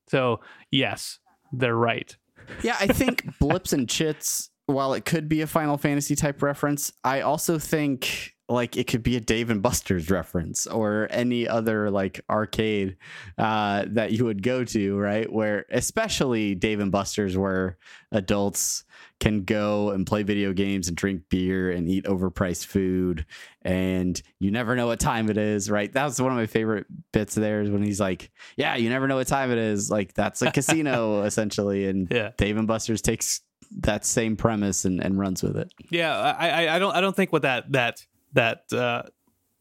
So, 0.07 0.41
yes, 0.71 1.19
they're 1.53 1.75
right. 1.75 2.17
Yeah, 2.63 2.77
I 2.79 2.87
think 2.87 3.37
blips 3.39 3.73
and 3.73 3.89
chitz. 3.89 4.49
While 4.67 4.95
it 4.95 5.05
could 5.05 5.29
be 5.29 5.41
a 5.41 5.47
Final 5.47 5.77
Fantasy 5.77 6.15
type 6.15 6.41
reference, 6.41 6.91
I 7.03 7.21
also 7.21 7.59
think 7.59 8.34
like 8.47 8.77
it 8.77 8.85
could 8.85 9.01
be 9.01 9.15
a 9.15 9.19
Dave 9.19 9.49
and 9.49 9.61
Buster's 9.61 10.09
reference 10.11 10.67
or 10.67 11.07
any 11.09 11.47
other 11.47 11.89
like 11.89 12.21
arcade 12.29 12.95
uh, 13.39 13.85
that 13.87 14.11
you 14.11 14.25
would 14.25 14.43
go 14.43 14.63
to, 14.63 14.97
right? 14.97 15.31
Where 15.31 15.65
especially 15.71 16.53
Dave 16.55 16.79
and 16.79 16.91
Buster's, 16.91 17.35
where 17.37 17.77
adults 18.11 18.83
can 19.19 19.43
go 19.45 19.89
and 19.91 20.05
play 20.05 20.23
video 20.23 20.53
games 20.53 20.87
and 20.87 20.95
drink 20.97 21.23
beer 21.29 21.71
and 21.71 21.89
eat 21.89 22.05
overpriced 22.05 22.65
food, 22.65 23.25
and 23.61 24.21
you 24.39 24.51
never 24.51 24.75
know 24.75 24.87
what 24.87 24.99
time 24.99 25.29
it 25.29 25.37
is, 25.37 25.71
right? 25.71 25.91
That 25.93 26.03
was 26.03 26.21
one 26.21 26.31
of 26.31 26.37
my 26.37 26.45
favorite 26.45 26.85
bits 27.13 27.33
there 27.35 27.61
is 27.61 27.69
when 27.69 27.81
he's 27.83 27.99
like, 27.99 28.29
"Yeah, 28.57 28.75
you 28.75 28.89
never 28.89 29.07
know 29.07 29.15
what 29.15 29.27
time 29.27 29.51
it 29.51 29.57
is." 29.57 29.89
Like 29.89 30.13
that's 30.13 30.41
a 30.41 30.51
casino 30.51 31.21
essentially, 31.23 31.87
and 31.87 32.07
Yeah. 32.11 32.31
Dave 32.37 32.57
and 32.57 32.67
Buster's 32.67 33.01
takes 33.01 33.41
that 33.79 34.05
same 34.05 34.35
premise 34.37 34.85
and, 34.85 35.01
and 35.03 35.17
runs 35.17 35.41
with 35.41 35.57
it. 35.57 35.73
Yeah, 35.89 36.15
I, 36.15 36.49
I, 36.49 36.75
I 36.75 36.79
don't, 36.79 36.95
I 36.95 37.01
don't 37.01 37.15
think 37.15 37.31
what 37.33 37.41
that 37.41 37.71
that 37.71 38.05
that 38.35 38.71
uh, 38.71 39.03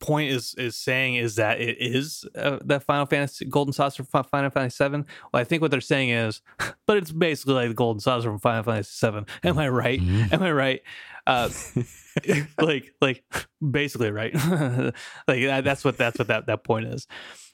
point 0.00 0.30
is 0.30 0.54
is 0.56 0.76
saying 0.76 1.16
is 1.16 1.36
that 1.36 1.60
it 1.60 1.78
is 1.80 2.26
uh, 2.36 2.58
that 2.64 2.82
Final 2.82 3.06
Fantasy 3.06 3.46
Golden 3.46 3.72
Saucer 3.72 4.04
from 4.04 4.24
Final 4.24 4.50
Fantasy 4.50 4.76
Seven. 4.76 5.06
Well, 5.32 5.40
I 5.40 5.44
think 5.44 5.62
what 5.62 5.70
they're 5.70 5.80
saying 5.80 6.10
is, 6.10 6.42
but 6.86 6.98
it's 6.98 7.10
basically 7.10 7.54
like 7.54 7.68
the 7.68 7.74
Golden 7.74 8.00
Saucer 8.00 8.28
from 8.28 8.38
Final 8.38 8.62
Fantasy 8.62 8.92
Seven. 8.92 9.26
Am 9.42 9.58
I 9.58 9.68
right? 9.68 10.00
Am 10.00 10.42
I 10.42 10.52
right? 10.52 10.82
Uh, 11.26 11.48
like, 12.60 12.94
like, 13.00 13.24
basically 13.68 14.10
right. 14.10 14.34
like 14.34 15.42
that, 15.42 15.64
that's 15.64 15.84
what 15.84 15.96
that's 15.96 16.18
what 16.18 16.28
that 16.28 16.46
that 16.46 16.64
point 16.64 16.86
is. 16.86 17.06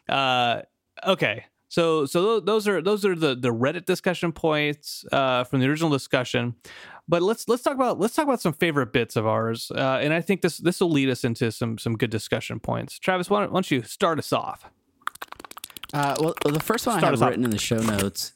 Uh, 0.09 0.63
okay. 1.07 1.45
So, 1.69 2.05
so 2.05 2.41
those 2.41 2.67
are 2.67 2.83
those 2.83 3.05
are 3.05 3.15
the 3.15 3.37
the 3.37 3.55
Reddit 3.55 3.85
discussion 3.85 4.33
points 4.33 5.05
uh, 5.13 5.45
from 5.45 5.61
the 5.61 5.69
original 5.69 5.91
discussion 5.91 6.57
but 7.11 7.23
let's 7.23 7.49
let's 7.49 7.63
talk 7.63 7.75
about 7.75 7.99
let's 7.99 8.15
talk 8.15 8.25
about 8.25 8.41
some 8.41 8.53
favorite 8.53 8.93
bits 8.93 9.17
of 9.17 9.27
ours, 9.27 9.73
uh, 9.75 9.99
and 10.01 10.15
I 10.15 10.21
think 10.21 10.43
this 10.43 10.59
this 10.59 10.81
will 10.81 10.93
lead 10.93 11.11
us 11.11 11.25
into 11.25 11.51
some 11.51 11.77
some 11.77 11.97
good 11.97 12.11
discussion 12.11 12.61
points. 12.61 13.01
Travis, 13.01 13.29
why 13.29 13.41
don't, 13.41 13.51
why 13.51 13.57
don't 13.57 13.71
you 13.71 13.83
start 13.83 14.21
us 14.21 14.33
off? 14.33 14.71
Uh, 15.93 16.15
well, 16.21 16.35
the 16.45 16.61
first 16.61 16.87
one 16.87 17.01
Start 17.01 17.05
I 17.05 17.11
have 17.11 17.23
off. 17.23 17.29
written 17.31 17.45
in 17.45 17.51
the 17.51 17.59
show 17.59 17.79
notes 17.79 18.33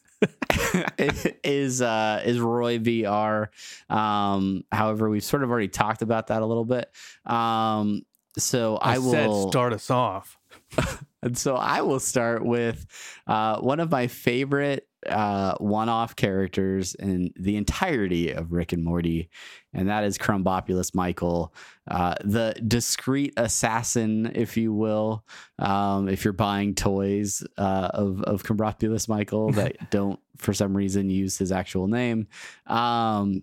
is 1.45 1.81
uh, 1.81 2.23
is 2.25 2.41
Roy 2.41 2.81
VR. 2.81 3.49
Um, 3.89 4.65
however, 4.73 5.09
we've 5.09 5.23
sort 5.23 5.45
of 5.45 5.51
already 5.51 5.69
talked 5.69 6.03
about 6.03 6.27
that 6.27 6.43
a 6.43 6.47
little 6.47 6.65
bit. 6.65 6.91
Um, 7.25 8.03
so 8.37 8.77
I, 8.83 8.99
said 8.99 9.29
will 9.29 9.51
start 9.53 9.73
us 9.73 9.89
off. 9.89 10.37
And 11.25 11.39
so 11.39 11.57
I 11.57 11.81
will 11.81 12.01
start 12.01 12.45
with 12.45 12.87
uh, 13.27 13.59
one 13.59 13.81
of 13.81 13.91
my 13.91 14.09
favorite 14.09 14.87
uh, 15.07 15.55
one 15.57 15.89
off 15.89 16.17
characters 16.17 16.95
in 16.95 17.31
the 17.37 17.57
entirety 17.57 18.31
of 18.31 18.53
Rick 18.53 18.73
and 18.73 18.85
Morty, 18.85 19.29
and 19.73 19.89
that 19.89 20.05
is 20.05 20.19
Krombopulos 20.19 20.95
Michael, 20.95 21.55
uh, 21.91 22.15
the 22.25 22.55
discreet 22.67 23.35
assassin, 23.37 24.33
if 24.35 24.57
you 24.57 24.73
will. 24.73 25.25
Um, 25.59 26.09
if 26.09 26.25
you're 26.25 26.33
buying 26.33 26.75
toys 26.75 27.43
uh, 27.59 27.91
of, 27.93 28.23
of 28.23 28.43
Krombopulos 28.45 29.09
Michael 29.09 29.53
that 29.53 29.77
don't, 29.91 30.21
for 30.37 30.53
some 30.55 30.77
reason, 30.77 31.11
use 31.11 31.37
his 31.39 31.53
actual 31.53 31.87
name. 31.87 32.29
Um, 32.67 33.43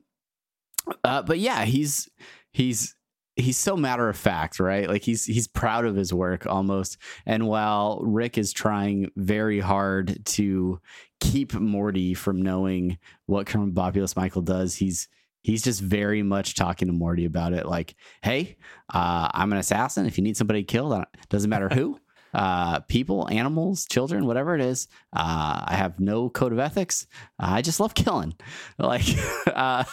uh, 1.04 1.22
but 1.22 1.40
yeah, 1.40 1.66
he's 1.66 2.10
he's 2.52 2.96
he's 3.42 3.58
so 3.58 3.76
matter 3.76 4.08
of 4.10 4.18
fact, 4.18 4.60
right? 4.60 4.88
Like 4.88 5.04
he's 5.04 5.26
he's 5.26 5.48
proud 5.48 5.86
of 5.86 5.96
his 5.96 6.14
work 6.14 6.46
almost. 6.46 6.98
And 7.26 7.48
while 7.48 8.00
Rick 8.04 8.38
is 8.38 8.54
trying 8.54 9.12
very 9.16 9.60
hard 9.60 10.26
to 10.28 10.80
keep 11.20 11.54
Morty 11.54 12.14
from 12.14 12.42
knowing 12.42 12.98
what 13.26 13.48
Krombopulos 13.48 14.16
Michael 14.16 14.42
does, 14.42 14.76
he's 14.76 15.08
he's 15.42 15.64
just 15.64 15.82
very 15.82 16.24
much 16.24 16.56
talking 16.56 16.88
to 16.88 16.94
Morty 16.94 17.26
about 17.26 17.54
it. 17.54 17.66
Like, 17.66 17.96
hey, 18.22 18.58
uh, 18.94 19.30
I'm 19.34 19.52
an 19.52 19.60
assassin. 19.60 20.06
If 20.06 20.18
you 20.18 20.24
need 20.24 20.38
somebody 20.38 20.64
killed, 20.64 21.04
doesn't 21.30 21.50
matter 21.50 21.70
who. 21.70 22.00
Uh, 22.34 22.80
people, 22.88 23.28
animals, 23.30 23.86
children, 23.86 24.26
whatever 24.26 24.56
it 24.56 24.62
is. 24.62 24.88
Uh, 25.12 25.66
I 25.68 25.76
have 25.76 26.00
no 26.00 26.30
code 26.30 26.54
of 26.54 26.60
ethics. 26.60 27.06
I 27.38 27.62
just 27.62 27.82
love 27.82 27.94
killing. 27.94 28.34
Like, 28.80 29.04
uh, 29.48 29.84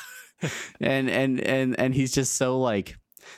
and 0.80 1.10
and 1.10 1.40
and 1.40 1.78
and 1.78 1.94
he's 1.94 2.12
just 2.12 2.36
so 2.36 2.60
like 2.60 2.96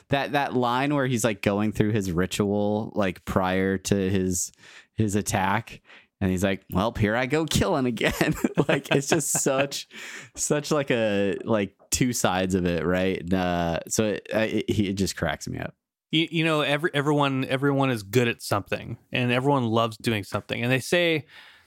that 0.09 0.31
that 0.33 0.53
line 0.53 0.93
where 0.93 1.07
he's 1.07 1.23
like 1.23 1.41
going 1.41 1.71
through 1.71 1.91
his 1.91 2.11
ritual 2.11 2.91
like 2.95 3.23
prior 3.25 3.77
to 3.77 3.95
his 4.09 4.51
his 4.95 5.15
attack 5.15 5.81
and 6.19 6.29
he's 6.29 6.43
like 6.43 6.63
well 6.71 6.93
here 6.97 7.15
i 7.15 7.25
go 7.25 7.45
killing 7.45 7.85
again 7.85 8.33
like 8.67 8.93
it's 8.95 9.07
just 9.07 9.29
such 9.29 9.87
such 10.35 10.71
like 10.71 10.91
a 10.91 11.37
like 11.43 11.75
two 11.89 12.13
sides 12.13 12.55
of 12.55 12.65
it 12.65 12.85
right 12.85 13.21
And, 13.21 13.33
uh 13.33 13.79
so 13.87 14.05
it, 14.05 14.27
it, 14.31 14.65
it 14.69 14.93
just 14.93 15.15
cracks 15.15 15.47
me 15.47 15.57
up 15.59 15.73
You, 16.11 16.27
you 16.29 16.43
know, 16.43 16.61
every 16.61 16.91
everyone 16.93 17.45
everyone 17.45 17.89
is 17.89 18.03
good 18.03 18.27
at 18.27 18.41
something, 18.41 18.97
and 19.13 19.31
everyone 19.31 19.63
loves 19.65 19.97
doing 19.97 20.25
something. 20.25 20.61
And 20.61 20.69
they 20.69 20.81
say 20.81 21.25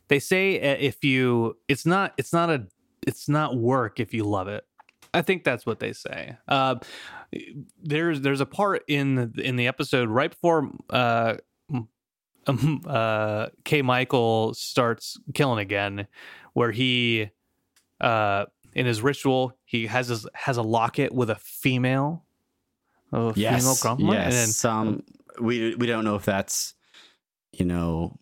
they 0.08 0.18
say 0.18 0.60
uh, 0.60 0.76
if 0.78 1.02
you 1.02 1.56
it's 1.66 1.86
not 1.86 2.12
it's 2.18 2.32
not 2.32 2.50
a 2.50 2.66
it's 3.06 3.26
not 3.26 3.56
work 3.56 4.00
if 4.00 4.12
you 4.12 4.24
love 4.24 4.48
it. 4.48 4.64
I 5.14 5.22
think 5.22 5.44
that's 5.44 5.64
what 5.64 5.78
they 5.80 5.94
say. 5.94 6.36
Uh, 6.46 6.76
there's 7.82 8.20
there's 8.20 8.40
a 8.40 8.46
part 8.46 8.82
in 8.88 9.14
the, 9.14 9.42
in 9.42 9.56
the 9.56 9.66
episode 9.66 10.08
right 10.08 10.30
before 10.30 10.70
uh, 10.90 11.36
um, 12.46 12.80
uh, 12.86 13.48
K. 13.64 13.82
Michael 13.82 14.54
starts 14.54 15.18
killing 15.32 15.58
again, 15.58 16.06
where 16.52 16.70
he 16.70 17.30
uh, 18.00 18.46
in 18.74 18.86
his 18.86 19.02
ritual 19.02 19.56
he 19.64 19.86
has 19.86 20.08
his, 20.08 20.26
has 20.34 20.56
a 20.56 20.62
locket 20.62 21.12
with 21.12 21.30
a 21.30 21.36
female, 21.36 22.24
a 23.12 23.32
female 23.32 23.36
yes 23.36 23.80
yes 24.08 24.24
and 24.24 24.32
then 24.32 24.48
some 24.48 25.02
we 25.40 25.74
we 25.76 25.86
don't 25.86 26.04
know 26.04 26.16
if 26.16 26.24
that's 26.24 26.74
you 27.52 27.64
know 27.64 28.18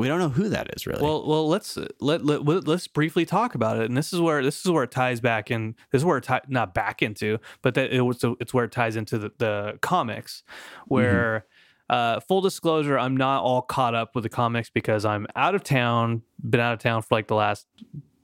we 0.00 0.08
don't 0.08 0.18
know 0.18 0.30
who 0.30 0.48
that 0.48 0.74
is 0.74 0.86
really 0.86 1.02
Well, 1.02 1.26
well, 1.26 1.48
let's 1.48 1.76
let, 2.00 2.24
let 2.24 2.44
let- 2.44 2.66
let's 2.66 2.88
briefly 2.88 3.26
talk 3.26 3.54
about 3.54 3.78
it. 3.78 3.84
And 3.84 3.96
this 3.96 4.12
is 4.12 4.20
where 4.20 4.42
this 4.42 4.64
is 4.64 4.70
where 4.70 4.84
it 4.84 4.90
ties 4.90 5.20
back 5.20 5.50
in. 5.50 5.76
This 5.92 6.00
is 6.00 6.04
where 6.04 6.16
it 6.16 6.24
tie, 6.24 6.40
not 6.48 6.72
back 6.74 7.02
into, 7.02 7.38
but 7.62 7.74
that 7.74 7.92
it 7.92 8.00
was 8.00 8.24
it's 8.40 8.54
where 8.54 8.64
it 8.64 8.72
ties 8.72 8.96
into 8.96 9.18
the, 9.18 9.32
the 9.38 9.78
comics. 9.82 10.42
Where, 10.86 11.44
uh, 11.90 12.20
full 12.20 12.40
disclosure, 12.40 12.98
I'm 12.98 13.16
not 13.16 13.42
all 13.42 13.62
caught 13.62 13.94
up 13.94 14.14
with 14.14 14.24
the 14.24 14.30
comics 14.30 14.70
because 14.70 15.04
I'm 15.04 15.26
out 15.36 15.54
of 15.54 15.62
town. 15.62 16.22
Been 16.48 16.60
out 16.60 16.72
of 16.72 16.78
town 16.78 17.02
for 17.02 17.14
like 17.14 17.26
the 17.26 17.34
last 17.34 17.66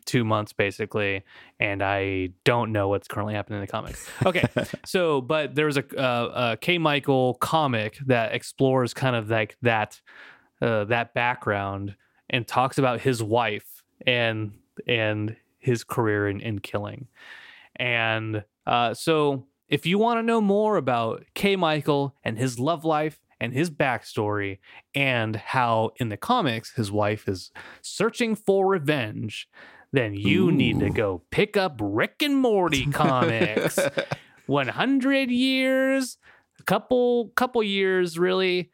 two 0.06 0.24
months 0.24 0.52
basically, 0.52 1.24
and 1.60 1.82
I 1.82 2.30
don't 2.44 2.72
know 2.72 2.88
what's 2.88 3.08
currently 3.08 3.34
happening 3.34 3.58
in 3.58 3.66
the 3.66 3.70
comics. 3.70 4.08
Okay, 4.24 4.44
so 4.86 5.20
but 5.20 5.54
there's 5.54 5.76
a, 5.76 5.84
uh, 6.00 6.52
a 6.52 6.56
K. 6.56 6.78
Michael 6.78 7.34
comic 7.34 7.98
that 8.06 8.34
explores 8.34 8.94
kind 8.94 9.16
of 9.16 9.28
like 9.28 9.56
that 9.62 10.00
uh, 10.60 10.84
that 10.84 11.14
background 11.14 11.96
and 12.30 12.46
talks 12.46 12.78
about 12.78 13.00
his 13.00 13.22
wife 13.22 13.82
and 14.06 14.52
and 14.86 15.36
his 15.58 15.84
career 15.84 16.28
in, 16.28 16.40
in 16.40 16.60
killing. 16.60 17.08
And 17.76 18.44
uh, 18.66 18.94
so, 18.94 19.46
if 19.68 19.84
you 19.84 19.98
want 19.98 20.18
to 20.18 20.22
know 20.22 20.40
more 20.40 20.76
about 20.76 21.24
K. 21.34 21.56
Michael 21.56 22.14
and 22.24 22.38
his 22.38 22.58
love 22.58 22.84
life 22.84 23.18
and 23.40 23.52
his 23.52 23.70
backstory, 23.70 24.58
and 24.94 25.36
how 25.36 25.90
in 25.96 26.08
the 26.08 26.16
comics 26.16 26.72
his 26.72 26.90
wife 26.90 27.28
is 27.28 27.50
searching 27.82 28.34
for 28.34 28.66
revenge, 28.66 29.48
then 29.92 30.14
you 30.14 30.50
need 30.50 30.80
to 30.80 30.90
go 30.90 31.22
pick 31.30 31.56
up 31.56 31.78
Rick 31.82 32.22
and 32.22 32.36
Morty 32.36 32.86
comics. 32.92 33.78
100 34.46 35.30
years, 35.30 36.18
a 36.60 36.62
couple 36.62 37.28
couple 37.34 37.62
years 37.62 38.18
really. 38.18 38.70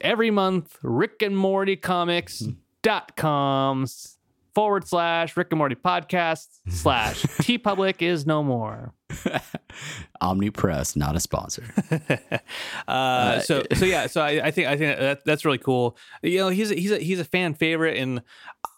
Every 0.00 0.30
month, 0.30 0.78
Rick 0.82 1.22
and 1.22 1.36
Morty 1.36 1.76
comics 1.76 2.42
dot 2.82 3.16
coms 3.16 4.16
forward 4.54 4.86
slash 4.86 5.36
Rick 5.36 5.48
and 5.50 5.58
Morty 5.58 5.74
podcast 5.74 6.46
slash 6.68 7.22
TeePublic 7.22 8.00
is 8.00 8.26
no 8.26 8.42
more. 8.42 8.94
Omnipress, 10.22 10.96
not 10.96 11.16
a 11.16 11.20
sponsor. 11.20 11.64
uh, 12.88 13.40
so 13.40 13.62
so 13.74 13.84
yeah, 13.84 14.06
so 14.06 14.22
I, 14.22 14.46
I 14.46 14.50
think 14.50 14.68
I 14.68 14.76
think 14.76 14.98
that 14.98 15.24
that's 15.24 15.44
really 15.44 15.58
cool. 15.58 15.96
You 16.22 16.38
know, 16.38 16.48
he's 16.48 16.70
a, 16.70 16.74
he's 16.74 16.92
a 16.92 16.98
he's 16.98 17.20
a 17.20 17.24
fan 17.24 17.54
favorite, 17.54 17.98
and 17.98 18.22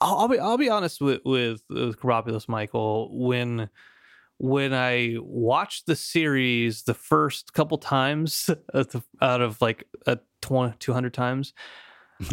I'll, 0.01 0.19
I'll 0.21 0.29
be 0.29 0.39
I'll 0.39 0.59
be 0.59 0.71
honest 0.71 1.01
with 1.01 1.21
with, 1.25 1.63
with 1.69 2.01
Karopoulos 2.01 2.49
Michael 2.49 3.11
when 3.17 3.69
when 4.43 4.75
I 4.75 5.19
watched 5.21 5.87
the 5.87 5.95
series 5.95 6.83
the 6.83 6.95
first 6.95 7.53
couple 7.53 7.79
times 7.79 8.51
out 9.23 9.41
of, 9.41 9.63
like 9.63 9.87
a 10.05 10.19
20, 10.41 10.75
200 10.81 11.15
times, 11.15 11.55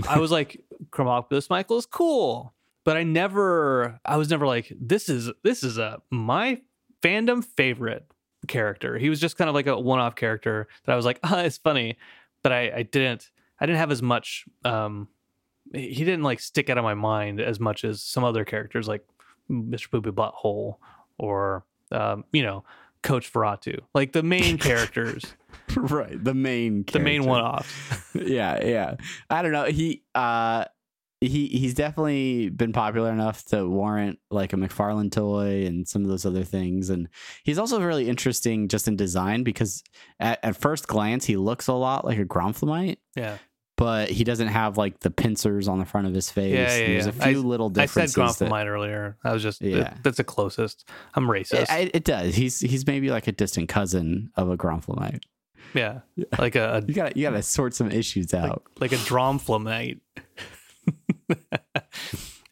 I 0.07 0.18
was 0.18 0.32
like, 0.32 0.60
Karopoulos 0.89 1.51
Michael 1.51 1.78
is 1.78 1.86
cool, 1.86 2.55
but 2.84 2.97
I 2.97 3.03
never 3.03 3.99
I 4.03 4.18
was 4.18 4.32
never 4.32 4.47
like 4.47 4.74
this 4.82 5.07
is 5.07 5.30
this 5.43 5.64
is 5.64 5.78
a 5.78 6.01
my 6.10 6.62
fandom 7.03 7.45
favorite 7.45 8.07
character. 8.47 8.97
He 8.97 9.10
was 9.10 9.20
just 9.20 9.38
kind 9.38 9.47
of 9.47 9.53
like 9.53 9.68
a 9.68 9.80
one-off 9.80 10.16
character 10.16 10.68
that 10.86 10.93
I 10.93 10.95
was 10.95 11.05
like, 11.05 11.20
ah, 11.24 11.41
it's 11.41 11.60
funny, 11.60 11.95
but 12.41 12.51
I, 12.51 12.72
I 12.78 12.84
didn't 12.84 13.30
I 13.60 13.68
didn't 13.68 13.80
have 13.80 13.91
as 13.91 14.01
much 14.01 14.45
um 14.66 15.10
he 15.74 16.03
didn't 16.03 16.24
like 16.24 16.39
stick 16.39 16.72
out 16.72 16.80
of 16.80 16.84
my 16.84 16.95
mind 16.95 17.39
as 17.39 17.60
much 17.60 17.84
as 17.84 18.01
some 18.01 18.24
other 18.24 18.45
characters 18.45 18.88
like 18.88 19.05
Mr. 19.47 20.01
Boo 20.01 20.12
Butthole 20.12 20.78
or 21.20 21.66
um, 21.92 22.24
you 22.32 22.44
know, 22.44 22.64
Coach 23.04 23.32
Feratu. 23.32 23.80
Like 23.94 24.12
the 24.12 24.24
main 24.24 24.58
characters, 24.70 25.24
right. 25.76 26.22
The 26.22 26.34
main 26.34 26.86
the 26.92 27.00
main 27.00 27.26
one-offs. 27.26 27.74
yeah, 28.14 28.64
yeah. 28.66 28.96
I 29.30 29.42
don't 29.42 29.52
know. 29.52 29.66
He 29.66 30.04
uh 30.16 30.66
he 31.22 31.48
he's 31.48 31.74
definitely 31.74 32.50
been 32.50 32.72
popular 32.72 33.12
enough 33.12 33.44
to 33.46 33.68
warrant 33.68 34.20
like 34.32 34.54
a 34.54 34.56
McFarlane 34.56 35.12
toy 35.12 35.66
and 35.66 35.88
some 35.88 36.04
of 36.04 36.10
those 36.10 36.26
other 36.26 36.46
things. 36.46 36.90
And 36.90 37.10
he's 37.44 37.58
also 37.58 37.82
really 37.82 38.08
interesting 38.08 38.70
just 38.70 38.88
in 38.88 38.96
design 38.96 39.44
because 39.44 39.84
at, 40.20 40.40
at 40.44 40.56
first 40.56 40.88
glance 40.88 41.26
he 41.26 41.36
looks 41.36 41.68
a 41.68 41.74
lot 41.74 42.06
like 42.06 42.18
a 42.20 42.26
Gromflemite, 42.26 42.98
Yeah. 43.16 43.38
But 43.80 44.09
he 44.09 44.25
doesn't 44.25 44.49
have 44.49 44.77
like 44.77 44.99
the 44.99 45.09
pincers 45.09 45.67
on 45.69 45.80
the 45.80 45.86
front 45.86 46.05
of 46.05 46.13
his 46.13 46.30
face. 46.30 46.53
Yeah, 46.53 46.75
yeah, 46.77 46.88
There's 46.88 47.05
yeah. 47.05 47.09
a 47.09 47.32
few 47.32 47.41
I- 47.41 47.45
little 47.45 47.67
I 47.77 47.86
said 47.86 48.07
differences. 48.07 48.38
that- 48.39 48.67
earlier. 48.67 49.17
I 49.23 49.32
was 49.32 49.41
just 49.41 49.61
Yeah. 49.61 49.93
that's 50.03 50.17
the 50.17 50.23
closest. 50.25 50.88
I'm 51.13 51.27
racist. 51.27 51.71
it, 51.75 51.91
it- 51.95 52.03
does. 52.03 52.36
He's 52.36 52.59
he's 52.59 52.86
maybe 52.86 53.09
like 53.09 53.27
a 53.27 53.32
distant 53.32 53.69
cousin 53.69 54.32
of 54.36 54.49
a 54.49 54.57
Gromflemite. 54.57 55.21
yeah. 55.73 56.01
Like 56.38 56.55
a, 56.55 56.84
You 56.88 56.93
gotta 56.93 57.13
you 57.17 57.23
gotta 57.23 57.41
sort 57.41 57.73
some 57.73 57.89
issues 57.91 58.34
out. 58.34 58.63
like 58.82 58.91
a 58.91 58.95
dromflemite. 58.97 60.01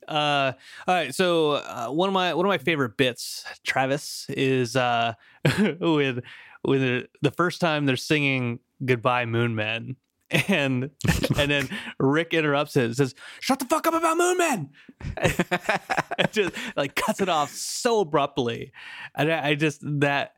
uh, 0.07 0.53
all 0.87 0.95
right. 0.95 1.13
So 1.13 1.51
uh, 1.53 1.87
one 1.89 2.07
of 2.09 2.13
my 2.13 2.33
one 2.33 2.45
of 2.45 2.49
my 2.49 2.57
favorite 2.57 2.95
bits, 2.97 3.43
Travis, 3.65 4.25
is 4.29 4.75
uh, 4.75 5.13
with 5.59 6.19
with 6.63 6.81
the, 6.81 7.07
the 7.21 7.31
first 7.31 7.59
time 7.61 7.85
they're 7.85 7.95
singing 7.97 8.59
"Goodbye 8.85 9.25
Moon 9.25 9.55
Men," 9.55 9.95
and 10.31 10.89
and 11.37 11.51
then 11.51 11.69
Rick 11.99 12.33
interrupts 12.33 12.75
it 12.75 12.85
and 12.85 12.95
says, 12.95 13.15
"Shut 13.39 13.59
the 13.59 13.65
fuck 13.65 13.87
up 13.87 13.93
about 13.93 14.17
Moon 14.17 14.37
Men." 14.37 14.69
and 15.17 16.31
just 16.31 16.55
like 16.75 16.95
cuts 16.95 17.21
it 17.21 17.29
off 17.29 17.51
so 17.51 18.01
abruptly, 18.01 18.71
and 19.15 19.31
I, 19.31 19.49
I 19.49 19.55
just 19.55 19.81
that 19.99 20.33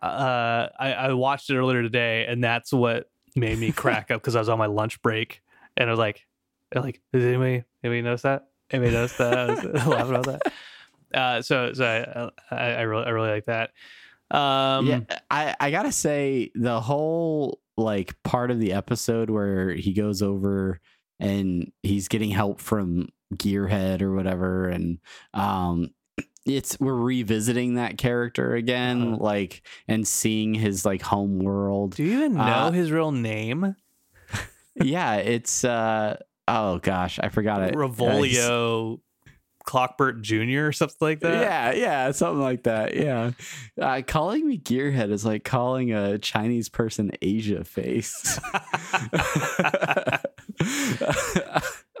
uh, 0.00 0.68
I, 0.78 0.92
I 0.92 1.12
watched 1.12 1.50
it 1.50 1.56
earlier 1.56 1.82
today, 1.82 2.26
and 2.26 2.42
that's 2.42 2.72
what 2.72 3.10
made 3.34 3.58
me 3.58 3.72
crack 3.72 4.10
up 4.10 4.20
because 4.20 4.36
I 4.36 4.38
was 4.38 4.48
on 4.48 4.58
my 4.58 4.66
lunch 4.66 5.02
break, 5.02 5.42
and 5.76 5.88
I 5.88 5.92
was 5.92 5.98
like, 5.98 6.26
like, 6.74 7.00
did 7.12 7.22
anybody 7.22 7.64
anybody 7.82 8.02
notice 8.02 8.22
that? 8.22 8.48
Anybody 8.70 8.94
notice 8.94 9.16
that? 9.16 9.38
I 9.38 9.46
was 9.46 9.64
laughing 9.86 10.14
about 10.14 10.26
that. 10.26 10.52
Uh, 11.14 11.42
so 11.42 11.72
so 11.72 11.84
I, 11.84 12.54
I 12.54 12.70
I 12.74 12.82
really 12.82 13.04
I 13.04 13.10
really 13.10 13.30
like 13.30 13.46
that. 13.46 13.70
Um, 14.30 14.86
yeah, 14.86 15.00
I 15.30 15.54
I 15.60 15.70
gotta 15.70 15.92
say 15.92 16.50
the 16.54 16.80
whole 16.80 17.60
like 17.82 18.14
part 18.22 18.50
of 18.50 18.58
the 18.60 18.72
episode 18.72 19.28
where 19.30 19.70
he 19.72 19.92
goes 19.92 20.22
over 20.22 20.80
and 21.20 21.70
he's 21.82 22.08
getting 22.08 22.30
help 22.30 22.60
from 22.60 23.08
Gearhead 23.34 24.02
or 24.02 24.14
whatever, 24.14 24.68
and 24.68 24.98
um, 25.34 25.90
it's 26.44 26.78
we're 26.80 26.94
revisiting 26.94 27.74
that 27.74 27.96
character 27.98 28.54
again, 28.54 29.14
Uh-huh. 29.14 29.16
like 29.22 29.62
and 29.88 30.06
seeing 30.06 30.54
his 30.54 30.84
like 30.84 31.02
home 31.02 31.38
world. 31.38 31.94
Do 31.96 32.02
you 32.04 32.18
even 32.18 32.34
know 32.34 32.42
Uh, 32.42 32.70
his 32.72 32.90
real 32.90 33.12
name? 33.12 33.76
yeah, 34.74 35.16
it's 35.16 35.64
uh 35.64 36.16
oh 36.48 36.78
gosh, 36.78 37.18
I 37.22 37.28
forgot 37.28 37.62
it. 37.62 37.74
Uh, 37.76 37.78
Revolio 37.78 39.00
Clockbert 39.66 40.22
Jr. 40.22 40.66
or 40.66 40.72
something 40.72 40.96
like 41.00 41.20
that. 41.20 41.42
Yeah, 41.42 41.72
yeah, 41.72 42.10
something 42.10 42.40
like 42.40 42.64
that. 42.64 42.94
Yeah, 42.96 43.32
uh, 43.80 44.02
calling 44.06 44.46
me 44.46 44.58
gearhead 44.58 45.10
is 45.10 45.24
like 45.24 45.44
calling 45.44 45.92
a 45.92 46.18
Chinese 46.18 46.68
person 46.68 47.12
Asia 47.20 47.64
face. 47.64 48.40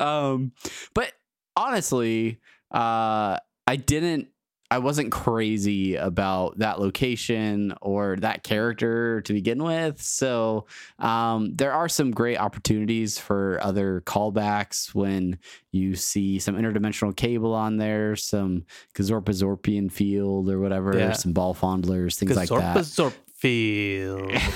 um, 0.00 0.52
but 0.94 1.12
honestly, 1.56 2.40
uh, 2.70 3.38
I 3.66 3.76
didn't. 3.76 4.28
I 4.72 4.78
wasn't 4.78 5.12
crazy 5.12 5.96
about 5.96 6.58
that 6.60 6.80
location 6.80 7.74
or 7.82 8.16
that 8.20 8.42
character 8.42 9.20
to 9.20 9.32
begin 9.34 9.62
with. 9.62 10.00
So 10.00 10.64
um, 10.98 11.54
there 11.54 11.72
are 11.72 11.90
some 11.90 12.10
great 12.10 12.38
opportunities 12.38 13.18
for 13.18 13.58
other 13.62 14.02
callbacks 14.06 14.94
when 14.94 15.38
you 15.72 15.94
see 15.94 16.38
some 16.38 16.54
interdimensional 16.56 17.14
cable 17.14 17.52
on 17.52 17.76
there, 17.76 18.16
some 18.16 18.64
Gazorpa 18.94 19.34
Zorpian 19.34 19.92
field 19.92 20.48
or 20.48 20.58
whatever, 20.58 20.96
Yeah. 20.96 21.12
some 21.12 21.34
ball 21.34 21.52
fondlers, 21.52 22.16
things 22.16 22.34
like 22.34 22.48
that. 22.48 22.78
Zorpfield. 22.78 24.40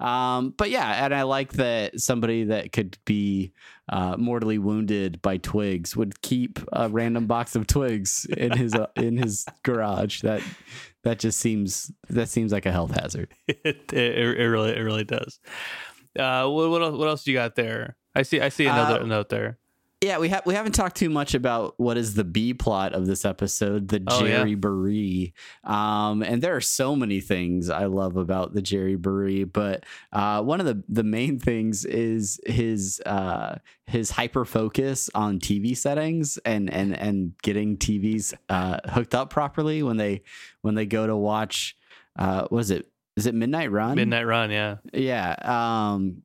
Um, 0.00 0.52
but 0.56 0.68
yeah, 0.70 1.04
and 1.04 1.14
I 1.14 1.22
like 1.22 1.52
that 1.52 2.00
somebody 2.00 2.44
that 2.46 2.72
could 2.72 2.98
be 3.04 3.52
uh, 3.92 4.16
mortally 4.16 4.58
wounded 4.58 5.20
by 5.20 5.36
twigs 5.36 5.94
would 5.94 6.22
keep 6.22 6.58
a 6.72 6.88
random 6.88 7.26
box 7.26 7.54
of 7.54 7.66
twigs 7.66 8.26
in 8.36 8.52
his 8.52 8.74
uh, 8.74 8.86
in 8.96 9.16
his 9.18 9.44
garage. 9.62 10.22
That 10.22 10.42
that 11.04 11.18
just 11.18 11.38
seems 11.38 11.92
that 12.08 12.28
seems 12.28 12.52
like 12.52 12.64
a 12.66 12.72
health 12.72 12.92
hazard. 12.98 13.28
it, 13.48 13.92
it, 13.92 14.40
it 14.40 14.48
really 14.48 14.70
it 14.70 14.80
really 14.80 15.04
does. 15.04 15.38
Uh, 16.18 16.48
what 16.48 16.70
what 16.70 16.82
else, 16.82 16.96
what 16.96 17.08
else 17.08 17.26
you 17.26 17.34
got 17.34 17.54
there? 17.54 17.96
I 18.14 18.22
see 18.22 18.40
I 18.40 18.48
see 18.48 18.66
another 18.66 19.02
Uh, 19.02 19.06
note 19.06 19.28
there. 19.28 19.58
Yeah, 20.02 20.18
we 20.18 20.28
have 20.30 20.44
we 20.44 20.54
haven't 20.54 20.72
talked 20.72 20.96
too 20.96 21.08
much 21.08 21.32
about 21.34 21.74
what 21.78 21.96
is 21.96 22.14
the 22.14 22.24
B 22.24 22.54
plot 22.54 22.92
of 22.92 23.06
this 23.06 23.24
episode, 23.24 23.86
the 23.86 24.02
Oh, 24.08 24.24
yeah. 24.24 24.42
Jerryboree. 24.44 25.32
Um, 25.62 26.22
and 26.22 26.42
there 26.42 26.56
are 26.56 26.60
so 26.60 26.96
many 26.96 27.20
things 27.20 27.70
I 27.70 27.84
love 27.86 28.16
about 28.16 28.52
the 28.52 28.62
Jerryboree, 28.62 29.52
but 29.52 29.84
uh, 30.12 30.42
one 30.42 30.58
of 30.58 30.66
the 30.66 30.82
the 30.88 31.04
main 31.04 31.38
things 31.38 31.84
is 31.84 32.40
his 32.44 33.00
uh, 33.06 33.58
his 33.86 34.10
hyper 34.10 34.44
focus 34.44 35.08
on 35.14 35.38
TV 35.38 35.76
settings 35.76 36.36
and 36.44 36.68
and 36.72 36.98
and 36.98 37.34
getting 37.42 37.76
TVs 37.76 38.34
uh, 38.48 38.78
hooked 38.90 39.14
up 39.14 39.30
properly 39.30 39.84
when 39.84 39.98
they 39.98 40.22
when 40.62 40.74
they 40.74 40.84
go 40.84 41.06
to 41.06 41.16
watch. 41.16 41.76
Uh, 42.18 42.46
what 42.48 42.58
is 42.58 42.72
it? 42.72 42.88
Is 43.16 43.26
it 43.26 43.34
Midnight 43.36 43.70
Run? 43.70 43.94
Midnight 43.94 44.26
Run, 44.26 44.50
yeah. 44.50 44.76
Yeah. 44.92 45.36
Um 45.44 46.22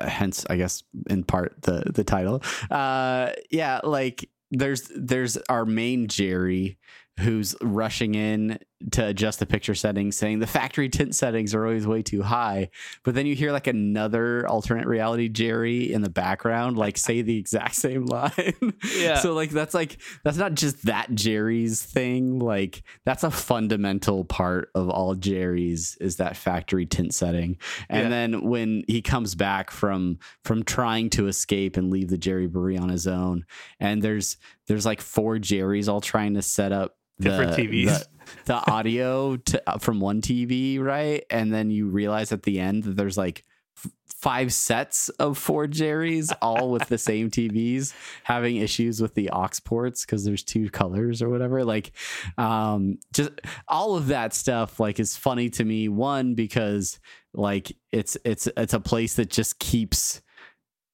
hence 0.00 0.44
I 0.48 0.56
guess 0.56 0.82
in 1.08 1.24
part 1.24 1.62
the 1.62 1.82
the 1.92 2.04
title. 2.04 2.42
Uh 2.70 3.30
yeah, 3.50 3.80
like 3.84 4.28
there's 4.50 4.90
there's 4.94 5.36
our 5.48 5.64
main 5.64 6.08
Jerry 6.08 6.78
who's 7.18 7.54
rushing 7.60 8.14
in 8.14 8.58
to 8.92 9.06
adjust 9.06 9.38
the 9.38 9.46
picture 9.46 9.74
settings 9.74 10.16
saying 10.16 10.38
the 10.38 10.46
factory 10.46 10.88
tint 10.88 11.14
settings 11.14 11.54
are 11.54 11.64
always 11.66 11.86
way 11.86 12.02
too 12.02 12.22
high 12.22 12.68
but 13.04 13.14
then 13.14 13.26
you 13.26 13.34
hear 13.34 13.52
like 13.52 13.66
another 13.66 14.46
alternate 14.48 14.86
reality 14.86 15.28
jerry 15.28 15.92
in 15.92 16.00
the 16.02 16.08
background 16.10 16.78
like 16.78 16.96
say 16.98 17.20
the 17.22 17.36
exact 17.36 17.74
same 17.74 18.06
line 18.06 18.54
Yeah. 18.98 19.18
so 19.18 19.34
like 19.34 19.50
that's 19.50 19.74
like 19.74 20.00
that's 20.24 20.38
not 20.38 20.54
just 20.54 20.86
that 20.86 21.14
jerry's 21.14 21.82
thing 21.82 22.38
like 22.38 22.82
that's 23.04 23.22
a 23.24 23.30
fundamental 23.30 24.24
part 24.24 24.70
of 24.74 24.88
all 24.88 25.14
jerry's 25.14 25.96
is 26.00 26.16
that 26.16 26.36
factory 26.36 26.86
tint 26.86 27.12
setting 27.14 27.58
and 27.88 28.04
Yeah. 28.04 28.08
then 28.08 28.42
when 28.44 28.84
he 28.86 29.02
comes 29.02 29.34
back 29.34 29.70
from 29.70 30.18
from 30.44 30.62
trying 30.62 31.10
to 31.10 31.26
escape 31.28 31.76
and 31.76 31.90
leave 31.90 32.08
the 32.08 32.16
Jerryboree 32.18 32.80
on 32.80 32.88
his 32.88 33.06
own 33.06 33.44
and 33.78 34.00
there's 34.02 34.36
there's 34.66 34.86
like 34.86 35.00
four 35.00 35.36
jerrys 35.36 35.88
all 35.88 36.00
trying 36.00 36.34
to 36.34 36.42
set 36.42 36.72
up 36.72 36.96
the, 37.20 37.30
Different 37.30 37.52
TVs. 37.52 37.86
the, 37.86 38.06
the 38.46 38.70
audio 38.70 39.36
to, 39.36 39.62
uh, 39.70 39.78
from 39.78 40.00
one 40.00 40.20
TV, 40.20 40.80
right? 40.80 41.24
And 41.30 41.52
then 41.52 41.70
you 41.70 41.88
realize 41.88 42.32
at 42.32 42.42
the 42.42 42.58
end 42.60 42.84
that 42.84 42.96
there's 42.96 43.18
like 43.18 43.44
f- 43.76 43.90
five 44.06 44.52
sets 44.52 45.08
of 45.10 45.38
four 45.38 45.66
Jerry's, 45.66 46.32
all 46.42 46.70
with 46.70 46.88
the 46.88 46.98
same 46.98 47.30
TVs, 47.30 47.92
having 48.24 48.56
issues 48.56 49.00
with 49.00 49.14
the 49.14 49.30
aux 49.30 49.48
ports 49.64 50.04
because 50.04 50.24
there's 50.24 50.42
two 50.44 50.70
colors 50.70 51.22
or 51.22 51.28
whatever. 51.28 51.64
Like, 51.64 51.92
um, 52.38 52.98
just 53.12 53.30
all 53.68 53.96
of 53.96 54.08
that 54.08 54.34
stuff 54.34 54.80
like 54.80 54.98
is 55.00 55.16
funny 55.16 55.50
to 55.50 55.64
me. 55.64 55.88
One 55.88 56.34
because 56.34 56.98
like 57.32 57.72
it's 57.92 58.16
it's 58.24 58.48
it's 58.56 58.74
a 58.74 58.80
place 58.80 59.14
that 59.14 59.30
just 59.30 59.58
keeps 59.58 60.20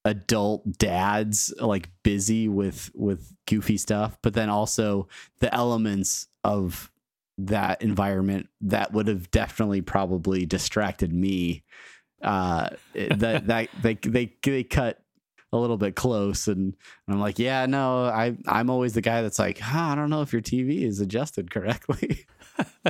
adult 0.07 0.79
dads 0.79 1.53
like 1.59 1.89
busy 2.03 2.49
with 2.49 2.91
with 2.95 3.35
goofy 3.47 3.77
stuff 3.77 4.17
but 4.23 4.35
then 4.35 4.49
also 4.49 5.09
the 5.41 5.53
elements 5.53 6.29
of 6.45 6.93
that 7.39 7.83
environment 7.83 8.49
that 8.61 8.93
would 8.93 9.09
have 9.09 9.31
definitely 9.31 9.81
probably 9.81 10.47
distracted 10.47 11.13
me 11.13 11.65
uh 12.23 12.69
that 12.95 13.47
that 13.47 13.71
they 13.83 13.95
they 13.95 14.33
they 14.43 14.63
cut 14.63 15.01
a 15.53 15.57
little 15.57 15.77
bit 15.77 15.97
close 15.97 16.47
and 16.47 16.77
I'm 17.09 17.21
like 17.21 17.39
yeah 17.39 17.67
no 17.67 18.05
I 18.05 18.37
I'm 18.47 18.71
always 18.71 18.95
the 18.95 19.01
guy 19.01 19.23
that's 19.23 19.39
like 19.39 19.59
huh, 19.59 19.89
I 19.89 19.95
don't 19.97 20.11
know 20.11 20.23
if 20.23 20.33
your 20.33 20.43
TV 20.43 20.83
is 20.83 21.01
adjusted 21.01 21.51
correctly 21.51 22.27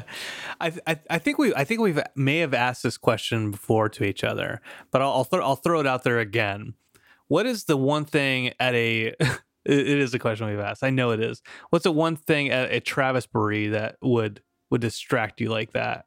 I, 0.61 0.73
I 0.87 0.99
I 1.11 1.19
think 1.19 1.39
we 1.39 1.55
I 1.55 1.65
think 1.65 1.81
we've 1.81 2.01
may 2.15 2.39
have 2.39 2.55
asked 2.55 2.83
this 2.83 2.97
question 2.97 3.51
before 3.51 3.89
to 3.91 4.05
each 4.05 4.25
other, 4.25 4.61
but 4.91 5.03
I'll 5.03 5.13
I'll, 5.13 5.25
throw 5.25 5.45
I'll 5.45 5.57
throw 5.57 5.81
it 5.81 5.87
out 5.87 6.05
there 6.05 6.19
again. 6.19 6.75
What 7.29 7.47
is 7.47 7.65
the 7.65 7.77
one 7.77 8.05
thing 8.05 8.53
at 8.61 8.75
a 8.75 9.15
it 9.65 9.89
is 9.89 10.15
a 10.15 10.19
question 10.19 10.47
we've 10.47 10.59
asked. 10.61 10.85
I 10.85 10.91
know 10.91 11.11
it 11.11 11.21
is. 11.21 11.43
What's 11.71 11.85
the 11.85 11.93
one 11.93 12.17
thing 12.17 12.51
at 12.51 12.73
a 12.73 12.81
Travis 12.81 13.27
Baree 13.27 13.73
that 13.73 13.97
would 14.03 14.43
would 14.71 14.81
distract 14.81 15.41
you 15.41 15.49
like 15.51 15.73
that? 15.73 16.07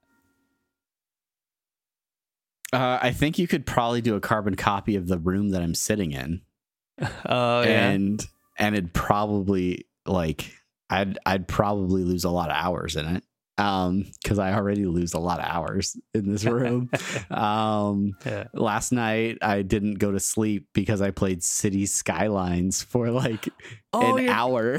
uh, 2.72 3.00
I 3.02 3.12
think 3.12 3.40
you 3.40 3.48
could 3.48 3.66
probably 3.66 4.02
do 4.02 4.16
a 4.16 4.20
carbon 4.22 4.56
copy 4.56 4.96
of 4.96 5.08
the 5.08 5.18
room 5.18 5.50
that 5.50 5.62
I'm 5.62 5.74
sitting 5.74 6.12
in 6.12 6.42
Oh 7.26 7.62
yeah. 7.62 7.90
and 7.90 8.26
and 8.58 8.76
it'd 8.76 8.94
probably 8.94 9.88
like 10.06 10.54
I'd 10.90 11.18
I'd 11.26 11.48
probably 11.48 12.04
lose 12.04 12.24
a 12.24 12.30
lot 12.30 12.50
of 12.50 12.56
hours 12.58 12.96
in 12.96 13.06
it. 13.06 13.24
Um, 13.60 14.06
because 14.24 14.40
I 14.40 14.54
already 14.54 14.86
lose 14.86 15.14
a 15.14 15.20
lot 15.20 15.40
of 15.40 15.46
hours 15.46 15.98
in 16.14 16.32
this 16.32 16.46
room. 16.60 16.90
um, 17.30 18.14
yeah. 18.26 18.46
last 18.54 18.92
night 18.92 19.38
I 19.42 19.62
didn't 19.64 19.96
go 19.96 20.12
to 20.12 20.20
sleep 20.20 20.68
because 20.74 21.02
I 21.02 21.12
played 21.12 21.44
City 21.44 21.86
Skylines 21.86 22.82
for 22.84 23.10
like 23.12 23.50
Oh, 23.92 24.18
an 24.18 24.30
hour. 24.30 24.78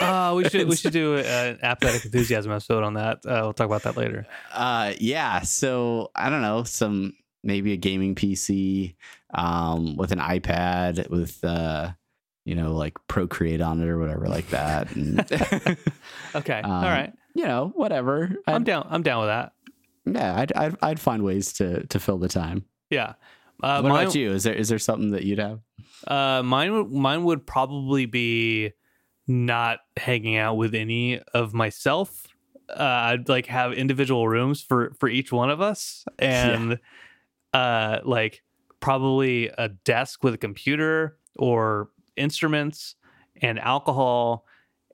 Oh, 0.00 0.36
we 0.36 0.48
should 0.48 0.68
we 0.68 0.76
should 0.76 0.92
do 0.92 1.16
an 1.18 1.58
apathetic 1.62 2.04
enthusiasm 2.04 2.52
episode 2.52 2.84
on 2.84 2.94
that. 2.94 3.18
Uh, 3.26 3.40
we'll 3.42 3.52
talk 3.52 3.66
about 3.66 3.82
that 3.82 3.96
later. 3.96 4.26
uh, 4.52 4.94
yeah. 4.98 5.40
So 5.42 6.10
I 6.14 6.30
don't 6.30 6.42
know, 6.42 6.62
some 6.62 7.14
maybe 7.44 7.72
a 7.72 7.76
gaming 7.76 8.14
PC, 8.14 8.94
um, 9.34 9.96
with 9.96 10.12
an 10.12 10.20
iPad 10.20 11.10
with 11.10 11.42
uh, 11.44 11.90
you 12.44 12.54
know, 12.54 12.72
like 12.74 12.96
Procreate 13.08 13.60
on 13.60 13.80
it 13.82 13.88
or 13.88 13.98
whatever 13.98 14.28
like 14.28 14.48
that. 14.50 14.94
And 14.94 15.20
Okay. 16.34 16.60
Um, 16.60 16.70
All 16.70 16.82
right. 16.82 17.12
You 17.34 17.44
know, 17.44 17.72
whatever. 17.74 18.36
I'm 18.46 18.56
I'd, 18.56 18.64
down. 18.64 18.86
I'm 18.90 19.02
down 19.02 19.20
with 19.20 19.28
that. 19.28 19.52
yeah, 20.04 20.40
I'd, 20.40 20.52
I'd 20.52 20.76
I'd 20.82 21.00
find 21.00 21.22
ways 21.22 21.52
to 21.54 21.86
to 21.86 22.00
fill 22.00 22.18
the 22.18 22.28
time. 22.28 22.64
Yeah. 22.90 23.14
Uh, 23.62 23.80
what 23.80 23.90
mine, 23.90 24.02
about 24.02 24.14
you? 24.14 24.32
Is 24.32 24.42
there 24.42 24.54
is 24.54 24.68
there 24.68 24.78
something 24.78 25.12
that 25.12 25.24
you'd 25.24 25.38
have? 25.38 25.60
Uh, 26.06 26.42
mine 26.42 26.72
would 26.72 26.90
mine 26.90 27.24
would 27.24 27.46
probably 27.46 28.06
be 28.06 28.72
not 29.26 29.78
hanging 29.96 30.36
out 30.36 30.56
with 30.56 30.74
any 30.74 31.20
of 31.32 31.54
myself. 31.54 32.26
Uh, 32.68 32.82
I'd 32.82 33.28
like 33.28 33.46
have 33.46 33.72
individual 33.72 34.28
rooms 34.28 34.62
for 34.62 34.94
for 34.98 35.08
each 35.08 35.32
one 35.32 35.50
of 35.50 35.60
us, 35.60 36.04
and 36.18 36.78
uh, 37.52 37.98
like 38.04 38.42
probably 38.80 39.48
a 39.56 39.68
desk 39.68 40.24
with 40.24 40.34
a 40.34 40.38
computer 40.38 41.18
or 41.36 41.90
instruments 42.16 42.96
and 43.40 43.58
alcohol. 43.58 44.44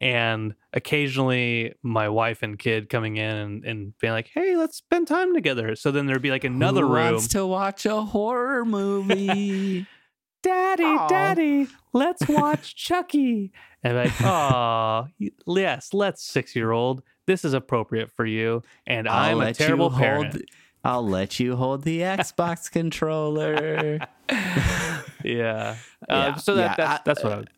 And 0.00 0.54
occasionally, 0.72 1.74
my 1.82 2.08
wife 2.08 2.42
and 2.42 2.58
kid 2.58 2.88
coming 2.88 3.16
in 3.16 3.34
and, 3.36 3.64
and 3.64 3.98
being 3.98 4.12
like, 4.12 4.30
"Hey, 4.32 4.56
let's 4.56 4.76
spend 4.76 5.08
time 5.08 5.34
together." 5.34 5.74
So 5.74 5.90
then 5.90 6.06
there'd 6.06 6.22
be 6.22 6.30
like 6.30 6.44
another 6.44 6.82
Who 6.82 6.94
room. 6.94 7.12
wants 7.12 7.28
to 7.28 7.44
watch 7.46 7.84
a 7.86 8.00
horror 8.02 8.64
movie. 8.64 9.86
Daddy, 10.42 10.84
Aw. 10.84 11.08
Daddy, 11.08 11.66
let's 11.92 12.28
watch 12.28 12.76
Chucky. 12.76 13.52
And 13.82 13.98
I'm 13.98 14.04
like, 14.04 14.22
oh, 14.22 15.06
yes, 15.48 15.92
let's 15.92 16.22
six 16.22 16.54
year 16.54 16.70
old. 16.70 17.02
This 17.26 17.44
is 17.44 17.52
appropriate 17.54 18.10
for 18.12 18.24
you. 18.24 18.62
And 18.86 19.08
I'll 19.08 19.30
I'm 19.32 19.36
a 19.36 19.40
let 19.40 19.58
you 19.60 19.66
terrible 19.66 19.90
hold- 19.90 20.00
parent. 20.00 20.44
I'll 20.84 21.06
let 21.06 21.40
you 21.40 21.56
hold 21.56 21.82
the 21.82 22.00
Xbox 22.02 22.70
controller. 22.70 23.98
yeah. 24.30 25.02
Yeah, 25.24 25.76
Uh, 26.08 26.36
so 26.36 26.54
that, 26.54 26.62
yeah, 26.62 26.74
that's, 26.76 27.00
I- 27.00 27.02
that's 27.04 27.24
what 27.24 27.32
I 27.32 27.36
would. 27.38 27.50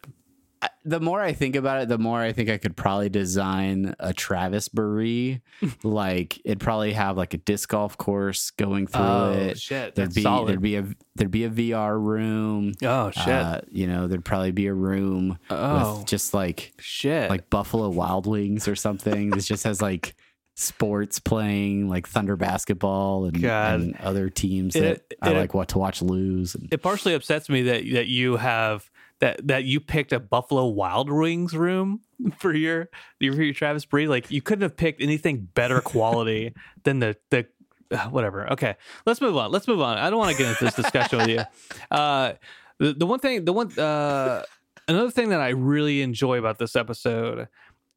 I- 0.85 0.89
the 0.89 0.99
more 1.01 1.21
I 1.21 1.33
think 1.35 1.57
about 1.57 1.83
it, 1.83 1.89
the 1.89 1.99
more 1.99 2.21
I 2.21 2.33
think 2.33 2.49
I 2.49 2.57
could 2.57 2.75
probably 2.77 3.09
design 3.11 3.95
a 3.99 4.15
Travis 4.15 4.69
Baree. 4.71 5.41
like 5.83 6.41
it'd 6.45 6.61
probably 6.61 6.93
have 6.95 7.17
like 7.19 7.35
a 7.35 7.39
disc 7.39 7.69
golf 7.69 7.99
course 7.99 8.51
going 8.51 8.87
through 8.87 9.03
Oh, 9.03 9.33
it. 9.33 9.59
shit. 9.61 9.95
There'd 9.95 10.15
be 10.15 10.23
solid. 10.23 10.49
there'd 10.49 10.63
be 10.63 10.77
a 10.77 10.87
there'd 11.17 11.31
be 11.31 11.45
a 11.45 11.51
VR 11.51 12.01
room. 12.01 12.73
oh, 12.83 13.11
shit. 13.11 13.29
Uh, 13.29 13.61
you 13.71 13.87
know, 13.87 14.07
there'd 14.07 14.25
probably 14.25 14.53
be 14.53 14.67
a 14.69 14.75
room 14.75 15.39
oh, 15.51 15.99
with 15.99 16.07
just 16.07 16.33
like 16.33 16.73
shit. 16.79 17.29
like 17.29 17.51
Buffalo 17.51 17.91
Wild 17.91 18.27
Wings 18.27 18.67
or 18.67 18.75
something. 18.75 19.31
this 19.31 19.47
just 19.47 19.65
has 19.65 19.83
like 19.83 20.15
sports 20.57 21.19
playing, 21.19 21.89
like 21.89 22.07
Thunder 22.07 22.37
basketball 22.37 23.25
and, 23.27 23.45
and 23.45 23.97
other 24.01 24.29
teams 24.29 24.77
It- 24.77 25.09
that 25.11 25.17
I 25.23 25.33
it- 25.33 25.37
like 25.37 25.55
what 25.55 25.69
to 25.69 25.79
watch 25.79 26.03
lose. 26.03 26.55
And, 26.55 26.69
it 26.73 26.83
partially 26.83 27.15
upsets 27.15 27.49
me 27.49 27.63
that 27.63 27.85
that 27.93 28.07
you 28.09 28.37
have 28.37 28.91
that 29.21 29.47
that 29.47 29.65
you 29.65 29.81
picked 29.81 30.13
a 30.13 30.21
Buffalo 30.21 30.67
Wild 30.67 31.11
Wings 31.11 31.55
room 31.55 32.01
for 32.39 32.55
your 32.55 32.89
for 33.19 33.43
your 33.43 33.55
Travis 33.55 33.85
Bree. 33.85 34.09
Like 34.09 34.31
you 34.31 34.43
couldn't 34.43 34.63
have 34.63 34.77
picked 34.77 35.03
anything 35.03 35.49
better 35.55 35.81
quality 35.81 36.55
than 36.85 36.99
the 36.99 37.17
the 37.31 37.47
uh, 37.93 38.09
whatever. 38.09 38.51
Okay, 38.53 38.77
let's 39.07 39.21
move 39.21 39.37
on. 39.37 39.51
Let's 39.51 39.69
move 39.69 39.81
on. 39.81 39.99
I 39.99 40.11
don't 40.11 40.19
want 40.19 40.33
to 40.33 40.39
get 40.43 40.51
into 40.51 40.65
this 40.65 40.75
discussion 40.75 41.19
with 41.19 41.29
you. 41.29 41.41
Uh, 41.91 42.35
the 42.79 42.93
the 42.95 43.07
one 43.07 43.19
thing, 43.19 43.45
the 43.45 43.53
one 43.53 43.77
uh, 43.79 44.43
another 44.89 45.11
thing 45.11 45.31
that 45.31 45.41
I 45.41 45.51
really 45.51 46.03
enjoy 46.03 46.39
about 46.39 46.59
this 46.59 46.77
episode, 46.77 47.49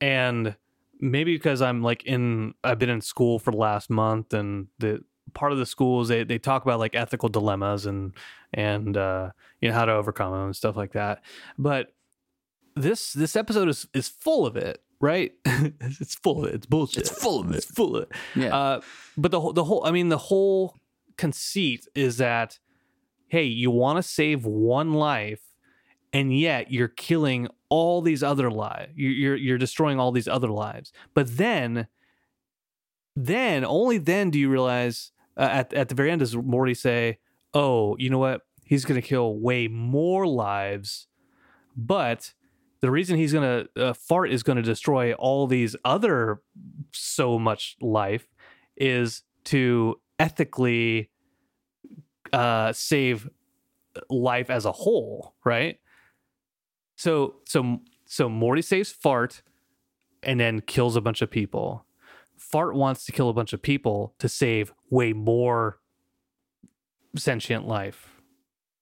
and 0.02 0.56
maybe 1.00 1.36
because 1.36 1.62
I'm 1.62 1.82
like 1.84 2.04
in 2.04 2.54
I've 2.64 2.80
been 2.80 2.90
in 2.90 3.02
school 3.02 3.40
for 3.40 3.52
the 3.52 3.58
last 3.58 3.90
month, 3.90 4.34
and 4.34 4.68
the 4.80 5.04
part 5.34 5.52
of 5.52 5.58
the 5.58 5.66
schools 5.66 6.08
they 6.08 6.24
they 6.24 6.38
talk 6.38 6.64
about 6.64 6.80
like 6.80 6.96
ethical 6.96 7.30
dilemmas 7.30 7.86
and 7.86 8.14
and 8.54 8.98
uh, 8.98 9.32
you 9.62 9.70
know 9.70 9.76
how 9.76 9.86
to 9.86 9.94
overcome 9.94 10.32
them 10.32 10.46
and 10.46 10.56
stuff 10.56 10.76
like 10.76 10.94
that. 10.94 11.22
But 11.58 11.94
this 12.76 13.14
this 13.14 13.36
episode 13.36 13.70
is 13.70 13.88
is 13.94 14.08
full 14.08 14.46
of 14.46 14.56
it, 14.56 14.82
right? 15.00 15.32
it's 15.46 16.16
full 16.16 16.44
of 16.44 16.50
it. 16.50 16.56
It's 16.56 16.66
bullshit. 16.66 17.00
It's 17.00 17.10
full 17.10 17.40
of 17.42 17.52
it. 17.52 17.58
It's 17.58 17.66
full 17.66 17.96
of 17.96 18.04
it. 18.04 18.12
yeah. 18.36 18.56
Uh, 18.56 18.82
but 19.18 19.32
the 19.32 19.40
whole 19.40 19.54
the 19.54 19.64
whole 19.64 19.86
I 19.86 19.92
mean 19.92 20.10
the 20.10 20.18
whole 20.18 20.78
conceit 21.18 21.88
is 21.96 22.18
that 22.18 22.60
hey, 23.34 23.46
you 23.46 23.72
want 23.72 23.98
to 23.98 24.04
save 24.04 24.46
one 24.46 24.94
life, 24.94 25.42
and 26.14 26.38
yet 26.38 26.72
you're 26.72 26.88
killing 26.88 27.48
all 27.68 28.00
these 28.00 28.22
other 28.22 28.52
lives. 28.52 28.92
You're, 28.96 29.12
you're 29.12 29.36
you're 29.36 29.58
destroying 29.58 30.00
all 30.00 30.12
these 30.12 30.28
other 30.28 30.50
lives. 30.50 30.94
But 31.16 31.38
then, 31.38 31.88
then 33.16 33.64
only 33.66 33.98
then 33.98 34.30
do 34.30 34.40
you 34.40 34.50
realize 34.50 35.12
uh, 35.38 35.50
at 35.52 35.74
at 35.74 35.90
the 35.90 35.96
very 35.96 36.12
end 36.12 36.20
does 36.20 36.36
Morty 36.36 36.74
say, 36.74 37.20
"Oh, 37.54 37.96
you 37.98 38.10
know 38.10 38.20
what? 38.20 38.42
He's 38.66 38.86
going 38.86 39.00
to 39.00 39.08
kill 39.08 39.40
way 39.40 39.68
more 39.68 40.28
lives, 40.28 41.08
but." 41.76 42.34
The 42.82 42.92
reason 42.92 43.16
he's 43.16 43.32
gonna 43.32 43.64
uh, 43.78 43.94
fart 43.94 44.30
is 44.30 44.44
gonna 44.44 44.62
destroy 44.62 45.14
all 45.14 45.48
these 45.48 45.74
other 45.86 46.42
so 46.92 47.40
much 47.40 47.78
life 47.80 48.28
is 48.76 49.24
to 49.46 50.02
ethically 50.20 51.10
uh, 52.34 52.74
save 52.74 53.30
life 54.10 54.50
as 54.50 54.66
a 54.66 54.72
whole, 54.72 55.36
right? 55.46 55.80
So 56.96 57.36
so 57.46 57.80
so 58.06 58.30
Morty 58.30 58.62
saves 58.62 58.92
Fart 58.92 59.42
and 60.22 60.40
then 60.40 60.62
kills 60.62 60.96
a 60.96 61.02
bunch 61.02 61.22
of 61.22 61.30
people. 61.30 61.86
Fart 62.54 62.76
wants 62.76 63.04
to 63.06 63.12
kill 63.12 63.30
a 63.30 63.34
bunch 63.34 63.52
of 63.52 63.62
people 63.64 64.14
to 64.20 64.30
save 64.30 64.72
way 64.92 65.12
more 65.12 65.80
sentient 67.16 67.68
life. 67.68 68.08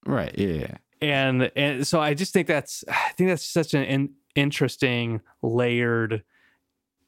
right. 0.05 0.38
Yeah. 0.38 0.76
And 1.01 1.49
and 1.55 1.88
so 1.88 1.99
I 1.99 2.13
just 2.13 2.34
think 2.34 2.47
that's 2.47 2.84
I 2.89 3.11
think 3.15 3.30
that's 3.30 3.47
such 3.47 3.74
an 3.74 3.84
in, 3.84 4.09
interesting 4.36 5.22
layered 5.41 6.24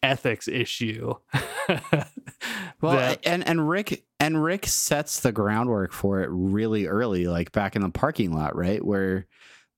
ethics 0.01 0.47
issue. 0.47 1.13
Well, 2.81 2.97
that- 2.97 3.25
and 3.25 3.47
and 3.47 3.69
Rick 3.69 4.03
and 4.19 4.43
Rick 4.43 4.65
sets 4.67 5.21
the 5.21 5.31
groundwork 5.31 5.93
for 5.93 6.21
it 6.21 6.27
really 6.31 6.85
early, 6.87 7.27
like 7.27 7.53
back 7.53 7.77
in 7.77 7.81
the 7.81 7.89
parking 7.89 8.33
lot, 8.33 8.57
right? 8.57 8.83
Where, 8.83 9.25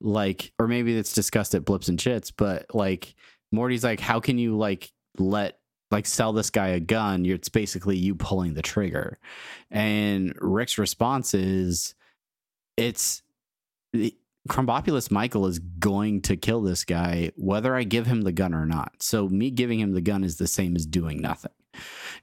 like, 0.02 0.52
or 0.58 0.68
maybe 0.68 0.98
it's 0.98 1.14
discussed 1.14 1.54
at 1.54 1.66
Blips 1.66 1.88
and 1.88 2.00
Chitz, 2.00 2.32
but 2.32 2.66
like 2.74 3.14
Morty's 3.52 3.84
like, 3.84 4.00
how 4.00 4.20
can 4.20 4.40
you 4.40 4.58
like 4.58 4.92
let 5.20 5.60
like 5.92 6.06
sell 6.06 6.34
this 6.34 6.50
guy 6.50 6.70
a 6.70 6.80
gun? 6.80 7.26
You're, 7.26 7.36
it's 7.36 7.50
basically 7.50 7.98
you 7.98 8.16
pulling 8.16 8.54
the 8.54 8.62
trigger, 8.62 9.20
and 9.72 10.34
Rick's 10.40 10.78
response 10.78 11.34
is, 11.34 11.96
it's 12.78 13.22
the- 13.94 14.16
Krombopulos 14.48 15.10
Michael 15.10 15.48
is 15.48 15.58
going 15.58 16.22
to 16.22 16.38
kill 16.38 16.62
this 16.62 16.84
guy 16.86 17.32
whether 17.36 17.76
I 17.76 17.84
give 17.84 18.06
him 18.06 18.22
the 18.22 18.32
gun 18.32 18.54
or 18.54 18.68
not. 18.68 18.94
So 19.00 19.28
me 19.28 19.50
giving 19.50 19.80
him 19.80 19.94
the 19.94 20.02
gun 20.02 20.24
is 20.24 20.38
the 20.38 20.46
same 20.48 20.76
as 20.76 20.86
doing 20.86 21.20
nothing. 21.20 21.52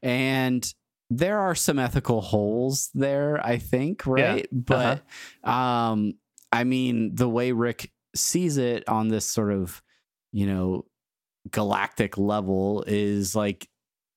And 0.02 0.72
there 1.10 1.40
are 1.40 1.56
some 1.56 1.80
ethical 1.80 2.20
holes 2.20 2.90
there, 2.94 3.44
I 3.44 3.58
think, 3.58 4.06
right? 4.06 4.46
But 4.52 5.02
um 5.42 6.14
I 6.52 6.62
mean, 6.62 7.16
the 7.16 7.28
way 7.28 7.50
Rick 7.50 7.90
sees 8.14 8.56
it 8.56 8.88
on 8.88 9.08
this 9.08 9.24
sort 9.24 9.52
of, 9.52 9.82
you 10.30 10.46
know, 10.46 10.84
galactic 11.50 12.16
level 12.16 12.84
is 12.86 13.34
like 13.34 13.68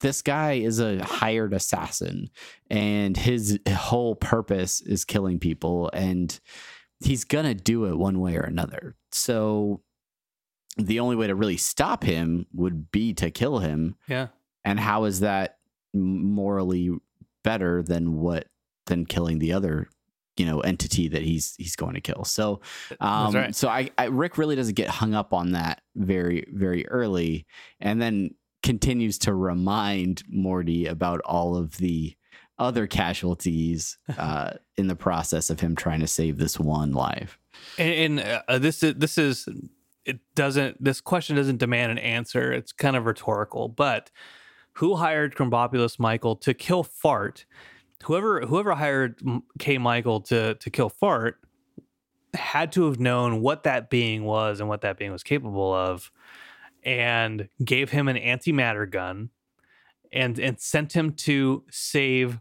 this 0.01 0.21
guy 0.21 0.53
is 0.53 0.79
a 0.79 1.03
hired 1.03 1.53
assassin 1.53 2.29
and 2.69 3.17
his 3.17 3.59
whole 3.67 4.15
purpose 4.15 4.81
is 4.81 5.05
killing 5.05 5.39
people 5.39 5.89
and 5.93 6.39
he's 7.03 7.23
gonna 7.23 7.53
do 7.55 7.85
it 7.85 7.97
one 7.97 8.19
way 8.19 8.35
or 8.37 8.41
another 8.43 8.95
so 9.11 9.81
the 10.77 10.99
only 10.99 11.15
way 11.15 11.25
to 11.27 11.35
really 11.35 11.57
stop 11.57 12.03
him 12.03 12.45
would 12.53 12.91
be 12.91 13.13
to 13.13 13.31
kill 13.31 13.59
him 13.59 13.95
Yeah. 14.07 14.27
and 14.63 14.79
how 14.79 15.05
is 15.05 15.21
that 15.21 15.57
morally 15.93 16.91
better 17.43 17.81
than 17.81 18.17
what 18.19 18.47
than 18.87 19.05
killing 19.05 19.39
the 19.39 19.53
other 19.53 19.87
you 20.37 20.45
know 20.45 20.59
entity 20.61 21.07
that 21.07 21.21
he's 21.21 21.55
he's 21.57 21.75
going 21.75 21.93
to 21.93 22.01
kill 22.01 22.23
so 22.23 22.61
um 22.99 23.33
right. 23.33 23.55
so 23.55 23.67
I, 23.67 23.89
I 23.97 24.05
rick 24.05 24.37
really 24.37 24.55
doesn't 24.55 24.75
get 24.75 24.89
hung 24.89 25.13
up 25.13 25.33
on 25.33 25.51
that 25.53 25.81
very 25.95 26.45
very 26.51 26.87
early 26.87 27.45
and 27.79 28.01
then 28.01 28.31
continues 28.63 29.17
to 29.19 29.33
remind 29.33 30.23
morty 30.27 30.87
about 30.87 31.21
all 31.21 31.55
of 31.55 31.77
the 31.77 32.15
other 32.57 32.87
casualties 32.87 33.97
uh 34.17 34.51
in 34.77 34.87
the 34.87 34.95
process 34.95 35.49
of 35.49 35.59
him 35.59 35.75
trying 35.75 35.99
to 35.99 36.07
save 36.07 36.37
this 36.37 36.59
one 36.59 36.91
life 36.91 37.39
And, 37.77 38.19
and 38.19 38.43
uh, 38.47 38.59
this 38.59 38.83
is 38.83 38.95
this 38.95 39.17
is 39.17 39.47
it 40.05 40.19
doesn't 40.35 40.81
this 40.83 41.01
question 41.01 41.35
doesn't 41.35 41.57
demand 41.57 41.91
an 41.91 41.97
answer. 41.97 42.53
It's 42.53 42.71
kind 42.71 42.95
of 42.95 43.05
rhetorical. 43.05 43.67
But 43.67 44.11
who 44.73 44.95
hired 44.95 45.35
Krombopulos 45.35 45.99
Michael 45.99 46.35
to 46.37 46.53
kill 46.53 46.83
Fart? 46.83 47.45
Whoever 48.03 48.41
whoever 48.41 48.73
hired 48.75 49.21
K. 49.59 49.77
Michael 49.77 50.21
to 50.21 50.55
to 50.55 50.69
kill 50.69 50.89
Fart 50.89 51.39
had 52.33 52.71
to 52.73 52.85
have 52.85 52.99
known 52.99 53.41
what 53.41 53.63
that 53.63 53.89
being 53.89 54.25
was 54.25 54.59
and 54.59 54.67
what 54.67 54.81
that 54.81 54.97
being 54.97 55.11
was 55.11 55.23
capable 55.23 55.73
of, 55.73 56.11
and 56.83 57.47
gave 57.63 57.89
him 57.91 58.07
an 58.07 58.17
antimatter 58.17 58.89
gun, 58.89 59.29
and 60.11 60.37
and 60.39 60.59
sent 60.59 60.93
him 60.93 61.13
to 61.13 61.63
save 61.71 62.39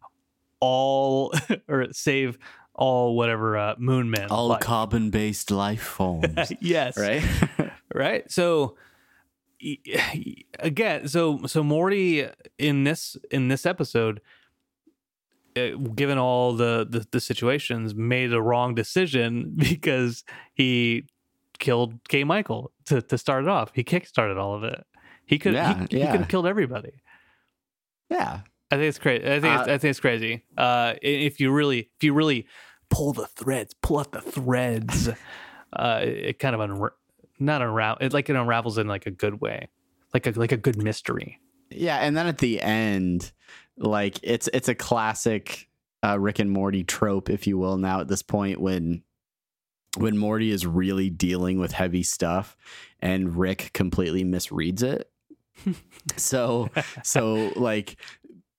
all 0.61 1.33
or 1.69 1.93
save 1.93 2.39
all 2.75 3.17
whatever 3.17 3.57
uh, 3.57 3.75
moon 3.79 4.11
men 4.11 4.29
all 4.31 4.49
life. 4.49 4.61
carbon 4.61 5.11
based 5.11 5.51
life 5.51 5.83
forms 5.83 6.53
yes 6.61 6.97
right 6.99 7.23
right 7.95 8.31
so 8.31 8.77
again 10.59 11.07
so 11.07 11.41
so 11.47 11.63
morty 11.63 12.27
in 12.59 12.85
this 12.85 13.17
in 13.31 13.49
this 13.49 13.65
episode 13.65 14.21
given 15.95 16.19
all 16.19 16.53
the, 16.53 16.87
the 16.89 17.07
the 17.11 17.21
situations 17.21 17.95
made 17.95 18.33
a 18.33 18.43
wrong 18.43 18.75
decision 18.75 19.53
because 19.57 20.25
he 20.55 21.05
killed 21.59 21.95
K 22.09 22.25
Michael 22.25 22.73
to 22.87 23.01
to 23.03 23.17
start 23.17 23.45
it 23.45 23.49
off 23.49 23.71
he 23.75 23.85
kickstarted 23.85 24.39
all 24.39 24.55
of 24.55 24.65
it 24.65 24.85
he 25.27 25.39
could 25.39 25.55
Yeah, 25.55 25.87
he, 25.91 25.99
he 25.99 26.07
could 26.07 26.21
have 26.21 26.29
killed 26.29 26.47
everybody 26.47 27.03
yeah 28.11 28.41
I 28.71 28.77
think 28.77 28.89
it's 28.89 28.99
crazy. 28.99 29.25
I 29.25 29.41
think 29.41 29.61
it's, 29.61 29.69
Uh, 29.69 29.73
I 29.73 29.79
think 29.79 29.91
it's 29.91 30.01
crazy. 30.01 30.45
Uh, 30.57 30.95
if 31.01 31.39
you 31.39 31.53
really, 31.53 31.91
if 31.97 32.03
you 32.03 32.13
really 32.13 32.49
pull 32.91 33.13
the 33.13 33.27
threads, 33.29 33.73
pull 33.83 34.01
out 34.01 34.11
the 34.11 34.21
threads, 34.21 35.09
uh, 35.73 36.01
it, 36.03 36.09
it 36.09 36.39
kind 36.41 36.57
of 36.57 36.61
unra- 36.61 36.91
not 37.39 37.63
unravel. 37.63 38.05
It 38.05 38.13
like 38.13 38.29
it 38.29 38.37
unravels 38.37 38.79
in 38.79 38.89
like 38.89 39.07
a 39.07 39.13
good 39.13 39.41
way, 39.41 39.69
like 40.13 40.27
a 40.27 40.31
like 40.33 40.51
a 40.51 40.57
good 40.57 40.83
mystery. 40.83 41.39
Yeah, 41.71 41.99
and 41.99 42.17
then 42.17 42.27
at 42.27 42.39
the 42.39 42.61
end, 42.61 43.33
like 43.79 44.19
it's 44.23 44.49
it's 44.53 44.69
a 44.69 44.75
classic 44.75 45.69
uh, 46.05 46.19
Rick 46.19 46.39
and 46.39 46.51
Morty 46.51 46.85
trope, 46.85 47.31
if 47.31 47.47
you 47.47 47.59
will. 47.59 47.77
Now 47.77 48.01
at 48.01 48.09
this 48.09 48.23
point, 48.23 48.61
when 48.61 49.03
when 49.97 50.19
Morty 50.19 50.51
is 50.51 50.67
really 50.67 51.11
dealing 51.11 51.59
with 51.59 51.73
heavy 51.73 52.03
stuff, 52.03 52.57
and 53.01 53.37
Rick 53.37 53.71
completely 53.73 54.25
misreads 54.25 54.83
it. 54.83 55.11
so 56.17 56.69
so 57.03 57.53
like 57.57 57.97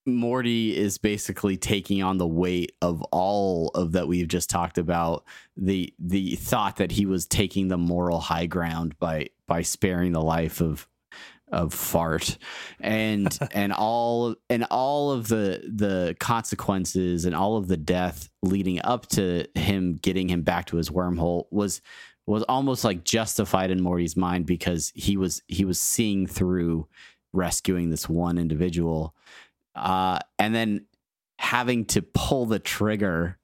Morty 0.05 0.75
is 0.75 0.97
basically 0.97 1.57
taking 1.57 2.03
on 2.03 2.17
the 2.17 2.27
weight 2.27 2.73
of 2.81 3.01
all 3.11 3.69
of 3.69 3.93
that 3.93 4.07
we've 4.07 4.27
just 4.27 4.49
talked 4.49 4.77
about 4.77 5.25
the 5.57 5.93
the 5.99 6.35
thought 6.35 6.77
that 6.77 6.91
he 6.91 7.05
was 7.05 7.25
taking 7.25 7.67
the 7.67 7.77
moral 7.77 8.19
high 8.19 8.45
ground 8.45 8.97
by 8.99 9.27
by 9.47 9.61
sparing 9.61 10.13
the 10.13 10.21
life 10.21 10.61
of 10.61 10.87
of 11.51 11.73
fart 11.73 12.37
and 12.79 13.37
and 13.51 13.71
all 13.71 14.35
and 14.49 14.65
all 14.71 15.11
of 15.11 15.27
the 15.27 15.61
the 15.73 16.15
consequences 16.19 17.25
and 17.25 17.35
all 17.35 17.57
of 17.57 17.67
the 17.67 17.77
death 17.77 18.29
leading 18.41 18.81
up 18.83 19.07
to 19.07 19.45
him 19.55 19.93
getting 19.93 20.29
him 20.29 20.41
back 20.41 20.65
to 20.65 20.77
his 20.77 20.89
wormhole 20.89 21.45
was 21.51 21.81
was 22.27 22.43
almost 22.43 22.83
like 22.83 23.03
justified 23.03 23.69
in 23.69 23.81
Morty's 23.81 24.17
mind 24.17 24.45
because 24.45 24.91
he 24.95 25.15
was 25.17 25.41
he 25.47 25.65
was 25.65 25.79
seeing 25.79 26.25
through 26.25 26.87
rescuing 27.33 27.89
this 27.89 28.09
one 28.09 28.37
individual. 28.37 29.15
Uh 29.75 30.19
and 30.39 30.55
then 30.55 30.85
having 31.37 31.85
to 31.85 32.01
pull 32.01 32.45
the 32.45 32.59
trigger 32.59 33.37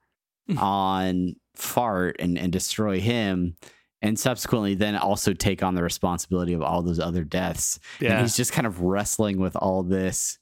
on 0.57 1.35
fart 1.55 2.15
and 2.19 2.37
and 2.37 2.51
destroy 2.51 2.99
him 2.99 3.55
and 4.01 4.17
subsequently 4.19 4.75
then 4.75 4.95
also 4.95 5.33
take 5.33 5.61
on 5.63 5.75
the 5.75 5.83
responsibility 5.83 6.53
of 6.53 6.61
all 6.61 6.81
those 6.81 6.99
other 6.99 7.23
deaths 7.23 7.79
and 7.99 8.07
Yeah, 8.09 8.21
he's 8.21 8.35
just 8.35 8.51
kind 8.53 8.65
of 8.67 8.81
wrestling 8.81 9.39
with 9.39 9.55
all 9.55 9.83
this 9.83 10.37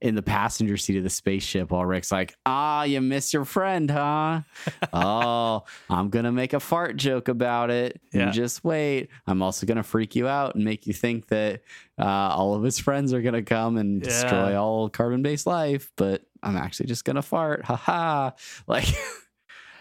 in 0.00 0.16
the 0.16 0.22
passenger 0.22 0.76
seat 0.76 0.96
of 0.96 1.04
the 1.04 1.10
spaceship 1.10 1.70
while 1.70 1.84
Rick's 1.84 2.10
like, 2.10 2.34
ah, 2.44 2.82
you 2.82 3.00
miss 3.00 3.32
your 3.32 3.44
friend, 3.44 3.88
huh? 3.88 4.40
oh, 4.92 5.62
I'm 5.88 6.08
going 6.10 6.24
to 6.24 6.32
make 6.32 6.54
a 6.54 6.60
fart 6.60 6.96
joke 6.96 7.28
about 7.28 7.70
it. 7.70 8.00
Yeah. 8.12 8.26
You 8.26 8.32
just 8.32 8.64
wait. 8.64 9.10
I'm 9.28 9.42
also 9.42 9.64
going 9.64 9.76
to 9.76 9.84
freak 9.84 10.16
you 10.16 10.26
out 10.26 10.56
and 10.56 10.64
make 10.64 10.88
you 10.88 10.92
think 10.92 11.28
that 11.28 11.62
uh, 12.00 12.04
all 12.04 12.54
of 12.54 12.64
his 12.64 12.80
friends 12.80 13.12
are 13.12 13.22
going 13.22 13.34
to 13.34 13.42
come 13.42 13.76
and 13.76 14.00
Yeah. 14.02 14.08
destroy 14.08 14.60
all 14.60 14.88
carbon 14.88 15.22
based 15.22 15.46
life, 15.46 15.92
but 15.96 16.22
I'm 16.42 16.56
actually 16.56 16.86
just 16.86 17.04
going 17.04 17.16
to 17.16 17.22
fart. 17.22 17.64
Ha 17.66 17.76
ha. 17.76 18.32
Like, 18.66 18.88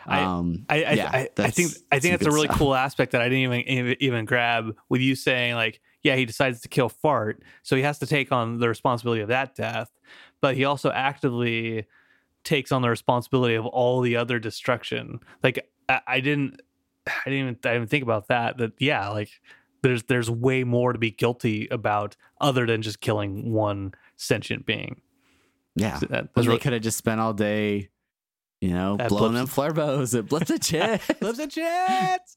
um, 0.07 0.65
I 0.69 0.83
I, 0.83 0.91
yeah, 0.93 1.09
I, 1.11 1.29
I 1.37 1.49
think 1.51 1.71
I 1.91 1.99
think 1.99 2.13
that's 2.19 2.25
a 2.25 2.31
really 2.31 2.47
stuff. 2.47 2.57
cool 2.57 2.75
aspect 2.75 3.11
that 3.13 3.21
I 3.21 3.29
didn't 3.29 3.53
even 3.67 3.95
even- 3.99 4.25
grab 4.25 4.75
with 4.89 5.01
you 5.01 5.15
saying 5.15 5.55
like, 5.55 5.79
yeah, 6.03 6.15
he 6.15 6.25
decides 6.25 6.61
to 6.61 6.67
kill 6.69 6.89
Fart, 6.89 7.43
so 7.63 7.75
he 7.75 7.81
has 7.83 7.99
to 7.99 8.05
take 8.07 8.31
on 8.31 8.59
the 8.59 8.67
responsibility 8.69 9.21
of 9.21 9.27
that 9.29 9.55
death, 9.55 9.91
but 10.41 10.55
he 10.55 10.65
also 10.65 10.89
actively 10.91 11.85
takes 12.43 12.71
on 12.71 12.81
the 12.81 12.89
responsibility 12.89 13.53
of 13.55 13.65
all 13.67 14.01
the 14.01 14.15
other 14.15 14.39
destruction. 14.39 15.19
Like 15.43 15.69
I, 15.87 16.01
I 16.07 16.19
didn't 16.19 16.59
I 17.07 17.11
didn't 17.25 17.39
even 17.39 17.57
I 17.65 17.73
didn't 17.73 17.89
think 17.89 18.03
about 18.03 18.27
that. 18.29 18.57
That 18.57 18.71
yeah, 18.79 19.09
like 19.09 19.29
there's 19.83 20.03
there's 20.03 20.29
way 20.29 20.63
more 20.63 20.93
to 20.93 20.99
be 20.99 21.11
guilty 21.11 21.67
about 21.69 22.15
other 22.39 22.65
than 22.65 22.81
just 22.81 22.99
killing 23.01 23.51
one 23.51 23.93
sentient 24.17 24.65
being. 24.65 25.01
yeah. 25.75 25.97
So 25.99 26.05
that 26.07 26.21
When 26.23 26.29
was 26.35 26.45
they 26.45 26.49
really, 26.49 26.59
could 26.59 26.73
have 26.73 26.81
just 26.81 26.97
spent 26.97 27.19
all 27.21 27.33
day, 27.33 27.89
you 28.62 28.70
know, 28.70 28.95
At 28.99 29.09
blowing 29.09 29.34
Blips- 29.34 29.53
them 29.55 29.74
Flurbos 29.76 30.18
at 30.18 30.28
Blitz 30.28 30.49
and 30.51 30.62
Chit. 30.64 31.01
Flips 31.01 31.39
and 31.39 31.51
chats. 31.57 32.36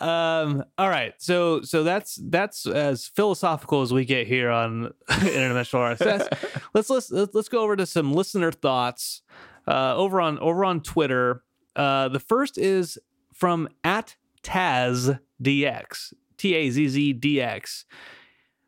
um, 0.00 0.64
all 0.78 0.88
right, 0.88 1.12
so 1.18 1.60
so 1.62 1.82
that's 1.84 2.18
that's 2.30 2.64
as 2.66 3.06
philosophical 3.08 3.82
as 3.82 3.92
we 3.92 4.04
get 4.04 4.26
here 4.26 4.50
on 4.50 4.92
Interdimensional 5.08 5.96
RSS. 5.98 6.60
let's 6.74 6.88
let's 6.88 7.10
let's 7.10 7.34
let's 7.34 7.48
go 7.48 7.60
over 7.60 7.74
to 7.76 7.84
some 7.86 8.12
listener 8.12 8.52
thoughts 8.52 9.22
uh, 9.66 9.94
over 9.96 10.20
on 10.20 10.38
over 10.38 10.64
on 10.64 10.80
Twitter. 10.80 11.42
Uh, 11.76 12.08
the 12.08 12.20
first 12.20 12.56
is 12.56 12.98
from 13.34 13.68
at 13.84 14.16
Taz 14.42 15.18
DX 15.42 16.12
T 16.36 16.54
A 16.54 16.70
Z 16.70 16.88
Z 16.88 17.12
D 17.14 17.40
X. 17.40 17.84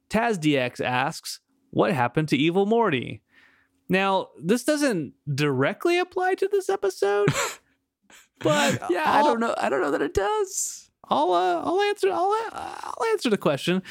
Taz 0.09 0.37
DX 0.39 0.85
asks, 0.85 1.39
"What 1.71 1.93
happened 1.93 2.29
to 2.31 2.37
Evil 2.37 2.67
Morty?" 2.67 3.23
Now, 3.91 4.29
this 4.41 4.65
doesn't 4.65 5.13
directly 5.35 5.99
apply 5.99 6.37
to 6.37 6.49
this 6.51 6.71
episode, 6.71 7.29
but 8.39 8.81
yeah, 8.89 9.03
I 9.05 9.19
I'll- 9.19 9.25
don't 9.25 9.41
know. 9.41 9.55
I 9.59 9.69
don't 9.69 9.83
know 9.83 9.91
that 9.91 10.01
it 10.03 10.15
does. 10.15 10.91
I'll 11.09 11.33
uh, 11.33 11.61
I'll 11.65 11.81
answer 11.83 12.09
I'll 12.13 12.31
uh, 12.31 12.51
I'll 12.53 13.05
answer 13.11 13.29
the 13.31 13.37
question. 13.37 13.83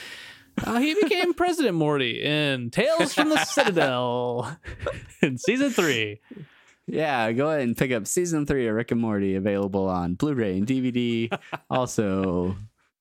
Uh, 0.65 0.79
he 0.79 0.93
became 0.95 1.33
President 1.35 1.75
Morty 1.75 2.21
in 2.23 2.69
Tales 2.69 3.13
from 3.13 3.29
the 3.29 3.43
Citadel 3.43 4.57
in 5.21 5.37
season 5.37 5.69
three. 5.69 6.21
Yeah, 6.87 7.31
go 7.33 7.49
ahead 7.49 7.61
and 7.61 7.77
pick 7.77 7.91
up 7.91 8.07
season 8.07 8.45
three 8.45 8.67
of 8.67 8.73
Rick 8.75 8.91
and 8.91 8.99
Morty, 9.01 9.35
available 9.35 9.87
on 9.87 10.15
Blu-ray 10.15 10.57
and 10.57 10.65
DVD. 10.65 11.31
also, 11.69 12.55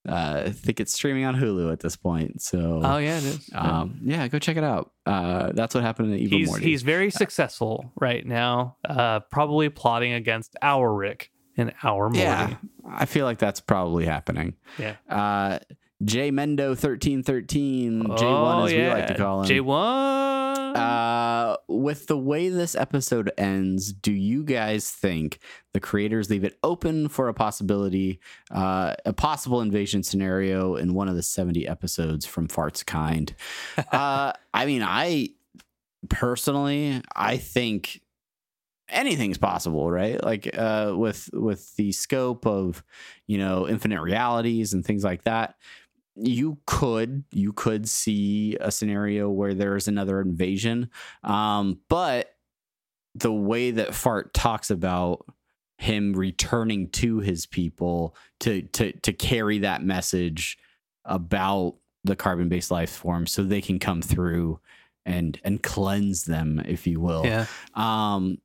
uh, 0.08 0.42
I 0.46 0.50
think 0.50 0.80
it's 0.80 0.92
streaming 0.92 1.24
on 1.24 1.36
Hulu 1.36 1.70
at 1.72 1.80
this 1.80 1.96
point. 1.96 2.40
So, 2.42 2.80
Oh 2.82 2.96
yeah, 2.98 3.18
it 3.18 3.24
is. 3.24 3.50
um, 3.54 4.00
yeah, 4.02 4.26
go 4.28 4.38
check 4.38 4.56
it 4.56 4.64
out. 4.64 4.90
Uh, 5.06 5.52
that's 5.52 5.74
what 5.74 5.84
happened 5.84 6.12
to 6.12 6.18
Evil 6.18 6.38
he's 6.38 6.48
Morty. 6.48 6.64
he's 6.64 6.82
very 6.82 7.10
successful 7.10 7.92
right 8.00 8.26
now. 8.26 8.76
Uh, 8.88 9.20
probably 9.20 9.68
plotting 9.68 10.12
against 10.14 10.56
our 10.62 10.92
Rick 10.92 11.30
in 11.56 11.72
our 11.82 12.04
Morty. 12.08 12.20
Yeah, 12.20 12.56
I 12.88 13.04
feel 13.06 13.24
like 13.26 13.38
that's 13.38 13.60
probably 13.60 14.04
happening. 14.06 14.54
Yeah. 14.78 14.96
Uh, 15.08 15.58
J 16.04 16.30
Mendo 16.30 16.78
thirteen 16.78 17.22
thirteen 17.22 18.02
J 18.16 18.24
one 18.26 18.66
as 18.66 18.72
we 18.72 18.86
like 18.86 19.08
to 19.08 19.14
call 19.14 19.42
him. 19.42 19.48
J 19.48 19.60
one. 19.60 20.48
Uh, 20.76 21.56
with 21.66 22.06
the 22.06 22.16
way 22.16 22.48
this 22.48 22.74
episode 22.74 23.32
ends, 23.36 23.92
do 23.92 24.12
you 24.12 24.44
guys 24.44 24.90
think 24.90 25.38
the 25.72 25.80
creators 25.80 26.30
leave 26.30 26.44
it 26.44 26.58
open 26.62 27.08
for 27.08 27.28
a 27.28 27.34
possibility, 27.34 28.20
uh, 28.50 28.94
a 29.04 29.12
possible 29.12 29.60
invasion 29.60 30.02
scenario 30.02 30.76
in 30.76 30.94
one 30.94 31.08
of 31.08 31.16
the 31.16 31.22
70 31.22 31.66
episodes 31.66 32.26
from 32.26 32.48
Fart's 32.48 32.82
Kind? 32.82 33.34
uh, 33.92 34.32
I 34.52 34.66
mean, 34.66 34.82
I 34.82 35.30
personally, 36.08 37.02
I 37.16 37.38
think 37.38 38.02
anything's 38.88 39.38
possible, 39.38 39.90
right? 39.90 40.22
Like, 40.22 40.50
uh, 40.56 40.92
with, 40.96 41.30
with 41.32 41.74
the 41.76 41.92
scope 41.92 42.46
of, 42.46 42.84
you 43.26 43.38
know, 43.38 43.68
infinite 43.68 44.00
realities 44.00 44.72
and 44.72 44.84
things 44.84 45.02
like 45.04 45.24
that 45.24 45.56
you 46.20 46.58
could 46.66 47.24
you 47.30 47.52
could 47.52 47.88
see 47.88 48.56
a 48.60 48.70
scenario 48.70 49.30
where 49.30 49.54
there's 49.54 49.88
another 49.88 50.20
invasion 50.20 50.90
um 51.24 51.78
but 51.88 52.34
the 53.14 53.32
way 53.32 53.70
that 53.70 53.94
fart 53.94 54.34
talks 54.34 54.70
about 54.70 55.24
him 55.78 56.12
returning 56.12 56.88
to 56.90 57.20
his 57.20 57.46
people 57.46 58.14
to 58.40 58.62
to 58.62 58.92
to 59.00 59.12
carry 59.12 59.60
that 59.60 59.82
message 59.82 60.58
about 61.04 61.76
the 62.04 62.16
carbon 62.16 62.48
based 62.48 62.70
life 62.70 62.90
form 62.90 63.26
so 63.26 63.42
they 63.42 63.60
can 63.60 63.78
come 63.78 64.02
through 64.02 64.58
and 65.06 65.40
and 65.44 65.62
cleanse 65.62 66.24
them 66.24 66.60
if 66.66 66.86
you 66.86 67.00
will. 67.00 67.24
Yeah. 67.24 67.46
um 67.74 68.38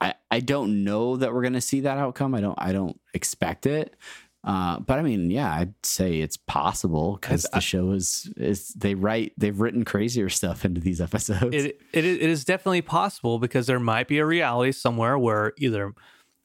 i 0.00 0.14
i 0.30 0.40
don't 0.40 0.84
know 0.84 1.16
that 1.16 1.32
we're 1.32 1.42
gonna 1.42 1.60
see 1.60 1.80
that 1.80 1.98
outcome. 1.98 2.34
I 2.34 2.40
don't 2.40 2.58
i 2.58 2.72
don't 2.72 3.00
expect 3.14 3.66
it 3.66 3.96
uh, 4.44 4.80
but 4.80 4.98
I 4.98 5.02
mean, 5.02 5.30
yeah, 5.30 5.52
I'd 5.54 5.74
say 5.84 6.20
it's 6.20 6.36
possible 6.36 7.18
because 7.20 7.44
I- 7.52 7.58
the 7.58 7.60
show 7.60 7.90
is 7.92 8.32
is 8.36 8.68
they 8.68 8.94
write 8.94 9.32
they've 9.36 9.58
written 9.60 9.84
crazier 9.84 10.28
stuff 10.30 10.64
into 10.64 10.80
these 10.80 11.00
episodes. 11.00 11.54
It, 11.54 11.80
it 11.92 12.04
is- 12.04 12.16
it 12.18 12.28
is 12.30 12.44
definitely 12.44 12.82
possible 12.82 13.38
because 13.38 13.66
there 13.66 13.78
might 13.80 14.08
be 14.08 14.18
a 14.18 14.24
reality 14.26 14.72
somewhere 14.72 15.18
where 15.18 15.52
either 15.58 15.92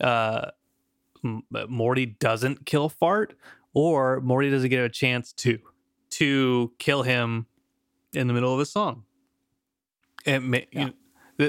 uh, 0.01 0.51
M- 1.23 1.43
Morty 1.69 2.05
doesn't 2.05 2.65
kill 2.65 2.89
Fart 2.89 3.33
or 3.73 4.19
Morty 4.21 4.49
doesn't 4.51 4.69
get 4.69 4.83
a 4.83 4.89
chance 4.89 5.31
to 5.33 5.59
to 6.11 6.73
kill 6.79 7.03
him 7.03 7.45
in 8.13 8.27
the 8.27 8.33
middle 8.33 8.53
of 8.53 8.59
a 8.59 8.65
song. 8.65 9.03
And 10.25 10.45
ma- 10.51 10.57
you 10.71 10.79
know, 10.87 10.93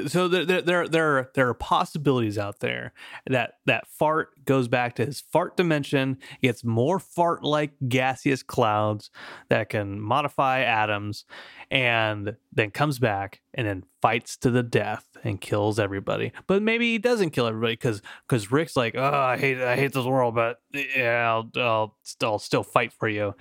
so 0.07 0.27
there, 0.29 0.45
there 0.45 0.89
there 0.89 1.31
there 1.35 1.49
are, 1.49 1.55
possibilities 1.55 2.39
out 2.39 2.61
there 2.61 2.93
that 3.27 3.55
that 3.67 3.87
fart 3.87 4.45
goes 4.45 4.69
back 4.69 4.97
to 4.97 5.07
his 5.07 5.21
fart 5.21 5.57
dimension, 5.57 6.19
gets 6.43 6.65
more 6.65 6.99
fart 6.99 7.45
like 7.45 7.73
gaseous 7.89 8.43
clouds 8.43 9.11
that 9.49 9.69
can 9.69 10.01
modify 10.01 10.61
atoms, 10.61 11.25
and 11.71 12.37
then 12.53 12.71
comes 12.71 12.99
back 12.99 13.41
and 13.55 13.67
then 13.67 13.85
fights 14.03 14.37
to 14.37 14.51
the 14.51 14.63
death 14.63 15.07
and 15.23 15.41
kills 15.41 15.79
everybody. 15.79 16.33
But 16.47 16.63
maybe 16.63 16.93
he 16.93 16.99
doesn't 16.99 17.31
kill 17.31 17.47
everybody 17.47 17.75
because 17.75 18.03
because 18.29 18.51
Rick's 18.51 18.77
like, 18.77 18.97
oh, 18.97 19.03
I 19.03 19.37
hate 19.37 19.61
I 19.61 19.77
hate 19.77 19.93
this 19.93 20.05
world, 20.05 20.35
but 20.35 20.61
yeah, 20.73 21.33
I'll 21.33 21.51
I'll, 21.57 21.97
I'll 22.23 22.39
still 22.39 22.65
fight 22.65 22.93
for 22.93 23.09
you. 23.09 23.35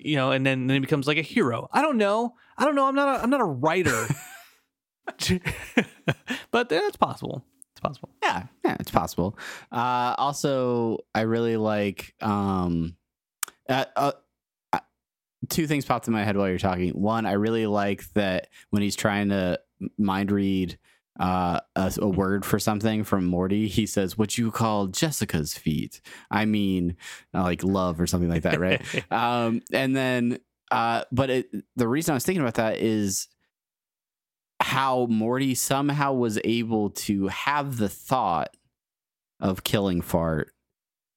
You 0.00 0.14
know, 0.14 0.30
and 0.30 0.46
then, 0.46 0.68
then 0.68 0.76
he 0.76 0.80
becomes 0.80 1.08
like 1.08 1.18
a 1.18 1.22
hero. 1.22 1.68
I 1.72 1.82
don't 1.82 1.96
know. 1.96 2.36
I 2.56 2.64
don't 2.64 2.76
know. 2.76 2.86
I'm 2.86 2.94
not. 2.94 3.08
A, 3.08 3.22
I'm 3.22 3.30
not 3.30 3.40
a 3.40 3.44
writer. 3.44 4.06
but 6.50 6.68
that's 6.68 6.96
possible. 6.96 7.44
It's 7.72 7.80
possible. 7.80 8.10
yeah, 8.22 8.44
yeah, 8.64 8.76
it's 8.80 8.90
possible. 8.90 9.38
Uh, 9.70 10.14
also, 10.18 10.98
I 11.14 11.20
really 11.20 11.56
like 11.56 12.14
um, 12.20 12.96
uh, 13.68 13.84
uh, 13.94 14.12
uh, 14.72 14.80
two 15.48 15.68
things 15.68 15.84
popped 15.84 16.08
in 16.08 16.12
my 16.12 16.24
head 16.24 16.36
while 16.36 16.48
you're 16.48 16.58
talking. 16.58 16.90
One, 16.90 17.24
I 17.24 17.32
really 17.32 17.66
like 17.66 18.12
that 18.14 18.48
when 18.70 18.82
he's 18.82 18.96
trying 18.96 19.28
to 19.28 19.60
mind 19.96 20.32
read 20.32 20.76
uh, 21.20 21.60
a, 21.76 21.92
a 21.98 22.08
word 22.08 22.44
for 22.44 22.58
something 22.58 23.04
from 23.04 23.26
Morty, 23.26 23.68
he 23.68 23.86
says, 23.86 24.16
"What 24.16 24.38
you 24.38 24.50
call 24.50 24.86
Jessica's 24.86 25.54
feet?" 25.54 26.00
I 26.30 26.44
mean, 26.44 26.96
uh, 27.34 27.42
like 27.42 27.62
love 27.62 28.00
or 28.00 28.06
something 28.06 28.30
like 28.30 28.42
that, 28.42 28.60
right? 28.60 28.82
um, 29.12 29.62
and 29.72 29.94
then, 29.94 30.40
uh, 30.70 31.04
but 31.12 31.30
it, 31.30 31.50
the 31.76 31.88
reason 31.88 32.12
I 32.12 32.14
was 32.14 32.24
thinking 32.24 32.42
about 32.42 32.54
that 32.54 32.78
is 32.78 33.28
how 34.60 35.06
Morty 35.06 35.54
somehow 35.54 36.12
was 36.12 36.38
able 36.44 36.90
to 36.90 37.28
have 37.28 37.76
the 37.76 37.88
thought 37.88 38.56
of 39.40 39.64
killing 39.64 40.00
Fart, 40.00 40.52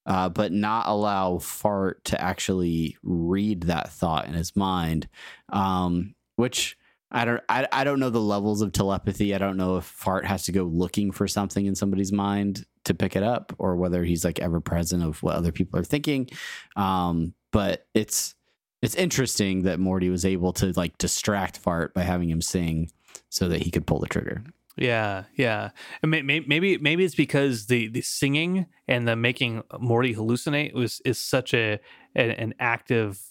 uh, 0.05 0.29
but 0.29 0.51
not 0.51 0.87
allow 0.87 1.39
Fart 1.39 2.03
to 2.05 2.21
actually 2.21 2.97
read 3.03 3.63
that 3.63 3.91
thought 3.91 4.27
in 4.27 4.33
his 4.33 4.55
mind, 4.55 5.07
um, 5.49 6.15
which. 6.35 6.77
I 7.13 7.25
don't 7.25 7.43
I, 7.49 7.67
I 7.73 7.83
don't 7.83 7.99
know 7.99 8.09
the 8.09 8.21
levels 8.21 8.61
of 8.61 8.71
telepathy. 8.71 9.35
I 9.35 9.37
don't 9.37 9.57
know 9.57 9.75
if 9.75 9.83
Fart 9.83 10.25
has 10.25 10.45
to 10.45 10.53
go 10.53 10.63
looking 10.63 11.11
for 11.11 11.27
something 11.27 11.65
in 11.65 11.75
somebody's 11.75 12.13
mind 12.13 12.65
to 12.85 12.93
pick 12.93 13.17
it 13.17 13.23
up 13.23 13.53
or 13.57 13.75
whether 13.75 14.05
he's 14.05 14.23
like 14.23 14.39
ever 14.39 14.61
present 14.61 15.03
of 15.03 15.21
what 15.21 15.35
other 15.35 15.51
people 15.51 15.77
are 15.77 15.83
thinking. 15.83 16.29
Um, 16.77 17.33
but 17.51 17.85
it's 17.93 18.35
it's 18.81 18.95
interesting 18.95 19.63
that 19.63 19.79
Morty 19.79 20.09
was 20.09 20.25
able 20.25 20.53
to 20.53 20.71
like 20.75 20.97
distract 20.97 21.57
Fart 21.57 21.93
by 21.93 22.01
having 22.01 22.29
him 22.29 22.41
sing 22.41 22.89
so 23.29 23.47
that 23.47 23.61
he 23.63 23.71
could 23.71 23.85
pull 23.87 23.99
the 23.99 24.07
trigger. 24.07 24.43
Yeah, 24.77 25.25
yeah. 25.35 25.71
And 26.01 26.11
may- 26.11 26.21
may- 26.21 26.39
maybe 26.41 26.77
maybe 26.77 27.03
it's 27.03 27.15
because 27.15 27.67
the 27.67 27.87
the 27.87 28.01
singing 28.01 28.67
and 28.87 29.07
the 29.07 29.15
making 29.15 29.63
Morty 29.79 30.15
hallucinate 30.15 30.73
was 30.73 31.01
is 31.05 31.19
such 31.19 31.53
a 31.53 31.79
an, 32.15 32.31
an 32.31 32.53
active 32.59 33.21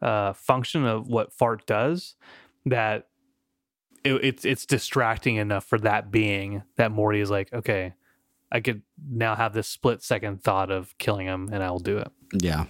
uh, 0.00 0.32
function 0.32 0.84
of 0.84 1.08
what 1.08 1.32
fart 1.32 1.66
does 1.66 2.14
that 2.66 3.08
it, 4.04 4.12
it's 4.24 4.44
it's 4.44 4.66
distracting 4.66 5.34
enough 5.36 5.64
for 5.64 5.78
that 5.80 6.10
being 6.12 6.62
that 6.76 6.92
Morty 6.92 7.20
is 7.20 7.30
like, 7.30 7.52
okay, 7.52 7.94
I 8.52 8.60
could 8.60 8.82
now 9.10 9.34
have 9.34 9.52
this 9.52 9.66
split 9.66 10.02
second 10.04 10.42
thought 10.44 10.70
of 10.70 10.96
killing 10.98 11.26
him, 11.26 11.50
and 11.52 11.62
I'll 11.62 11.80
do 11.80 11.98
it. 11.98 12.08
Yeah. 12.40 12.66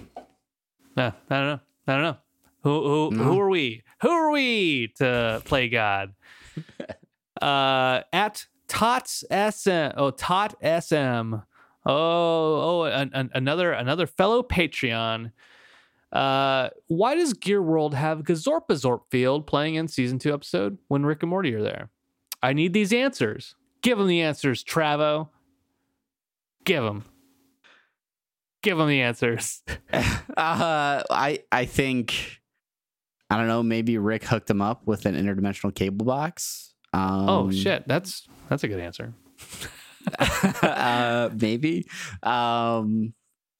Nah, 0.96 1.12
I 1.28 1.36
don't 1.36 1.46
know. 1.46 1.61
I 1.86 1.92
don't 1.92 2.03
know. 2.03 2.16
Who 2.62 2.82
who 3.11 3.16
No. 3.16 3.24
who 3.24 3.38
are 3.40 3.51
we? 3.51 3.82
Who 4.01 4.09
are 4.09 4.30
we 4.30 4.88
to 4.96 5.42
play 5.44 5.68
God? 5.68 6.14
uh, 7.43 8.01
at 8.13 8.47
Tots 8.69 9.25
SM. 9.31 9.91
Oh, 9.97 10.11
Tot 10.11 10.55
SM. 10.63 11.35
Oh, 11.87 11.91
oh, 11.91 12.83
an, 12.85 13.11
an- 13.15 13.31
another 13.35 13.73
another 13.73 14.07
fellow 14.07 14.43
Patreon. 14.43 15.33
Uh, 16.13 16.71
why 16.87 17.15
does 17.15 17.35
Gear 17.35 17.63
World 17.63 17.95
have 17.95 18.23
Gazorpazorp 18.23 19.03
Field 19.11 19.47
playing 19.47 19.75
in 19.75 19.89
season 19.89 20.19
two 20.19 20.33
episode 20.33 20.79
when 20.89 21.05
Rick 21.05 21.23
and 21.23 21.31
Morty 21.31 21.55
are 21.55 21.63
there? 21.63 21.91
I 22.43 22.53
need 22.53 22.73
these 22.73 22.93
answers. 22.93 23.55
Give 23.83 23.99
them 23.99 24.07
the 24.07 24.23
answers, 24.23 24.65
Travo. 24.65 25.29
Give 26.65 26.83
them. 26.83 27.05
Give 28.63 28.77
them 28.79 28.89
the 28.89 29.03
answers. 29.03 29.63
Uh, 30.37 31.03
I 31.11 31.43
I 31.51 31.65
think 31.65 32.38
I 33.31 33.37
don't 33.37 33.49
know. 33.49 33.62
Maybe 33.62 33.99
Rick 33.99 34.24
hooked 34.24 34.51
him 34.51 34.62
up 34.62 34.87
with 34.87 35.07
an 35.07 35.14
interdimensional 35.14 35.74
cable 35.74 36.07
box. 36.07 36.74
Um, 36.93 37.29
oh 37.29 37.51
shit, 37.51 37.87
that's 37.87 38.26
that's 38.49 38.64
a 38.64 38.68
good 38.68 38.81
answer. 38.81 39.12
uh, 40.62 41.31
maybe. 41.35 41.87
Um, 42.22 43.12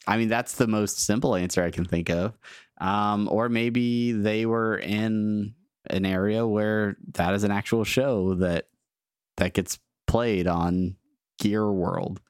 I 0.07 0.17
mean, 0.17 0.29
that's 0.29 0.55
the 0.55 0.67
most 0.67 1.01
simple 1.01 1.37
answer 1.37 1.63
I 1.63 1.71
can 1.71 1.85
think 1.85 2.09
of. 2.09 2.39
Um, 2.81 3.29
or 3.31 3.49
maybe 3.49 4.13
they 4.13 4.47
were 4.47 4.79
in 4.79 5.55
an 5.91 6.07
area 6.07 6.47
where 6.47 6.97
that 7.15 7.35
is 7.35 7.45
an 7.45 7.51
actual 7.51 7.85
show 7.85 8.35
that 8.37 8.69
that 9.37 9.53
gets 9.53 9.79
played 10.07 10.47
on 10.47 10.97
Gear 11.39 11.71
World. 11.71 12.21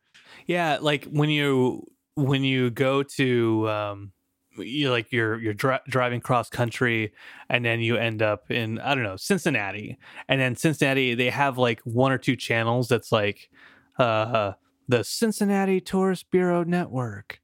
Yeah, 0.46 0.78
like 0.80 1.04
when 1.04 1.30
you 1.30 1.86
when 2.14 2.42
you 2.42 2.70
go 2.70 3.02
to 3.02 3.68
um 3.68 4.12
you 4.58 4.90
like 4.90 5.12
you're 5.12 5.40
you're 5.40 5.54
dri- 5.54 5.80
driving 5.88 6.20
cross 6.20 6.48
country 6.48 7.12
and 7.48 7.64
then 7.64 7.80
you 7.80 7.96
end 7.96 8.22
up 8.22 8.50
in 8.50 8.78
I 8.78 8.94
don't 8.94 9.04
know 9.04 9.16
Cincinnati. 9.16 9.98
And 10.28 10.40
then 10.40 10.56
Cincinnati 10.56 11.14
they 11.14 11.30
have 11.30 11.58
like 11.58 11.80
one 11.84 12.12
or 12.12 12.18
two 12.18 12.36
channels 12.36 12.88
that's 12.88 13.12
like 13.12 13.50
uh 13.98 14.52
the 14.88 15.04
Cincinnati 15.04 15.80
Tourist 15.80 16.30
Bureau 16.30 16.64
Network. 16.64 17.40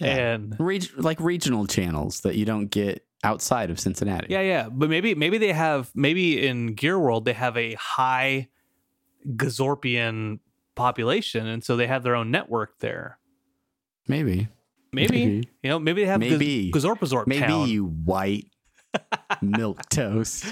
And 0.00 0.56
Reg- 0.58 0.90
like 0.96 1.20
regional 1.20 1.66
channels 1.66 2.20
that 2.22 2.34
you 2.34 2.44
don't 2.44 2.66
get 2.66 3.06
outside 3.24 3.70
of 3.70 3.78
Cincinnati. 3.78 4.26
yeah 4.30 4.40
yeah. 4.40 4.68
But 4.70 4.88
maybe 4.90 5.14
maybe 5.14 5.38
they 5.38 5.52
have 5.52 5.90
maybe 5.94 6.46
in 6.46 6.74
Gear 6.74 6.98
World 6.98 7.24
they 7.24 7.34
have 7.34 7.56
a 7.56 7.74
high 7.74 8.48
Gazorpian 9.36 10.40
population 10.74 11.46
and 11.46 11.62
so 11.62 11.76
they 11.76 11.86
have 11.86 12.02
their 12.02 12.14
own 12.16 12.30
network 12.30 12.78
there. 12.80 13.18
Maybe. 14.08 14.48
Maybe, 14.92 15.12
Maybe. 15.26 15.48
you 15.62 15.70
know 15.70 15.78
maybe 15.78 16.02
they 16.02 16.06
have 16.08 16.20
Maybe. 16.20 16.70
Gaz- 16.70 16.84
Gazorpazorp 16.84 17.26
Maybe 17.26 17.46
town. 17.46 17.68
you 17.68 17.86
white 17.86 18.46
milk 19.42 19.88
toast, 19.88 20.44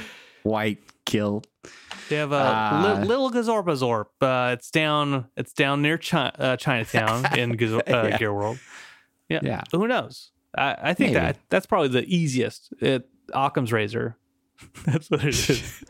white 0.42 0.78
kilt. 1.04 1.46
They 2.08 2.16
have 2.16 2.32
a 2.32 2.36
Uh, 2.36 2.98
li- 3.00 3.06
little 3.06 3.30
Gazorpa 3.30 3.76
Zorp. 3.76 4.06
Uh, 4.20 4.52
it's 4.54 4.70
down. 4.70 5.26
It's 5.36 5.52
down 5.52 5.82
near 5.82 5.98
Chi- 5.98 6.32
uh, 6.38 6.56
Chinatown 6.56 7.24
in 7.38 7.52
uh, 7.62 7.78
Yeah. 7.86 8.18
Gear 8.18 8.32
World. 8.34 8.58
Yeah. 9.28 9.40
Yeah. 9.42 9.62
Who 9.72 9.86
knows? 9.86 10.32
I, 10.56 10.76
I 10.82 10.94
think 10.94 11.12
Maybe. 11.12 11.20
that 11.26 11.36
that's 11.50 11.66
probably 11.66 11.88
the 11.88 12.04
easiest. 12.04 12.72
It, 12.80 13.08
Occam's 13.32 13.72
razor. 13.72 14.16
that's 14.84 15.08
what 15.10 15.24
it 15.24 15.28
is. 15.48 15.84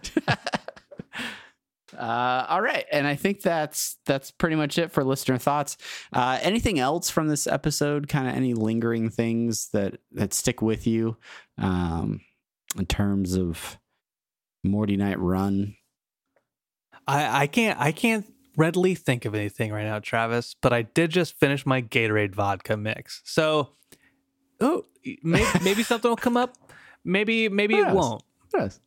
Uh, 1.97 2.47
all 2.49 2.61
right, 2.61 2.84
and 2.93 3.07
I 3.07 3.16
think 3.16 3.43
that's 3.43 3.97
that's 4.07 4.30
pretty 4.30 4.57
much 4.57 4.78
it 4.78 4.93
for 4.93 5.05
listener 5.05 5.38
thoughts. 5.38 5.76
Uh, 6.12 6.38
anything 6.43 6.78
else 6.78 7.11
from 7.11 7.28
this 7.28 7.47
episode? 7.47 8.09
Kind 8.09 8.28
of 8.28 8.34
any 8.34 8.55
lingering 8.55 9.11
things 9.11 9.68
that 9.72 9.99
that 10.12 10.32
stick 10.32 10.62
with 10.62 10.86
you 10.86 11.16
um, 11.59 12.20
in 12.78 12.86
terms 12.86 13.36
of 13.36 13.78
Mortynight 14.66 15.16
Run? 15.18 15.76
I, 17.07 17.43
I 17.43 17.47
can't 17.47 17.78
I 17.80 17.93
can't 17.93 18.26
readily 18.57 18.95
think 18.95 19.24
of 19.24 19.34
anything 19.34 19.72
right 19.72 19.84
now, 19.84 19.99
Travis. 19.99 20.55
But 20.61 20.72
I 20.72 20.82
did 20.82 21.11
just 21.11 21.38
finish 21.38 21.66
my 21.66 21.82
Gatorade 21.82 22.34
vodka 22.34 22.76
mix. 22.76 23.22
So, 23.24 23.70
oh, 24.61 24.84
maybe, 25.22 25.47
maybe 25.62 25.82
something 25.84 26.09
will 26.09 26.16
come 26.16 26.36
up. 26.36 26.57
Maybe 27.05 27.49
maybe 27.49 27.76
it 27.76 27.88
won't. 27.88 28.22
Yes. 28.55 28.80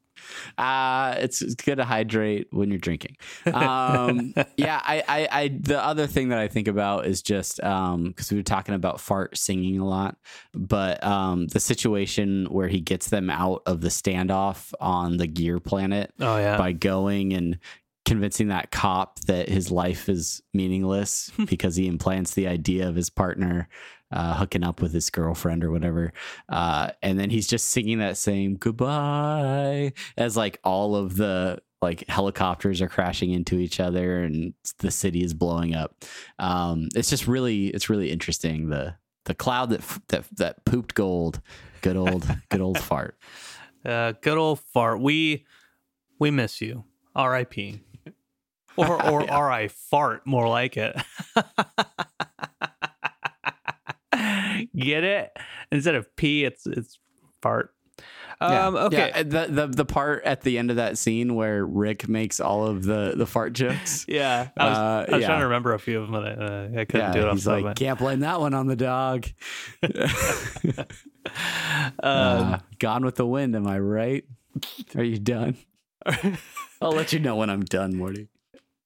Uh, 0.58 1.16
it's, 1.20 1.42
it's 1.42 1.56
good 1.56 1.78
to 1.78 1.86
hydrate 1.86 2.48
when 2.52 2.70
you're 2.70 2.80
drinking. 2.80 3.18
Um, 3.46 4.34
yeah, 4.58 4.82
I, 4.84 5.04
I, 5.08 5.28
I, 5.32 5.48
the 5.60 5.84
other 5.84 6.08
thing 6.08 6.30
that 6.30 6.40
I 6.40 6.48
think 6.48 6.68
about 6.68 7.06
is 7.06 7.22
just 7.22 7.64
um, 7.64 8.06
because 8.06 8.32
we 8.32 8.38
were 8.38 8.44
talking 8.44 8.76
about 8.76 9.00
fart 9.00 9.38
singing 9.38 9.80
a 9.80 9.88
lot, 9.88 10.18
but 10.54 11.04
um, 11.04 11.48
the 11.48 11.60
situation 11.60 12.48
where 12.50 12.68
he 12.68 12.80
gets 12.82 13.10
them 13.10 13.30
out 13.30 13.64
of 13.66 13.82
the 13.82 13.90
standoff 13.90 14.74
on 14.80 15.18
the 15.18 15.28
gear 15.28 15.60
planet 15.60 16.14
Oh 16.20 16.38
yeah. 16.38 16.58
by 16.58 16.72
going 16.72 17.34
and 17.34 17.60
convincing 18.06 18.50
that 18.50 18.72
cop 18.72 19.20
that 19.22 19.48
his 19.48 19.72
life 19.72 20.10
is 20.10 20.42
meaningless 20.54 21.32
because 21.46 21.76
he 21.76 21.88
implants 21.88 22.34
the 22.34 22.48
idea 22.48 22.88
of 22.88 22.96
his 22.96 23.10
partner 23.10 23.68
uh, 24.14 24.36
hooking 24.36 24.64
up 24.64 24.82
with 24.82 24.94
his 24.94 25.10
girlfriend 25.10 25.64
or 25.64 25.72
whatever. 25.72 26.14
Uh, 26.48 26.92
and 27.02 27.20
then 27.20 27.30
he's 27.30 27.48
just 27.48 27.70
singing 27.70 27.98
that 27.98 28.16
same 28.16 28.56
goodbye 28.56 29.92
as 30.18 30.38
like 30.38 30.60
all 30.64 30.96
of 30.96 31.18
the 31.18 31.60
like 31.82 32.08
helicopters 32.08 32.82
are 32.82 32.88
crashing 32.88 33.32
into 33.32 33.58
each 33.58 33.80
other 33.80 34.24
and 34.24 34.54
the 34.78 34.92
city 34.92 35.24
is 35.24 35.34
blowing 35.34 35.76
up. 35.76 36.06
Um, 36.40 36.88
it's 36.96 37.10
just 37.10 37.28
really, 37.28 37.68
it's 37.68 37.90
really 37.90 38.12
interesting. 38.12 38.70
The, 38.70 38.96
the 39.26 39.34
cloud 39.34 39.72
that, 39.72 39.82
that, 40.10 40.26
that 40.38 40.64
pooped 40.64 40.96
gold, 40.96 41.42
good 41.82 41.98
old, 41.98 42.26
good 42.50 42.62
old 42.62 42.80
fart. 42.84 43.18
Uh, 43.84 44.14
good 44.22 44.38
old 44.38 44.60
fart. 44.60 45.02
We 45.02 45.46
we 46.20 46.32
miss 46.32 46.62
you. 46.62 46.86
R.I.P. 47.16 47.82
Or 48.78 49.12
or 49.12 49.30
R.I. 49.30 49.68
fart. 49.68 50.26
More 50.26 50.48
like 50.48 50.78
it. 50.78 50.96
Get 54.76 55.04
it? 55.04 55.32
Instead 55.72 55.96
of 55.96 56.16
P, 56.16 56.44
it's 56.46 56.66
it's 56.66 57.00
fart. 57.42 57.74
Um, 58.42 58.76
okay. 58.76 59.12
Yeah, 59.16 59.24
the, 59.24 59.48
the 59.50 59.68
the 59.68 59.86
part 59.86 60.24
at 60.26 60.42
the 60.42 60.58
end 60.58 60.70
of 60.72 60.76
that 60.78 60.98
scene 60.98 61.36
where 61.36 61.66
Rick 61.66 62.10
makes 62.10 62.40
all 62.42 62.66
of 62.68 62.84
the 62.84 63.14
the 63.16 63.26
fart 63.28 63.54
jokes. 63.54 64.06
Yeah, 64.10 64.50
I 64.58 64.70
was, 64.70 64.78
Uh, 64.78 64.82
I 64.82 65.12
was 65.16 65.22
yeah. 65.22 65.28
trying 65.28 65.40
to 65.40 65.46
remember 65.46 65.74
a 65.74 65.80
few 65.80 66.02
of 66.02 66.12
them, 66.12 66.22
but 66.22 66.26
I, 66.28 66.32
uh, 66.44 66.68
I 66.82 66.86
couldn't 66.86 67.08
yeah, 67.08 67.12
do 67.14 67.20
it 67.22 67.28
off 67.28 67.34
he's 67.36 67.48
like, 67.48 67.76
can't 67.76 68.00
blame 68.00 68.20
that 68.22 68.40
one 68.42 68.54
on 68.54 68.68
the 68.68 68.76
dog. 68.76 69.28
my- 69.82 70.86
Uh, 72.04 72.54
Um, 72.56 72.62
gone 72.80 73.06
with 73.06 73.16
the 73.16 73.26
wind, 73.26 73.56
am 73.56 73.68
I 73.68 73.80
right? 73.80 74.26
Are 74.96 75.04
you 75.04 75.20
done? 75.20 75.56
I'll 76.82 76.92
let 76.92 77.14
you 77.14 77.20
know 77.20 77.36
when 77.38 77.50
I'm 77.50 77.62
done, 77.64 77.96
Morty. 77.96 78.28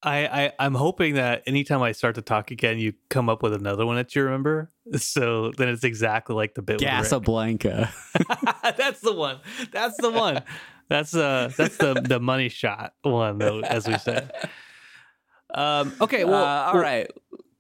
I, 0.04 0.46
I 0.46 0.52
I'm 0.60 0.76
hoping 0.76 1.16
that 1.16 1.44
anytime 1.48 1.82
I 1.82 1.92
start 1.92 2.16
to 2.16 2.22
talk 2.22 2.52
again, 2.52 2.78
you 2.78 2.94
come 3.10 3.30
up 3.30 3.42
with 3.42 3.54
another 3.54 3.86
one 3.86 3.96
that 3.96 4.16
you 4.16 4.24
remember. 4.24 4.72
So 4.98 5.52
then 5.58 5.68
it's 5.68 5.84
exactly 5.84 6.34
like 6.34 6.54
the 6.54 6.62
bit. 6.62 6.80
with 6.80 6.88
Casablanca. 6.88 7.92
that's 8.78 9.02
the 9.02 9.12
one. 9.12 9.40
That's 9.74 9.98
the 9.98 10.10
one. 10.10 10.44
That's 10.90 11.14
uh 11.14 11.52
that's 11.58 11.76
the 11.76 11.96
the 11.96 12.18
money 12.22 12.48
shot 12.48 12.94
one 13.02 13.40
though, 13.40 13.60
as 13.60 13.86
we 13.86 13.98
said. 13.98 14.32
Um 15.54 15.94
okay, 16.00 16.24
well 16.24 16.46
Uh, 16.46 16.72
all 16.72 16.80
right. 16.80 17.12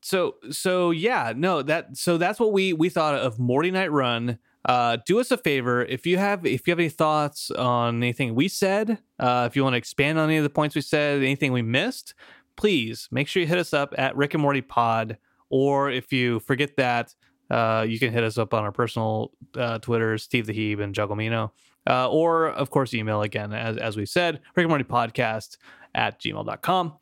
So 0.01 0.35
so 0.51 0.91
yeah, 0.91 1.33
no, 1.35 1.61
that 1.61 1.97
so 1.97 2.17
that's 2.17 2.39
what 2.39 2.53
we 2.53 2.71
we 2.71 2.87
thought 2.87 3.15
of 3.15 3.35
Mortynight 3.37 3.91
Run. 3.91 4.39
Uh, 4.67 4.97
do 5.05 5.19
us 5.19 5.31
a 5.31 5.37
favor 5.37 5.83
if 5.85 6.05
you 6.05 6.17
have 6.17 6.45
if 6.45 6.67
you 6.67 6.71
have 6.71 6.79
any 6.79 6.89
thoughts 6.89 7.49
on 7.51 8.03
anything 8.03 8.35
we 8.35 8.49
said, 8.49 8.99
uh, 9.17 9.47
if 9.49 9.55
you 9.55 9.63
want 9.63 9.73
to 9.73 9.77
expand 9.77 10.19
on 10.19 10.29
any 10.29 10.37
of 10.37 10.43
the 10.43 10.49
points 10.49 10.75
we 10.75 10.81
said, 10.81 11.23
anything 11.23 11.53
we 11.53 11.61
missed, 11.61 12.13
please 12.57 13.07
make 13.09 13.27
sure 13.27 13.41
you 13.41 13.47
hit 13.47 13.57
us 13.57 13.73
up 13.73 13.95
at 13.97 14.15
Rick 14.17 14.33
and 14.33 14.43
Morty 14.43 14.61
Pod. 14.61 15.17
Or 15.49 15.89
if 15.89 16.11
you 16.11 16.41
forget 16.41 16.75
that, 16.75 17.15
uh, 17.49 17.85
you 17.87 17.97
can 17.97 18.11
hit 18.11 18.25
us 18.25 18.37
up 18.37 18.53
on 18.53 18.63
our 18.63 18.73
personal 18.73 19.31
uh, 19.55 19.79
Twitter, 19.79 20.17
Steve 20.17 20.45
the 20.45 20.53
Heeb 20.53 20.81
and 20.81 20.93
Jugglemino. 20.93 21.51
Uh, 21.89 22.09
or 22.09 22.49
of 22.49 22.69
course, 22.69 22.93
email 22.93 23.21
again 23.21 23.53
as 23.53 23.77
as 23.77 23.95
we 23.95 24.05
said, 24.05 24.41
Rick 24.55 24.65
and 24.65 24.69
Morty 24.69 24.83
Podcast 24.83 25.57
at 25.95 26.19
gmail.com. 26.19 26.93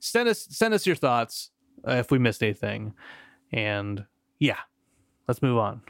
Send 0.00 0.28
us 0.28 0.48
send 0.50 0.74
us 0.74 0.84
your 0.84 0.96
thoughts 0.96 1.50
uh, 1.86 1.92
if 1.92 2.10
we 2.10 2.18
missed 2.18 2.42
anything. 2.42 2.94
And 3.52 4.06
yeah, 4.40 4.58
let's 5.28 5.40
move 5.40 5.58
on. 5.58 5.82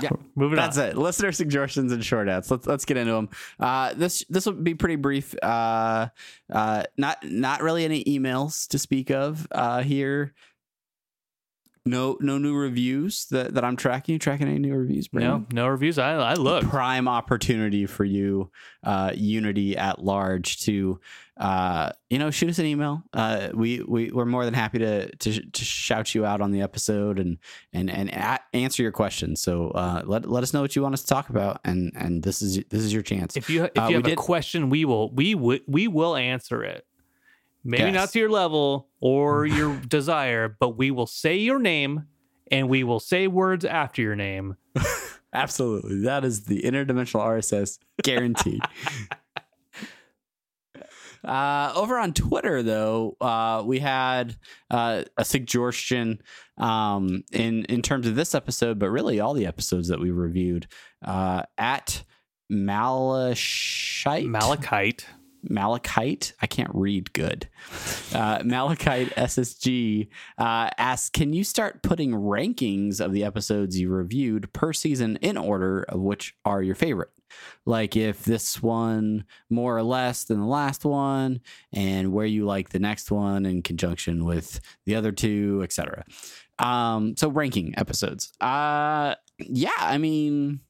Yeah, 0.00 0.10
moving 0.34 0.58
on. 0.58 0.64
That's 0.64 0.78
on. 0.78 0.84
it. 0.86 0.98
Listener 0.98 1.32
suggestions 1.32 1.92
and 1.92 2.04
short 2.04 2.28
outs. 2.28 2.50
Let's 2.50 2.66
let's 2.66 2.84
get 2.84 2.96
into 2.96 3.12
them. 3.12 3.28
Uh, 3.58 3.94
this 3.94 4.24
this 4.28 4.46
will 4.46 4.52
be 4.54 4.74
pretty 4.74 4.96
brief. 4.96 5.34
Uh, 5.42 6.08
uh, 6.52 6.84
not 6.96 7.18
not 7.24 7.62
really 7.62 7.84
any 7.84 8.04
emails 8.04 8.68
to 8.68 8.78
speak 8.78 9.10
of 9.10 9.46
uh, 9.50 9.82
here. 9.82 10.34
No 11.88 12.16
no 12.20 12.38
new 12.38 12.54
reviews 12.54 13.26
that, 13.30 13.54
that 13.54 13.64
I'm 13.64 13.76
tracking. 13.76 14.12
You 14.14 14.18
tracking 14.18 14.48
any 14.48 14.58
new 14.58 14.74
reviews, 14.74 15.08
Brandon? 15.08 15.46
No, 15.52 15.62
no 15.64 15.68
reviews. 15.68 15.98
I 15.98 16.12
I 16.14 16.34
look. 16.34 16.64
prime 16.64 17.08
opportunity 17.08 17.86
for 17.86 18.04
you, 18.04 18.50
uh, 18.84 19.12
Unity 19.14 19.76
at 19.76 20.04
large, 20.04 20.60
to 20.64 21.00
uh, 21.38 21.90
you 22.10 22.18
know 22.18 22.30
shoot 22.30 22.50
us 22.50 22.58
an 22.58 22.66
email. 22.66 23.02
Uh, 23.12 23.48
we 23.54 23.80
we 23.82 24.10
we're 24.10 24.24
more 24.24 24.44
than 24.44 24.54
happy 24.54 24.78
to 24.80 25.08
to, 25.16 25.40
to 25.50 25.64
shout 25.64 26.14
you 26.14 26.24
out 26.26 26.40
on 26.40 26.50
the 26.50 26.60
episode 26.62 27.18
and 27.18 27.38
and 27.72 27.88
and 27.90 28.10
a- 28.10 28.40
answer 28.54 28.82
your 28.82 28.92
questions. 28.92 29.40
So 29.40 29.68
uh, 29.70 30.02
let 30.04 30.28
let 30.28 30.42
us 30.42 30.52
know 30.52 30.60
what 30.60 30.74
you 30.76 30.82
want 30.82 30.94
us 30.94 31.02
to 31.02 31.08
talk 31.08 31.28
about, 31.30 31.60
and 31.64 31.92
and 31.94 32.22
this 32.22 32.42
is 32.42 32.56
this 32.70 32.82
is 32.82 32.92
your 32.92 33.02
chance. 33.02 33.36
If 33.36 33.48
you 33.48 33.64
if 33.64 33.78
Uh, 33.78 33.86
you 33.88 33.94
have 33.96 34.04
a 34.04 34.08
did- 34.10 34.18
question, 34.18 34.68
we 34.68 34.84
will 34.84 35.10
we 35.12 35.34
will 35.34 35.60
we 35.66 35.88
will 35.88 36.16
answer 36.16 36.62
it. 36.64 36.84
Maybe 37.64 37.84
Yes. 37.84 37.94
not 37.94 38.10
to 38.12 38.18
your 38.20 38.30
level 38.30 38.88
or 39.00 39.44
your 39.46 39.76
desire, 39.88 40.48
but 40.60 40.78
we 40.78 40.90
will 40.90 41.06
say 41.06 41.36
your 41.36 41.58
name 41.58 42.04
and 42.50 42.68
we 42.68 42.84
will 42.84 43.00
say 43.00 43.26
words 43.26 43.64
after 43.64 44.00
your 44.02 44.16
name. 44.16 44.56
Absolutely, 45.34 46.00
that 46.02 46.24
is 46.24 46.44
the 46.44 46.62
interdimensional 46.62 47.20
RSS 47.20 47.78
guaranteed. 48.02 48.62
Uh, 51.24 51.72
over 51.74 51.98
on 51.98 52.12
Twitter, 52.14 52.62
though, 52.62 53.16
uh, 53.20 53.62
we 53.66 53.80
had 53.80 54.36
uh, 54.70 55.02
a 55.16 55.24
suggestion 55.24 56.22
um, 56.56 57.24
in 57.32 57.64
in 57.64 57.82
terms 57.82 58.06
of 58.06 58.14
this 58.14 58.34
episode, 58.34 58.78
but 58.78 58.88
really 58.90 59.18
all 59.18 59.34
the 59.34 59.44
episodes 59.46 59.88
that 59.88 59.98
we 59.98 60.10
reviewed 60.12 60.68
uh, 61.04 61.42
at 61.58 62.04
Malachite. 62.48 64.26
Malachite. 64.26 65.06
Malachite. 65.42 66.32
I 66.40 66.46
can't 66.46 66.70
read 66.74 67.12
good. 67.12 67.48
Uh, 68.14 68.42
Malachite 68.44 69.14
SSG 69.16 70.08
uh, 70.38 70.70
asks, 70.78 71.10
"Can 71.10 71.32
you 71.32 71.44
start 71.44 71.82
putting 71.82 72.12
rankings 72.12 73.00
of 73.00 73.12
the 73.12 73.24
episodes 73.24 73.78
you 73.78 73.90
reviewed 73.90 74.52
per 74.52 74.72
season 74.72 75.16
in 75.16 75.36
order 75.36 75.84
of 75.88 76.00
which 76.00 76.34
are 76.44 76.62
your 76.62 76.74
favorite? 76.74 77.10
Like 77.66 77.96
if 77.96 78.24
this 78.24 78.62
one 78.62 79.24
more 79.50 79.76
or 79.76 79.82
less 79.82 80.24
than 80.24 80.40
the 80.40 80.46
last 80.46 80.84
one, 80.84 81.40
and 81.72 82.12
where 82.12 82.26
you 82.26 82.44
like 82.46 82.70
the 82.70 82.78
next 82.78 83.10
one 83.10 83.46
in 83.46 83.62
conjunction 83.62 84.24
with 84.24 84.60
the 84.86 84.94
other 84.94 85.12
two, 85.12 85.60
etc." 85.62 86.04
Um, 86.58 87.16
so 87.16 87.28
ranking 87.28 87.74
episodes. 87.76 88.32
Uh, 88.40 89.14
yeah, 89.38 89.70
I 89.78 89.98
mean. 89.98 90.60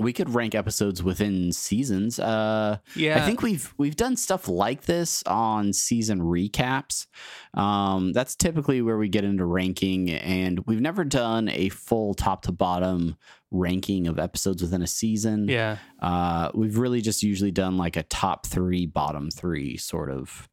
We 0.00 0.12
could 0.12 0.34
rank 0.34 0.54
episodes 0.54 1.02
within 1.02 1.52
seasons. 1.52 2.18
Uh, 2.18 2.78
Yeah. 2.96 3.22
I 3.22 3.26
think 3.26 3.42
we've 3.42 3.72
we've 3.78 3.96
done 3.96 4.16
stuff 4.16 4.48
like 4.48 4.82
this 4.82 5.22
on 5.24 5.72
season 5.72 6.20
recaps. 6.20 7.06
Um, 7.54 8.12
that's 8.12 8.34
typically 8.34 8.82
where 8.82 8.96
we 8.98 9.08
get 9.08 9.24
into 9.24 9.44
ranking, 9.44 10.10
and 10.10 10.60
we've 10.66 10.80
never 10.80 11.04
done 11.04 11.48
a 11.48 11.68
full 11.68 12.14
top 12.14 12.42
to 12.42 12.52
bottom 12.52 13.16
ranking 13.52 14.06
of 14.06 14.18
episodes 14.18 14.62
within 14.62 14.80
a 14.82 14.86
season. 14.86 15.48
yeah. 15.48 15.76
Uh, 16.00 16.50
we've 16.54 16.78
really 16.78 17.00
just 17.00 17.22
usually 17.22 17.50
done 17.50 17.76
like 17.76 17.96
a 17.96 18.02
top 18.04 18.46
three, 18.46 18.86
bottom 18.86 19.30
three 19.30 19.76
sort 19.76 20.10
of 20.10 20.48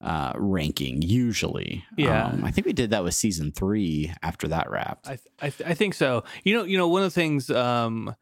uh, 0.00 0.32
ranking. 0.36 1.00
Usually, 1.02 1.84
Yeah. 1.96 2.26
Um, 2.26 2.44
I 2.44 2.50
think 2.50 2.66
we 2.66 2.72
did 2.72 2.90
that 2.90 3.04
with 3.04 3.14
season 3.14 3.52
three 3.52 4.12
after 4.22 4.48
that 4.48 4.68
wrapped. 4.70 5.06
I 5.06 5.16
th- 5.16 5.28
I, 5.40 5.50
th- 5.50 5.70
I 5.70 5.74
think 5.74 5.94
so. 5.94 6.24
You 6.42 6.54
know, 6.56 6.64
you 6.64 6.76
know, 6.78 6.88
one 6.88 7.02
of 7.02 7.06
the 7.06 7.14
things 7.20 7.48
um, 7.50 8.14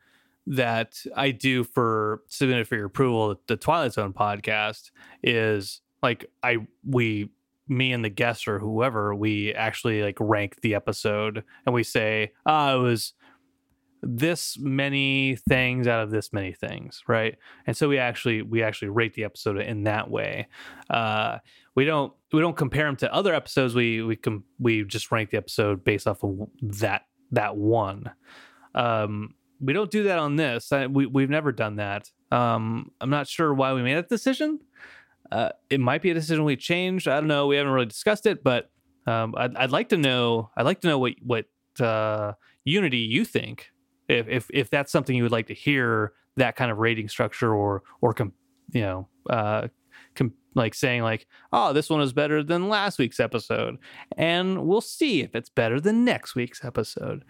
that 0.46 0.96
I 1.16 1.30
do 1.30 1.64
for 1.64 2.22
submitted 2.28 2.66
for 2.68 2.76
your 2.76 2.86
approval, 2.86 3.40
the 3.46 3.56
Twilight 3.56 3.92
Zone 3.92 4.12
podcast 4.12 4.90
is 5.22 5.80
like 6.02 6.30
I 6.42 6.58
we 6.84 7.30
me 7.68 7.92
and 7.92 8.04
the 8.04 8.10
guest 8.10 8.48
or 8.48 8.58
whoever 8.58 9.14
we 9.14 9.54
actually 9.54 10.02
like 10.02 10.16
rank 10.18 10.60
the 10.60 10.74
episode 10.74 11.44
and 11.64 11.72
we 11.74 11.84
say 11.84 12.32
ah 12.44 12.74
it 12.74 12.78
was 12.78 13.12
this 14.02 14.58
many 14.58 15.36
things 15.48 15.86
out 15.86 16.02
of 16.02 16.10
this 16.10 16.32
many 16.32 16.52
things 16.52 17.02
right? 17.06 17.36
And 17.66 17.76
so 17.76 17.88
we 17.88 17.98
actually 17.98 18.42
we 18.42 18.62
actually 18.62 18.88
rate 18.88 19.14
the 19.14 19.24
episode 19.24 19.58
in 19.58 19.84
that 19.84 20.10
way. 20.10 20.48
Uh 20.88 21.38
we 21.76 21.84
don't 21.84 22.12
we 22.32 22.40
don't 22.40 22.56
compare 22.56 22.86
them 22.86 22.96
to 22.96 23.14
other 23.14 23.34
episodes. 23.34 23.74
We 23.74 24.02
we 24.02 24.16
com- 24.16 24.44
we 24.58 24.84
just 24.84 25.12
rank 25.12 25.30
the 25.30 25.36
episode 25.36 25.84
based 25.84 26.08
off 26.08 26.24
of 26.24 26.48
that 26.62 27.02
that 27.30 27.56
one. 27.56 28.10
Um 28.74 29.34
we 29.60 29.72
don't 29.72 29.90
do 29.90 30.04
that 30.04 30.18
on 30.18 30.36
this. 30.36 30.72
I, 30.72 30.86
we, 30.86 31.06
we've 31.06 31.30
never 31.30 31.52
done 31.52 31.76
that. 31.76 32.10
Um 32.32 32.92
i'm 33.00 33.10
not 33.10 33.26
sure 33.26 33.52
why 33.52 33.72
we 33.72 33.82
made 33.82 33.96
that 33.96 34.08
decision. 34.08 34.60
Uh 35.30 35.50
it 35.68 35.80
might 35.80 36.02
be 36.02 36.10
a 36.10 36.14
decision 36.14 36.44
we 36.44 36.56
changed. 36.56 37.08
I 37.08 37.16
don't 37.20 37.28
know. 37.28 37.46
We 37.46 37.56
haven't 37.56 37.72
really 37.72 37.86
discussed 37.86 38.26
it 38.26 38.42
but 38.44 38.70
um 39.06 39.34
i'd, 39.36 39.56
I'd 39.56 39.70
like 39.70 39.88
to 39.90 39.96
know 39.96 40.50
i'd 40.56 40.64
like 40.66 40.80
to 40.82 40.88
know 40.88 40.98
what 40.98 41.14
what 41.22 41.46
uh 41.80 42.32
unity 42.64 42.98
you 42.98 43.24
think 43.24 43.70
if 44.08 44.28
if 44.28 44.46
if 44.52 44.70
that's 44.70 44.92
something 44.92 45.16
you 45.16 45.22
would 45.22 45.32
like 45.32 45.46
to 45.46 45.54
hear 45.54 46.12
that 46.36 46.56
kind 46.56 46.70
of 46.70 46.78
rating 46.78 47.08
structure 47.08 47.54
or 47.54 47.82
or 48.00 48.12
com, 48.12 48.32
you 48.72 48.82
know 48.82 49.08
uh 49.28 49.68
com, 50.14 50.32
like 50.54 50.74
saying 50.74 51.02
like 51.02 51.26
oh 51.52 51.72
this 51.72 51.88
one 51.88 52.00
is 52.00 52.12
better 52.12 52.42
than 52.42 52.68
last 52.68 52.98
week's 52.98 53.20
episode 53.20 53.78
and 54.16 54.66
we'll 54.66 54.80
see 54.80 55.22
if 55.22 55.34
it's 55.34 55.48
better 55.48 55.80
than 55.80 56.04
next 56.04 56.34
week's 56.34 56.64
episode 56.64 57.24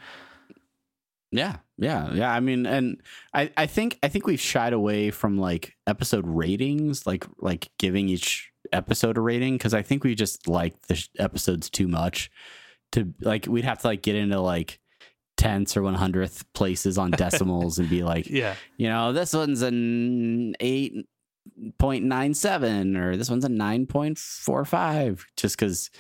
Yeah, 1.32 1.56
yeah, 1.78 2.12
yeah. 2.12 2.32
I 2.32 2.40
mean, 2.40 2.66
and 2.66 3.00
I, 3.32 3.50
I 3.56 3.66
think 3.66 3.98
I 4.02 4.08
think 4.08 4.26
we've 4.26 4.40
shied 4.40 4.72
away 4.72 5.10
from 5.10 5.38
like 5.38 5.74
episode 5.86 6.26
ratings, 6.26 7.06
like 7.06 7.24
like 7.38 7.70
giving 7.78 8.08
each 8.08 8.50
episode 8.72 9.16
a 9.16 9.20
rating, 9.20 9.54
because 9.54 9.74
I 9.74 9.82
think 9.82 10.02
we 10.04 10.14
just 10.14 10.48
like 10.48 10.80
the 10.88 10.96
sh- 10.96 11.08
episodes 11.18 11.70
too 11.70 11.88
much. 11.88 12.30
To 12.92 13.14
like, 13.20 13.46
we'd 13.46 13.64
have 13.64 13.78
to 13.82 13.86
like 13.86 14.02
get 14.02 14.16
into 14.16 14.40
like 14.40 14.80
tenths 15.36 15.76
or 15.76 15.82
one 15.82 15.94
hundredth 15.94 16.44
places 16.52 16.98
on 16.98 17.10
decimals 17.16 17.78
and 17.78 17.88
be 17.88 18.02
like, 18.02 18.28
yeah 18.28 18.56
you 18.76 18.88
know, 18.88 19.12
this 19.12 19.32
one's 19.32 19.62
an 19.62 20.54
eight 20.58 21.06
point 21.78 22.04
nine 22.04 22.34
seven 22.34 22.96
or 22.96 23.16
this 23.16 23.28
one's 23.30 23.44
a 23.44 23.48
nine 23.48 23.86
point 23.86 24.18
four 24.18 24.64
five, 24.64 25.26
just 25.36 25.56
because 25.58 25.90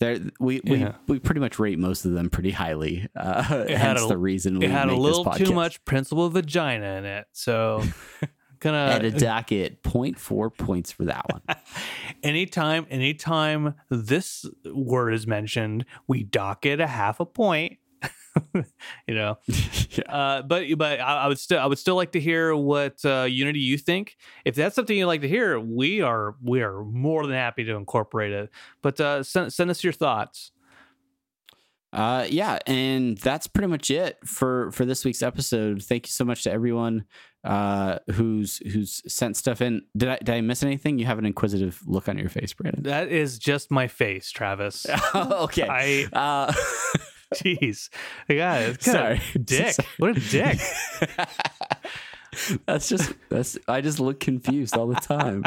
there 0.00 0.18
we 0.40 0.60
Yeah. 0.64 0.94
we 1.08 1.14
we 1.14 1.18
pretty 1.18 1.40
much 1.40 1.58
rate 1.58 1.78
most 1.78 2.04
of 2.04 2.12
them 2.12 2.30
pretty 2.30 2.50
highly. 2.52 3.08
Uh, 3.16 3.64
It 3.68 3.76
had 3.76 3.96
hence 3.96 4.02
a- 4.04 4.08
the 4.08 4.18
reason 4.18 4.58
we 4.58 4.66
it 4.66 4.70
had 4.70 4.88
a 4.88 4.94
little 4.96 5.24
too 5.32 5.52
much 5.52 5.84
principal 5.84 6.28
vagina 6.30 6.86
in 6.98 7.04
it 7.04 7.26
so 7.32 7.82
gonna 8.60 8.76
at 8.78 9.04
a 9.04 9.10
docket 9.12 9.82
0.4 9.84 10.56
points 10.56 10.90
for 10.92 11.04
that 11.04 11.24
one. 11.30 11.42
anytime 12.22 12.86
anytime 12.90 13.74
this 13.90 14.44
word 14.72 15.14
is 15.14 15.26
mentioned 15.26 15.84
we 16.06 16.22
dock 16.24 16.66
it 16.66 16.80
a 16.80 16.86
half 16.86 17.20
a 17.20 17.26
point 17.26 17.78
you 19.06 19.14
know 19.14 19.38
uh, 20.08 20.42
but 20.42 20.64
but 20.76 21.00
I, 21.00 21.24
I 21.24 21.28
would 21.28 21.38
still 21.38 21.58
I 21.58 21.66
would 21.66 21.78
still 21.78 21.96
like 21.96 22.12
to 22.12 22.20
hear 22.20 22.54
what 22.54 23.04
uh, 23.04 23.26
Unity 23.28 23.60
you 23.60 23.78
think. 23.78 24.16
If 24.44 24.54
that's 24.54 24.76
something 24.76 24.96
you'd 24.96 25.06
like 25.06 25.22
to 25.22 25.28
hear, 25.28 25.58
we 25.58 26.00
are 26.00 26.36
we 26.42 26.62
are 26.62 26.84
more 26.84 27.26
than 27.26 27.34
happy 27.34 27.64
to 27.64 27.74
incorporate 27.74 28.32
it. 28.32 28.50
But 28.82 29.00
uh, 29.00 29.22
send 29.22 29.52
send 29.52 29.70
us 29.70 29.82
your 29.82 29.92
thoughts. 29.92 30.52
Uh, 31.90 32.26
yeah, 32.28 32.58
and 32.66 33.16
that's 33.18 33.46
pretty 33.46 33.68
much 33.68 33.90
it 33.90 34.18
for 34.24 34.70
for 34.72 34.84
this 34.84 35.04
week's 35.04 35.22
episode. 35.22 35.82
Thank 35.82 36.06
you 36.06 36.10
so 36.10 36.24
much 36.24 36.44
to 36.44 36.52
everyone 36.52 37.06
uh, 37.44 37.98
who's 38.12 38.58
who's 38.58 39.02
sent 39.12 39.36
stuff 39.36 39.62
in. 39.62 39.82
Did 39.96 40.08
I 40.10 40.18
did 40.18 40.30
I 40.30 40.40
miss 40.42 40.62
anything? 40.62 40.98
You 40.98 41.06
have 41.06 41.18
an 41.18 41.24
inquisitive 41.24 41.80
look 41.86 42.08
on 42.08 42.18
your 42.18 42.28
face, 42.28 42.52
Brandon. 42.52 42.82
That 42.82 43.08
is 43.08 43.38
just 43.38 43.70
my 43.70 43.88
face, 43.88 44.30
Travis. 44.30 44.86
okay. 45.14 45.66
I 45.68 46.08
uh, 46.12 46.52
jeez, 47.34 47.88
yeah, 48.28 48.72
Sorry. 48.80 49.20
dick. 49.44 49.72
Sorry. 49.72 49.88
What 49.98 50.16
a 50.16 50.20
dick. 50.20 50.58
that's 52.66 52.88
just 52.88 53.12
that's 53.28 53.58
I 53.66 53.80
just 53.80 54.00
look 54.00 54.20
confused 54.20 54.76
all 54.76 54.86
the 54.86 54.94
time. 54.94 55.44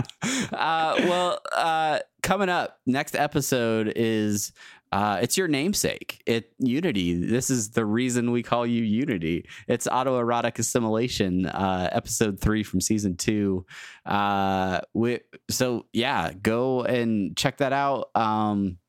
Uh, 0.52 0.96
well, 1.00 1.40
uh, 1.52 2.00
coming 2.22 2.50
up 2.50 2.80
next 2.86 3.16
episode 3.16 3.94
is 3.96 4.52
uh, 4.92 5.20
it's 5.22 5.38
your 5.38 5.48
namesake. 5.48 6.22
It 6.26 6.54
Unity. 6.60 7.14
This 7.14 7.50
is 7.50 7.72
the 7.72 7.86
reason 7.86 8.32
we 8.32 8.44
call 8.44 8.66
you 8.66 8.84
Unity. 8.84 9.48
It's 9.68 9.88
autoerotic 9.88 10.60
assimilation, 10.60 11.46
uh, 11.46 11.90
episode 11.92 12.40
three 12.42 12.64
from 12.64 12.82
season 12.82 13.16
two. 13.16 13.66
Uh, 14.06 14.82
we, 14.94 15.22
so 15.50 15.86
yeah, 15.94 16.34
go 16.34 16.84
and 16.84 17.38
check 17.38 17.58
that 17.58 17.72
out. 17.72 18.10
Um, 18.16 18.80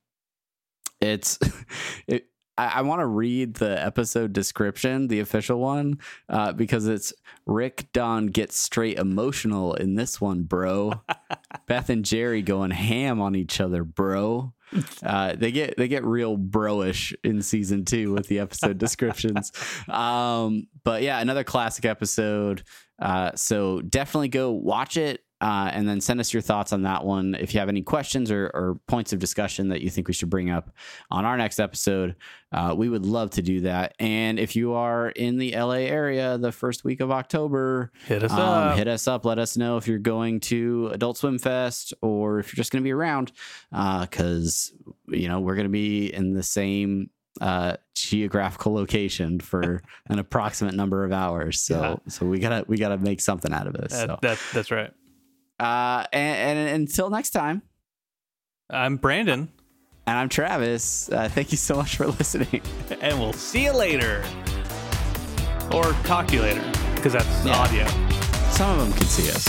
it's 1.00 1.38
it, 2.08 2.26
I, 2.58 2.66
I 2.66 2.82
want 2.82 3.00
to 3.00 3.06
read 3.06 3.54
the 3.54 3.82
episode 3.82 4.32
description, 4.32 5.08
the 5.08 5.20
official 5.20 5.58
one, 5.58 5.98
uh, 6.28 6.52
because 6.52 6.86
it's 6.86 7.12
Rick 7.46 7.88
Don 7.92 8.26
gets 8.26 8.56
straight 8.56 8.98
emotional 8.98 9.74
in 9.74 9.94
this 9.94 10.20
one, 10.20 10.42
bro. 10.42 10.92
Beth 11.66 11.90
and 11.90 12.04
Jerry 12.04 12.42
going 12.42 12.70
ham 12.70 13.20
on 13.20 13.34
each 13.34 13.60
other, 13.60 13.84
bro. 13.84 14.52
Uh, 15.02 15.34
they 15.34 15.52
get 15.52 15.76
they 15.76 15.86
get 15.86 16.04
real 16.04 16.38
broish 16.38 17.14
in 17.22 17.42
season 17.42 17.84
two 17.84 18.12
with 18.12 18.28
the 18.28 18.38
episode 18.38 18.78
descriptions. 18.78 19.52
Um, 19.88 20.68
but 20.84 21.02
yeah, 21.02 21.20
another 21.20 21.44
classic 21.44 21.84
episode. 21.84 22.62
Uh, 22.98 23.32
so 23.34 23.80
definitely 23.82 24.28
go 24.28 24.52
watch 24.52 24.96
it. 24.96 25.22
Uh, 25.42 25.68
and 25.74 25.88
then 25.88 26.00
send 26.00 26.20
us 26.20 26.32
your 26.32 26.40
thoughts 26.40 26.72
on 26.72 26.82
that 26.82 27.04
one. 27.04 27.34
If 27.34 27.52
you 27.52 27.58
have 27.58 27.68
any 27.68 27.82
questions 27.82 28.30
or, 28.30 28.46
or 28.54 28.78
points 28.86 29.12
of 29.12 29.18
discussion 29.18 29.70
that 29.70 29.80
you 29.80 29.90
think 29.90 30.06
we 30.06 30.14
should 30.14 30.30
bring 30.30 30.50
up 30.50 30.70
on 31.10 31.24
our 31.24 31.36
next 31.36 31.58
episode, 31.58 32.14
uh, 32.52 32.74
we 32.78 32.88
would 32.88 33.04
love 33.04 33.30
to 33.30 33.42
do 33.42 33.62
that. 33.62 33.94
And 33.98 34.38
if 34.38 34.54
you 34.54 34.74
are 34.74 35.08
in 35.08 35.38
the 35.38 35.50
LA 35.56 35.82
area 35.90 36.38
the 36.38 36.52
first 36.52 36.84
week 36.84 37.00
of 37.00 37.10
October, 37.10 37.90
Hit 38.06 38.22
us 38.22 38.30
um, 38.30 38.38
up. 38.38 38.76
hit 38.78 38.86
us 38.86 39.08
up. 39.08 39.24
Let 39.24 39.40
us 39.40 39.56
know 39.56 39.78
if 39.78 39.88
you're 39.88 39.98
going 39.98 40.38
to 40.40 40.90
Adult 40.92 41.16
Swim 41.18 41.40
Fest 41.40 41.92
or 42.02 42.38
if 42.38 42.46
you're 42.52 42.60
just 42.62 42.70
going 42.70 42.82
to 42.82 42.86
be 42.86 42.92
around, 42.92 43.32
because 43.72 44.72
you 45.08 45.26
know 45.28 45.40
we're 45.40 45.56
going 45.56 45.66
to 45.66 45.70
be 45.72 46.12
in 46.14 46.34
the 46.34 46.42
same 46.42 47.10
uh 47.40 47.76
geographical 47.94 48.74
location 48.74 49.40
for 49.40 49.82
an 50.08 50.18
approximate 50.18 50.74
number 50.74 51.02
of 51.02 51.12
hours 51.12 51.60
so 51.60 51.80
Yeah. 51.80 51.96
so 52.12 52.26
we 52.26 52.38
gotta 52.38 52.64
we 52.68 52.76
gotta 52.76 52.98
make 52.98 53.22
something 53.22 53.54
out 53.54 53.66
of 53.66 53.72
this 53.72 53.92
That, 53.92 54.06
so 54.08 54.18
that, 54.20 54.38
that's 54.52 54.70
right. 54.70 54.92
Uh 55.62 56.04
and, 56.12 56.58
and 56.58 56.82
until 56.82 57.08
next 57.10 57.30
time 57.30 57.62
I'm 58.70 58.96
Brandon, 58.96 59.48
and 60.06 60.18
i'm 60.18 60.28
travis 60.28 61.08
uh, 61.10 61.28
thank 61.28 61.52
you 61.52 61.58
so 61.58 61.76
much 61.76 61.96
for 61.96 62.06
listening 62.06 62.60
and 63.00 63.18
we'll 63.20 63.32
see 63.32 63.64
you 63.64 63.72
later. 63.72 64.24
Or 65.72 65.84
talk 66.04 66.26
to 66.28 66.34
you 66.36 66.42
later, 66.42 66.72
because 66.96 67.12
that's 67.14 67.46
Yeah. 67.46 67.56
audio. 67.56 67.86
some 68.50 68.70
of 68.78 68.78
them 68.84 68.92
can 68.98 69.06
see 69.06 69.30
us 69.30 69.46